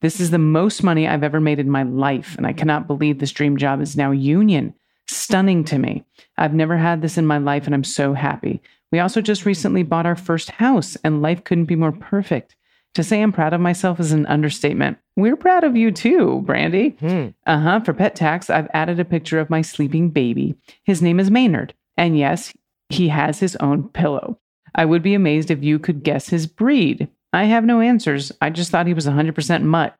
This 0.00 0.20
is 0.20 0.30
the 0.30 0.38
most 0.38 0.84
money 0.84 1.08
I've 1.08 1.24
ever 1.24 1.40
made 1.40 1.58
in 1.58 1.68
my 1.68 1.82
life, 1.82 2.36
and 2.36 2.46
I 2.46 2.52
cannot 2.52 2.86
believe 2.86 3.18
this 3.18 3.32
dream 3.32 3.56
job 3.56 3.80
is 3.80 3.96
now 3.96 4.12
union. 4.12 4.74
Stunning 5.08 5.64
to 5.64 5.78
me. 5.78 6.04
I've 6.36 6.54
never 6.54 6.76
had 6.76 7.02
this 7.02 7.18
in 7.18 7.26
my 7.26 7.38
life, 7.38 7.66
and 7.66 7.74
I'm 7.74 7.84
so 7.84 8.14
happy. 8.14 8.60
We 8.92 8.98
also 9.00 9.20
just 9.20 9.46
recently 9.46 9.82
bought 9.82 10.06
our 10.06 10.16
first 10.16 10.50
house, 10.50 10.96
and 11.04 11.22
life 11.22 11.44
couldn't 11.44 11.66
be 11.66 11.76
more 11.76 11.92
perfect. 11.92 12.56
To 12.94 13.04
say 13.04 13.22
I'm 13.22 13.32
proud 13.32 13.52
of 13.52 13.60
myself 13.60 14.00
is 14.00 14.12
an 14.12 14.26
understatement. 14.26 14.98
We're 15.14 15.36
proud 15.36 15.64
of 15.64 15.76
you 15.76 15.92
too, 15.92 16.42
Brandy. 16.44 16.90
Hmm. 17.00 17.28
Uh 17.46 17.60
huh. 17.60 17.80
For 17.80 17.92
pet 17.92 18.16
tax, 18.16 18.50
I've 18.50 18.68
added 18.72 18.98
a 18.98 19.04
picture 19.04 19.38
of 19.38 19.50
my 19.50 19.62
sleeping 19.62 20.10
baby. 20.10 20.56
His 20.84 21.02
name 21.02 21.20
is 21.20 21.30
Maynard. 21.30 21.74
And 21.96 22.18
yes, 22.18 22.52
he 22.88 23.08
has 23.08 23.40
his 23.40 23.56
own 23.56 23.88
pillow. 23.88 24.38
I 24.74 24.84
would 24.84 25.02
be 25.02 25.14
amazed 25.14 25.50
if 25.50 25.62
you 25.62 25.78
could 25.78 26.02
guess 26.02 26.28
his 26.28 26.46
breed. 26.46 27.08
I 27.38 27.44
have 27.44 27.64
no 27.64 27.80
answers. 27.80 28.32
I 28.40 28.50
just 28.50 28.70
thought 28.70 28.86
he 28.86 28.94
was 28.94 29.06
100% 29.06 29.62
mutt. 29.62 29.94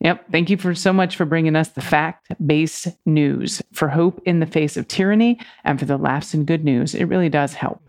Yep. 0.00 0.26
Thank 0.30 0.50
you 0.50 0.56
for 0.56 0.74
so 0.74 0.92
much 0.92 1.16
for 1.16 1.24
bringing 1.24 1.56
us 1.56 1.68
the 1.70 1.80
fact 1.80 2.28
based 2.46 2.88
news, 3.06 3.60
for 3.72 3.88
hope 3.88 4.20
in 4.24 4.38
the 4.40 4.46
face 4.46 4.76
of 4.76 4.86
tyranny, 4.86 5.38
and 5.64 5.78
for 5.78 5.86
the 5.86 5.96
laughs 5.96 6.34
and 6.34 6.46
good 6.46 6.64
news. 6.64 6.94
It 6.94 7.04
really 7.06 7.28
does 7.28 7.54
help. 7.54 7.82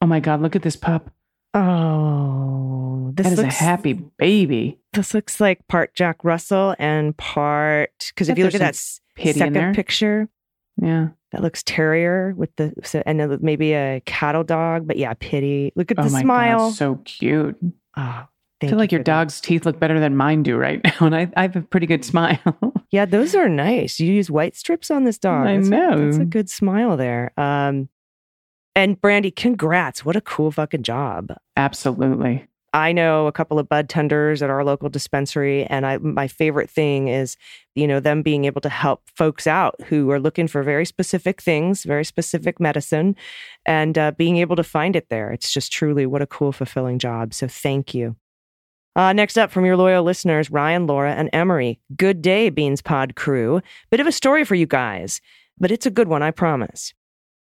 Oh 0.00 0.06
my 0.06 0.20
God, 0.20 0.40
look 0.40 0.56
at 0.56 0.62
this 0.62 0.76
pup. 0.76 1.10
Oh, 1.54 3.10
this 3.14 3.24
That 3.26 3.32
is 3.34 3.38
looks 3.38 3.60
a 3.60 3.64
happy 3.64 3.92
baby. 3.92 4.78
This 4.92 5.14
looks 5.14 5.40
like 5.40 5.66
part 5.68 5.94
Jack 5.94 6.22
Russell 6.24 6.74
and 6.78 7.16
part 7.16 7.90
because 8.14 8.28
if 8.28 8.38
you 8.38 8.44
look 8.44 8.54
at 8.54 8.58
that 8.60 8.64
there's 8.74 8.76
s- 8.76 9.00
in 9.18 9.34
second 9.34 9.74
picture, 9.74 10.28
Yeah. 10.80 11.08
that 11.32 11.42
looks 11.42 11.62
terrier 11.62 12.34
with 12.36 12.54
the 12.56 12.72
so, 12.82 13.02
and 13.06 13.40
maybe 13.42 13.72
a 13.72 14.00
cattle 14.06 14.44
dog, 14.44 14.86
but 14.86 14.96
yeah, 14.96 15.14
pity. 15.18 15.72
Look 15.76 15.90
at 15.90 15.98
Oh 15.98 16.04
the 16.04 16.10
my 16.10 16.22
smile. 16.22 16.58
God, 16.70 16.74
so 16.74 16.94
cute. 17.04 17.56
oh, 17.96 18.26
I 18.62 18.66
thank 18.66 18.70
feel 18.70 18.78
like 18.78 18.90
you 18.92 18.96
your 18.96 19.00
for 19.00 19.04
that. 19.04 19.12
dog's 19.12 19.40
teeth 19.40 19.66
look 19.66 19.78
better 19.78 20.00
than 20.00 20.16
mine 20.16 20.42
do 20.42 20.56
right 20.56 20.80
now, 21.00 21.06
and 21.06 21.14
I, 21.14 21.30
I 21.36 21.42
have 21.42 21.56
a 21.56 21.62
pretty 21.62 21.86
good 21.86 22.04
smile. 22.04 22.38
Yeah, 22.92 23.04
those 23.04 23.34
are 23.34 23.48
nice. 23.48 23.98
You 23.98 24.12
use 24.12 24.30
white 24.30 24.54
strips 24.54 24.92
on 24.92 25.02
this 25.02 25.18
dog. 25.18 25.46
I 25.48 25.56
That's 25.56 25.66
a- 25.66 25.70
know. 25.70 26.04
that's 26.06 26.18
a 26.18 26.24
good 26.24 26.48
smile 26.48 26.96
there. 26.96 27.32
Um, 27.36 27.88
and 28.76 28.98
Brandy, 29.00 29.32
congrats! 29.32 30.04
What 30.04 30.14
a 30.14 30.20
cool 30.20 30.52
fucking 30.52 30.84
job. 30.84 31.34
Absolutely. 31.56 32.46
I 32.72 32.92
know 32.92 33.26
a 33.26 33.32
couple 33.32 33.58
of 33.58 33.68
bud 33.68 33.88
tenders 33.88 34.40
at 34.40 34.50
our 34.50 34.62
local 34.64 34.88
dispensary, 34.88 35.64
and 35.64 35.84
I 35.84 35.98
my 35.98 36.28
favorite 36.28 36.70
thing 36.70 37.08
is, 37.08 37.36
you 37.74 37.88
know, 37.88 37.98
them 37.98 38.22
being 38.22 38.44
able 38.44 38.60
to 38.60 38.68
help 38.68 39.02
folks 39.16 39.48
out 39.48 39.74
who 39.88 40.08
are 40.12 40.20
looking 40.20 40.46
for 40.46 40.62
very 40.62 40.86
specific 40.86 41.42
things, 41.42 41.82
very 41.82 42.04
specific 42.04 42.60
medicine, 42.60 43.16
and 43.66 43.98
uh, 43.98 44.12
being 44.12 44.36
able 44.36 44.54
to 44.56 44.64
find 44.64 44.94
it 44.94 45.08
there. 45.10 45.32
It's 45.32 45.52
just 45.52 45.72
truly 45.72 46.06
what 46.06 46.22
a 46.22 46.26
cool, 46.26 46.52
fulfilling 46.52 46.98
job. 47.00 47.34
So 47.34 47.48
thank 47.48 47.94
you. 47.94 48.14
Uh, 48.96 49.12
next 49.12 49.36
up 49.36 49.50
from 49.50 49.66
your 49.66 49.76
loyal 49.76 50.02
listeners, 50.02 50.50
Ryan, 50.50 50.86
Laura, 50.86 51.12
and 51.12 51.28
Emery. 51.34 51.78
Good 51.98 52.22
day, 52.22 52.48
Beans 52.48 52.80
Pod 52.80 53.14
crew. 53.14 53.60
Bit 53.90 54.00
of 54.00 54.06
a 54.06 54.12
story 54.12 54.42
for 54.42 54.54
you 54.54 54.64
guys, 54.64 55.20
but 55.58 55.70
it's 55.70 55.84
a 55.84 55.90
good 55.90 56.08
one, 56.08 56.22
I 56.22 56.30
promise. 56.30 56.94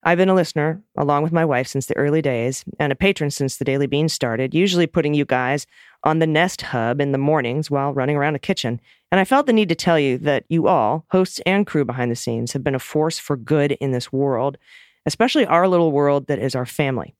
I've 0.02 0.18
been 0.18 0.28
a 0.28 0.34
listener, 0.34 0.82
along 0.98 1.22
with 1.22 1.32
my 1.32 1.44
wife, 1.44 1.68
since 1.68 1.86
the 1.86 1.96
early 1.96 2.20
days, 2.20 2.64
and 2.80 2.90
a 2.90 2.96
patron 2.96 3.30
since 3.30 3.56
the 3.56 3.64
Daily 3.64 3.86
Beans 3.86 4.12
started, 4.12 4.52
usually 4.52 4.88
putting 4.88 5.14
you 5.14 5.24
guys 5.24 5.64
on 6.02 6.18
the 6.18 6.26
Nest 6.26 6.60
Hub 6.60 7.00
in 7.00 7.12
the 7.12 7.18
mornings 7.18 7.70
while 7.70 7.94
running 7.94 8.16
around 8.16 8.32
the 8.32 8.40
kitchen. 8.40 8.80
And 9.12 9.20
I 9.20 9.24
felt 9.24 9.46
the 9.46 9.52
need 9.52 9.68
to 9.68 9.76
tell 9.76 9.98
you 9.98 10.18
that 10.18 10.44
you 10.48 10.66
all, 10.66 11.06
hosts 11.12 11.40
and 11.46 11.64
crew 11.64 11.84
behind 11.84 12.10
the 12.10 12.16
scenes, 12.16 12.52
have 12.52 12.64
been 12.64 12.74
a 12.74 12.80
force 12.80 13.20
for 13.20 13.36
good 13.36 13.72
in 13.72 13.92
this 13.92 14.12
world, 14.12 14.58
especially 15.06 15.46
our 15.46 15.68
little 15.68 15.92
world 15.92 16.26
that 16.26 16.40
is 16.40 16.56
our 16.56 16.66
family. 16.66 17.14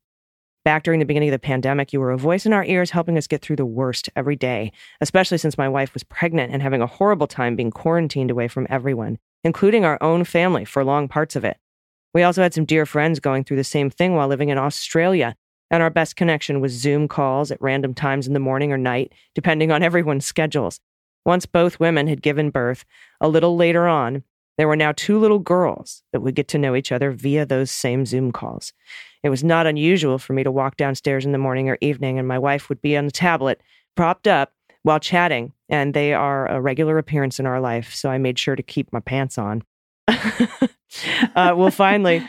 Back 0.65 0.83
during 0.83 0.99
the 0.99 1.05
beginning 1.05 1.29
of 1.29 1.35
the 1.35 1.39
pandemic, 1.39 1.93
you 1.93 2.01
were 2.01 2.11
a 2.11 2.17
voice 2.17 2.47
in 2.47 2.55
our 2.55 2.65
ears 2.65 2.91
helping 2.91 3.19
us 3.19 3.27
get 3.27 3.43
through 3.43 3.57
the 3.57 3.67
worst 3.67 4.09
every 4.17 4.35
day, 4.35 4.73
especially 5.03 5.37
since 5.37 5.59
my 5.59 5.69
wife 5.69 5.93
was 5.93 6.05
pregnant 6.05 6.55
and 6.55 6.63
having 6.63 6.81
a 6.81 6.87
horrible 6.87 7.27
time 7.27 7.55
being 7.55 7.71
quarantined 7.71 8.31
away 8.31 8.49
from 8.49 8.67
everyone, 8.71 9.19
including 9.45 9.85
our 9.85 10.03
own 10.03 10.25
family 10.25 10.65
for 10.65 10.83
long 10.83 11.07
parts 11.07 11.37
of 11.37 11.45
it. 11.45 11.59
We 12.15 12.23
also 12.23 12.43
had 12.43 12.55
some 12.55 12.65
dear 12.65 12.87
friends 12.87 13.21
going 13.21 13.45
through 13.45 13.59
the 13.59 13.65
same 13.65 13.91
thing 13.91 14.15
while 14.15 14.27
living 14.27 14.49
in 14.49 14.57
Australia, 14.57 15.37
and 15.71 15.83
our 15.83 15.91
best 15.91 16.17
connection 16.17 16.63
was 16.63 16.73
Zoom 16.73 17.09
calls 17.09 17.51
at 17.51 17.61
random 17.61 17.93
times 17.93 18.27
in 18.27 18.33
the 18.33 18.41
morning 18.41 18.73
or 18.73 18.79
night, 18.79 19.13
depending 19.35 19.71
on 19.71 19.83
everyone's 19.83 20.25
schedules. 20.25 20.81
Once 21.27 21.45
both 21.45 21.79
women 21.79 22.07
had 22.07 22.23
given 22.23 22.49
birth, 22.49 22.87
a 23.21 23.29
little 23.29 23.55
later 23.55 23.87
on, 23.87 24.23
there 24.57 24.69
were 24.69 24.77
now 24.77 24.93
two 24.93 25.19
little 25.19 25.41
girls 25.41 26.03
that 26.13 26.21
would 26.21 26.35
get 26.35 26.49
to 26.49 26.59
know 26.59 26.75
each 26.75 26.93
other 26.93 27.11
via 27.11 27.45
those 27.45 27.71
same 27.71 28.07
Zoom 28.07 28.33
calls. 28.33 28.73
It 29.25 29.31
was 29.31 29.43
not 29.43 29.67
unusual 29.67 30.19
for 30.19 30.35
me 30.35 30.45
to 30.45 30.53
walk 30.53 30.77
downstairs 30.77 31.25
in 31.25 31.33
the 31.33 31.39
morning 31.39 31.71
or 31.71 31.79
evening, 31.81 32.19
and 32.19 32.29
my 32.29 32.39
wife 32.39 32.69
would 32.69 32.83
be 32.83 32.97
on 32.97 33.07
the 33.07 33.11
tablet, 33.11 33.61
propped 33.97 34.29
up, 34.29 34.53
while 34.85 35.01
chatting, 35.01 35.53
and 35.71 35.95
they 35.95 36.13
are 36.13 36.47
a 36.47 36.61
regular 36.61 36.99
appearance 36.99 37.41
in 37.41 37.47
our 37.47 37.59
life, 37.59 37.95
so 37.95 38.11
I 38.11 38.19
made 38.19 38.39
sure 38.39 38.55
to 38.55 38.63
keep 38.63 38.93
my 38.93 39.01
pants 39.01 39.39
on. 39.39 39.63
uh, 40.09 40.67
well, 41.35 41.71
finally, 41.71 42.25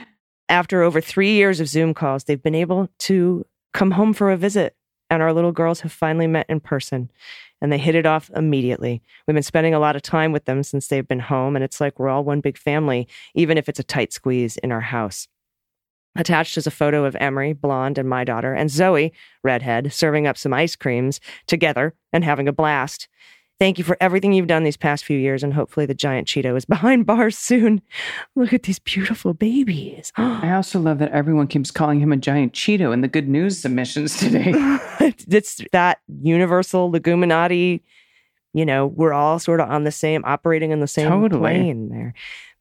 after 0.47 0.81
over 0.81 1.01
three 1.01 1.33
years 1.33 1.59
of 1.59 1.67
Zoom 1.67 1.93
calls, 1.93 2.23
they've 2.23 2.41
been 2.41 2.55
able 2.55 2.87
to 2.99 3.45
come 3.73 3.91
home 3.91 4.13
for 4.13 4.31
a 4.31 4.37
visit, 4.37 4.73
and 5.09 5.21
our 5.21 5.33
little 5.33 5.51
girls 5.51 5.81
have 5.81 5.91
finally 5.91 6.27
met 6.27 6.45
in 6.47 6.61
person. 6.61 7.11
And 7.61 7.71
they 7.71 7.77
hit 7.77 7.95
it 7.95 8.05
off 8.05 8.29
immediately. 8.35 9.01
We've 9.27 9.33
been 9.33 9.43
spending 9.43 9.73
a 9.73 9.79
lot 9.79 9.95
of 9.95 10.01
time 10.01 10.31
with 10.31 10.45
them 10.45 10.63
since 10.63 10.87
they've 10.87 11.07
been 11.07 11.19
home, 11.19 11.55
and 11.55 11.63
it's 11.63 11.81
like 11.81 11.99
we're 11.99 12.09
all 12.09 12.23
one 12.23 12.39
big 12.39 12.57
family, 12.57 13.07
even 13.33 13.57
if 13.57 13.67
it's 13.67 13.79
a 13.79 13.83
tight 13.83 14.13
squeeze 14.13 14.55
in 14.57 14.71
our 14.71 14.81
house. 14.81 15.27
Attached 16.15 16.57
is 16.57 16.65
a 16.67 16.71
photo 16.71 17.05
of 17.05 17.15
Emery, 17.19 17.53
blonde, 17.53 17.97
and 17.97 18.07
my 18.07 18.23
daughter, 18.23 18.53
and 18.53 18.71
Zoe, 18.71 19.11
redhead, 19.43 19.91
serving 19.91 20.27
up 20.27 20.37
some 20.37 20.53
ice 20.53 20.75
creams 20.75 21.19
together 21.47 21.93
and 22.13 22.23
having 22.23 22.47
a 22.47 22.53
blast. 22.53 23.07
Thank 23.57 23.77
you 23.77 23.85
for 23.85 23.95
everything 24.01 24.33
you've 24.33 24.47
done 24.47 24.63
these 24.63 24.75
past 24.75 25.05
few 25.05 25.17
years, 25.17 25.41
and 25.41 25.53
hopefully 25.53 25.85
the 25.85 25.93
giant 25.93 26.27
Cheeto 26.27 26.57
is 26.57 26.65
behind 26.75 27.05
bars 27.05 27.37
soon. 27.37 27.81
Look 28.35 28.51
at 28.53 28.63
these 28.63 28.79
beautiful 28.79 29.33
babies. 29.33 30.11
I 30.17 30.51
also 30.53 30.79
love 30.79 30.99
that 30.99 31.11
everyone 31.11 31.47
keeps 31.47 31.71
calling 31.71 31.99
him 32.01 32.11
a 32.11 32.17
giant 32.17 32.53
Cheeto 32.53 32.93
in 32.93 33.01
the 33.01 33.07
good 33.07 33.29
news 33.29 33.59
submissions 33.59 34.17
today. 34.19 34.51
it's 34.99 35.61
that 35.71 35.99
universal 36.21 36.91
leguminati. 36.91 37.81
You 38.53 38.65
know, 38.65 38.87
we're 38.87 39.13
all 39.13 39.39
sort 39.39 39.59
of 39.59 39.69
on 39.69 39.83
the 39.83 39.91
same, 39.91 40.23
operating 40.25 40.71
in 40.71 40.79
the 40.79 40.87
same 40.87 41.09
Totally. 41.09 41.39
plane 41.39 41.89
there. 41.89 42.13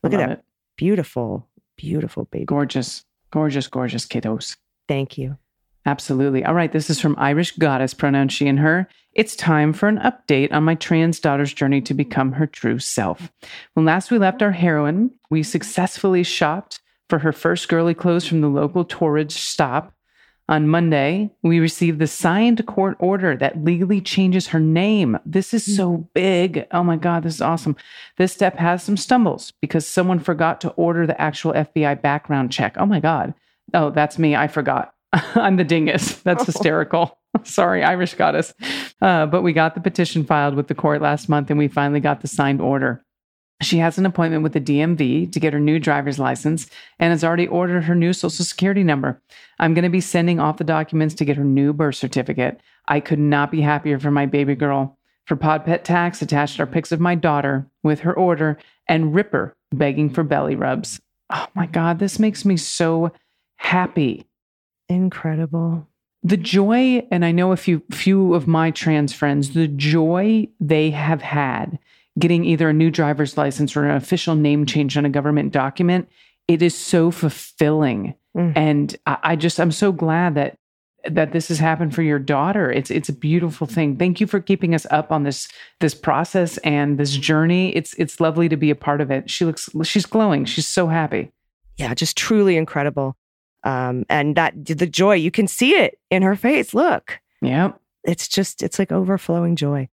Look 0.02 0.12
at 0.12 0.18
that 0.18 0.30
it. 0.30 0.44
beautiful, 0.76 1.48
beautiful 1.76 2.24
baby. 2.26 2.44
Gorgeous, 2.46 3.04
gorgeous, 3.34 3.66
gorgeous 3.66 4.06
kiddos. 4.06 4.56
Thank 4.86 5.18
you. 5.18 5.36
Absolutely. 5.86 6.44
All 6.44 6.54
right. 6.54 6.70
This 6.70 6.88
is 6.88 7.00
from 7.00 7.16
Irish 7.18 7.56
Goddess, 7.56 7.92
pronoun 7.92 8.28
she 8.28 8.46
and 8.46 8.60
her. 8.60 8.88
It's 9.12 9.34
time 9.34 9.72
for 9.72 9.88
an 9.88 9.98
update 9.98 10.52
on 10.52 10.62
my 10.62 10.76
trans 10.76 11.18
daughter's 11.18 11.52
journey 11.52 11.80
to 11.80 11.94
become 11.94 12.30
her 12.32 12.46
true 12.46 12.78
self. 12.78 13.32
When 13.72 13.84
last 13.84 14.12
we 14.12 14.18
left 14.18 14.40
our 14.40 14.52
heroine, 14.52 15.10
we 15.30 15.42
successfully 15.42 16.22
shopped 16.22 16.80
for 17.08 17.18
her 17.18 17.32
first 17.32 17.68
girly 17.68 17.92
clothes 17.92 18.24
from 18.24 18.40
the 18.40 18.48
local 18.48 18.84
Torridge 18.84 19.32
stop. 19.32 19.92
On 20.46 20.68
Monday, 20.68 21.30
we 21.42 21.58
received 21.58 21.98
the 21.98 22.06
signed 22.06 22.66
court 22.66 22.96
order 22.98 23.34
that 23.34 23.64
legally 23.64 24.02
changes 24.02 24.48
her 24.48 24.60
name. 24.60 25.18
This 25.24 25.54
is 25.54 25.76
so 25.76 26.06
big. 26.12 26.66
Oh 26.70 26.82
my 26.82 26.96
God, 26.96 27.22
this 27.22 27.36
is 27.36 27.40
awesome. 27.40 27.76
This 28.18 28.34
step 28.34 28.58
has 28.58 28.82
some 28.82 28.98
stumbles 28.98 29.54
because 29.62 29.86
someone 29.86 30.18
forgot 30.18 30.60
to 30.60 30.70
order 30.72 31.06
the 31.06 31.18
actual 31.18 31.54
FBI 31.54 32.02
background 32.02 32.52
check. 32.52 32.76
Oh 32.76 32.84
my 32.84 33.00
God. 33.00 33.32
Oh, 33.72 33.88
that's 33.88 34.18
me. 34.18 34.36
I 34.36 34.48
forgot. 34.48 34.94
I'm 35.12 35.56
the 35.56 35.64
dingus. 35.64 36.16
That's 36.20 36.44
hysterical. 36.44 37.18
Sorry, 37.44 37.82
Irish 37.82 38.12
goddess. 38.12 38.52
Uh, 39.00 39.24
but 39.24 39.42
we 39.42 39.54
got 39.54 39.74
the 39.74 39.80
petition 39.80 40.24
filed 40.24 40.56
with 40.56 40.68
the 40.68 40.74
court 40.74 41.00
last 41.00 41.26
month 41.26 41.48
and 41.48 41.58
we 41.58 41.68
finally 41.68 42.00
got 42.00 42.20
the 42.20 42.28
signed 42.28 42.60
order. 42.60 43.02
She 43.62 43.78
has 43.78 43.98
an 43.98 44.06
appointment 44.06 44.42
with 44.42 44.52
the 44.52 44.60
DMV 44.60 45.32
to 45.32 45.40
get 45.40 45.52
her 45.52 45.60
new 45.60 45.78
driver's 45.78 46.18
license 46.18 46.68
and 46.98 47.10
has 47.10 47.24
already 47.24 47.46
ordered 47.46 47.84
her 47.84 47.94
new 47.94 48.12
social 48.12 48.44
security 48.44 48.82
number. 48.82 49.22
I'm 49.58 49.74
going 49.74 49.84
to 49.84 49.88
be 49.88 50.00
sending 50.00 50.40
off 50.40 50.58
the 50.58 50.64
documents 50.64 51.14
to 51.16 51.24
get 51.24 51.36
her 51.36 51.44
new 51.44 51.72
birth 51.72 51.94
certificate. 51.96 52.60
I 52.88 53.00
could 53.00 53.18
not 53.18 53.50
be 53.50 53.60
happier 53.62 53.98
for 53.98 54.10
my 54.10 54.26
baby 54.26 54.54
girl. 54.54 54.98
For 55.24 55.36
Pod 55.36 55.64
Pet 55.64 55.84
Tax, 55.84 56.20
attached 56.20 56.60
are 56.60 56.66
pics 56.66 56.92
of 56.92 57.00
my 57.00 57.14
daughter 57.14 57.66
with 57.82 58.00
her 58.00 58.12
order 58.12 58.58
and 58.88 59.14
Ripper 59.14 59.56
begging 59.72 60.10
for 60.10 60.22
belly 60.24 60.56
rubs. 60.56 61.00
Oh 61.30 61.46
my 61.54 61.64
God, 61.66 61.98
this 61.98 62.18
makes 62.18 62.44
me 62.44 62.56
so 62.58 63.12
happy 63.56 64.26
Incredible. 64.88 65.86
the 66.22 66.36
joy 66.36 67.06
and 67.10 67.24
i 67.24 67.32
know 67.32 67.52
a 67.52 67.56
few 67.56 67.82
few 67.90 68.34
of 68.34 68.46
my 68.46 68.70
trans 68.70 69.14
friends 69.14 69.54
the 69.54 69.66
joy 69.68 70.46
they 70.60 70.90
have 70.90 71.22
had 71.22 71.78
getting 72.18 72.44
either 72.44 72.68
a 72.68 72.72
new 72.72 72.90
driver's 72.90 73.36
license 73.36 73.76
or 73.76 73.84
an 73.84 73.96
official 73.96 74.34
name 74.34 74.66
change 74.66 74.96
on 74.96 75.04
a 75.04 75.10
government 75.10 75.52
document 75.52 76.08
it 76.46 76.60
is 76.60 76.76
so 76.76 77.10
fulfilling. 77.10 78.14
Mm. 78.36 78.52
and 78.56 78.96
I, 79.06 79.18
I 79.22 79.36
just 79.36 79.60
i'm 79.60 79.70
so 79.70 79.92
glad 79.92 80.34
that 80.34 80.58
that 81.08 81.32
this 81.32 81.48
has 81.48 81.58
happened 81.58 81.94
for 81.94 82.02
your 82.02 82.18
daughter. 82.18 82.72
It's 82.72 82.90
it's 82.90 83.08
a 83.08 83.12
beautiful 83.12 83.66
thing. 83.66 83.96
Thank 83.96 84.20
you 84.20 84.26
for 84.26 84.40
keeping 84.40 84.74
us 84.74 84.86
up 84.90 85.12
on 85.12 85.22
this 85.22 85.48
this 85.80 85.94
process 85.94 86.56
and 86.58 86.98
this 86.98 87.12
journey. 87.12 87.74
It's 87.76 87.94
it's 87.94 88.20
lovely 88.20 88.48
to 88.48 88.56
be 88.56 88.70
a 88.70 88.74
part 88.74 89.00
of 89.00 89.10
it. 89.10 89.30
She 89.30 89.44
looks 89.44 89.68
she's 89.84 90.06
glowing. 90.06 90.44
She's 90.46 90.66
so 90.66 90.88
happy. 90.88 91.30
Yeah, 91.76 91.94
just 91.94 92.16
truly 92.16 92.56
incredible. 92.56 93.16
Um, 93.64 94.04
and 94.08 94.36
that 94.36 94.52
the 94.64 94.86
joy, 94.86 95.14
you 95.14 95.30
can 95.30 95.48
see 95.48 95.72
it 95.72 95.98
in 96.10 96.22
her 96.22 96.36
face. 96.36 96.74
Look. 96.74 97.20
yeah 97.40 97.72
it's 98.04 98.28
just 98.28 98.62
it's 98.62 98.78
like 98.78 98.92
overflowing 98.92 99.56
joy 99.56 99.88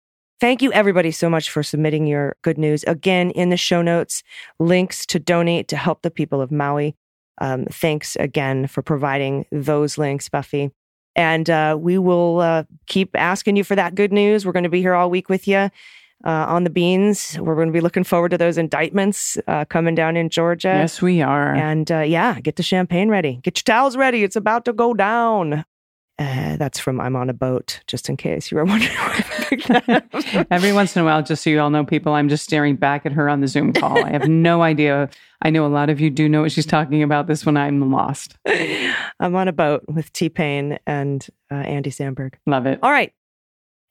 thank 0.41 0.63
you 0.63 0.73
everybody 0.73 1.11
so 1.11 1.29
much 1.29 1.51
for 1.51 1.63
submitting 1.63 2.07
your 2.07 2.37
good 2.43 2.59
news. 2.59 2.85
Again 2.85 3.31
in 3.31 3.51
the 3.51 3.57
show 3.57 3.83
notes 3.83 4.23
links 4.59 5.07
to 5.07 5.19
donate 5.19 5.69
to 5.69 5.77
help 5.77 6.03
the 6.03 6.11
people 6.11 6.41
of 6.41 6.51
maui. 6.51 6.97
Um, 7.39 7.67
thanks 7.67 8.17
again 8.17 8.67
for 8.67 8.83
providing 8.83 9.47
those 9.53 9.99
links 9.99 10.29
buffy. 10.29 10.71
And 11.15 11.49
uh, 11.49 11.77
we 11.81 11.99
will 11.99 12.41
uh, 12.41 12.65
keep 12.87 13.11
asking 13.15 13.57
you 13.57 13.65
for 13.65 13.75
that 13.75 13.95
good 13.95 14.13
news. 14.13 14.45
We're 14.45 14.53
going 14.53 14.65
to 14.65 14.69
be 14.69 14.83
here 14.83 14.95
all 14.95 15.11
week 15.11 15.29
with 15.29 15.49
you 15.49 15.57
uh, 15.57 15.71
on 16.25 16.65
the 16.65 16.71
beans. 16.71 17.39
We're 17.41 17.55
going 17.55 17.69
to 17.69 17.73
be 17.73 17.81
looking 17.81 18.05
forward 18.05 18.31
to 18.31 18.39
those 18.39 18.59
indictments 18.59 19.39
uh, 19.47 19.65
coming 19.67 19.95
down 19.95 20.17
in 20.17 20.29
georgia. 20.29 20.69
Yes 20.69 21.01
we 21.01 21.23
are. 21.23 21.55
And 21.55 21.91
uh, 21.91 22.01
yeah, 22.01 22.41
get 22.41 22.57
the 22.57 22.63
champagne 22.63 23.09
ready. 23.09 23.41
Get 23.43 23.59
your 23.59 23.75
towels 23.75 23.97
ready. 23.97 24.25
It's 24.25 24.37
about 24.37 24.65
to 24.67 24.73
go 24.73 24.95
down. 24.95 25.65
Uh, 26.19 26.57
that's 26.57 26.79
from 26.79 26.99
I'm 27.01 27.15
on 27.15 27.29
a 27.29 27.35
boat, 27.35 27.81
just 27.87 28.09
in 28.09 28.17
case 28.17 28.51
you 28.51 28.57
were 28.57 28.65
wondering 28.67 28.97
where 29.51 29.77
I 29.77 30.01
picked 30.01 30.15
that 30.15 30.35
up. 30.35 30.47
Every 30.51 30.73
once 30.73 30.97
in 30.97 31.03
a 31.03 31.05
while, 31.05 31.23
just 31.23 31.43
so 31.43 31.51
you 31.51 31.61
all 31.61 31.71
know, 31.71 31.85
people, 31.85 32.13
I'm 32.15 32.29
just 32.29 32.45
staring 32.45 32.77
back 32.77 33.07
at 33.07 33.13
her 33.13 33.29
on 33.29 33.41
the 33.41 33.49
Zoom 33.49 33.73
call. 33.73 34.05
I 34.05 34.11
have 34.11 34.29
no 34.29 34.63
idea. 34.63 35.09
I 35.43 35.51
know 35.51 35.67
a 35.67 35.69
lot 35.69 35.91
of 35.91 36.01
you 36.01 36.11
do 36.11 36.29
know 36.29 36.43
what 36.43 36.53
she's 36.53 36.67
talking 36.67 37.03
about. 37.03 37.27
This 37.27 37.45
one, 37.45 37.57
I'm 37.57 37.91
lost. 37.91 38.37
I'm 38.47 39.35
on 39.35 39.49
a 39.49 39.53
boat 39.53 39.85
with 39.89 40.13
T 40.13 40.29
Pain 40.29 40.79
and 40.87 41.27
uh, 41.51 41.57
Andy 41.57 41.91
Samberg. 41.91 42.35
Love 42.47 42.67
it. 42.67 42.79
All 42.83 42.91
right. 42.91 43.13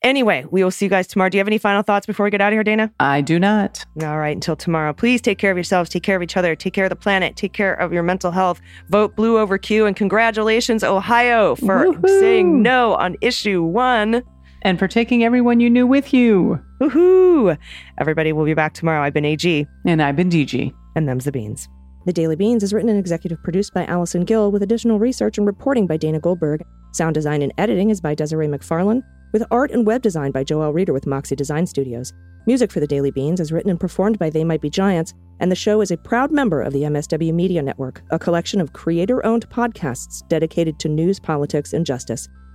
Anyway, 0.03 0.45
we 0.51 0.63
will 0.63 0.69
see 0.69 0.85
you 0.85 0.89
guys 0.89 1.07
tomorrow. 1.07 1.29
Do 1.29 1.37
you 1.37 1.39
have 1.39 1.47
any 1.47 1.57
final 1.57 1.81
thoughts 1.81 2.05
before 2.05 2.25
we 2.25 2.29
get 2.29 2.39
out 2.39 2.49
of 2.49 2.55
here, 2.55 2.63
Dana? 2.63 2.91
I 2.99 3.21
do 3.21 3.39
not. 3.39 3.83
All 4.03 4.19
right, 4.19 4.35
until 4.35 4.55
tomorrow. 4.55 4.93
Please 4.93 5.19
take 5.19 5.39
care 5.39 5.49
of 5.49 5.57
yourselves, 5.57 5.89
take 5.89 6.03
care 6.03 6.15
of 6.15 6.21
each 6.21 6.37
other, 6.37 6.55
take 6.55 6.73
care 6.73 6.85
of 6.85 6.91
the 6.91 6.95
planet, 6.95 7.35
take 7.35 7.53
care 7.53 7.73
of 7.73 7.91
your 7.91 8.03
mental 8.03 8.29
health. 8.29 8.61
Vote 8.89 9.15
blue 9.15 9.39
over 9.39 9.57
Q, 9.57 9.87
and 9.87 9.95
congratulations, 9.95 10.83
Ohio, 10.83 11.55
for 11.55 11.87
Woohoo. 11.87 12.19
saying 12.19 12.61
no 12.61 12.93
on 12.95 13.15
issue 13.21 13.63
one. 13.63 14.21
And 14.65 14.79
for 14.79 14.87
taking 14.87 15.23
everyone 15.23 15.59
you 15.59 15.69
knew 15.69 15.85
with 15.85 16.11
you. 16.11 16.59
Woohoo! 16.81 17.55
Everybody 17.99 18.33
will 18.33 18.45
be 18.45 18.55
back 18.55 18.73
tomorrow. 18.73 19.03
I've 19.03 19.13
been 19.13 19.23
AG, 19.23 19.67
And 19.85 20.01
I've 20.01 20.15
been 20.15 20.27
DG. 20.27 20.73
and 20.95 21.07
them's 21.07 21.25
the 21.25 21.31
beans. 21.31 21.69
The 22.07 22.13
Daily 22.13 22.35
Beans 22.35 22.63
is 22.63 22.73
written 22.73 22.89
and 22.89 22.97
executive 22.97 23.37
produced 23.43 23.75
by 23.75 23.85
Allison 23.85 24.25
Gill, 24.25 24.51
with 24.51 24.63
additional 24.63 24.97
research 24.97 25.37
and 25.37 25.45
reporting 25.45 25.85
by 25.85 25.97
Dana 25.97 26.19
Goldberg. 26.19 26.63
Sound 26.93 27.13
design 27.13 27.43
and 27.43 27.53
editing 27.59 27.91
is 27.91 28.01
by 28.01 28.15
Desiree 28.15 28.47
McFarlane, 28.47 29.03
with 29.33 29.43
art 29.51 29.69
and 29.69 29.85
web 29.85 30.01
design 30.01 30.31
by 30.31 30.43
Joel 30.43 30.73
Reeder 30.73 30.93
with 30.93 31.05
Moxie 31.05 31.35
Design 31.35 31.67
Studios. 31.67 32.11
Music 32.47 32.71
for 32.71 32.79
The 32.79 32.87
Daily 32.87 33.11
Beans 33.11 33.39
is 33.39 33.51
written 33.51 33.69
and 33.69 33.79
performed 33.79 34.17
by 34.17 34.31
They 34.31 34.43
Might 34.43 34.61
Be 34.61 34.71
Giants, 34.71 35.13
and 35.39 35.51
the 35.51 35.55
show 35.55 35.81
is 35.81 35.91
a 35.91 35.97
proud 35.97 36.31
member 36.31 36.63
of 36.63 36.73
the 36.73 36.83
MSW 36.83 37.33
Media 37.35 37.61
Network, 37.61 38.01
a 38.09 38.17
collection 38.17 38.59
of 38.59 38.73
creator 38.73 39.23
owned 39.23 39.47
podcasts 39.51 40.27
dedicated 40.27 40.79
to 40.79 40.89
news, 40.89 41.19
politics, 41.19 41.73
and 41.73 41.85
justice. 41.85 42.27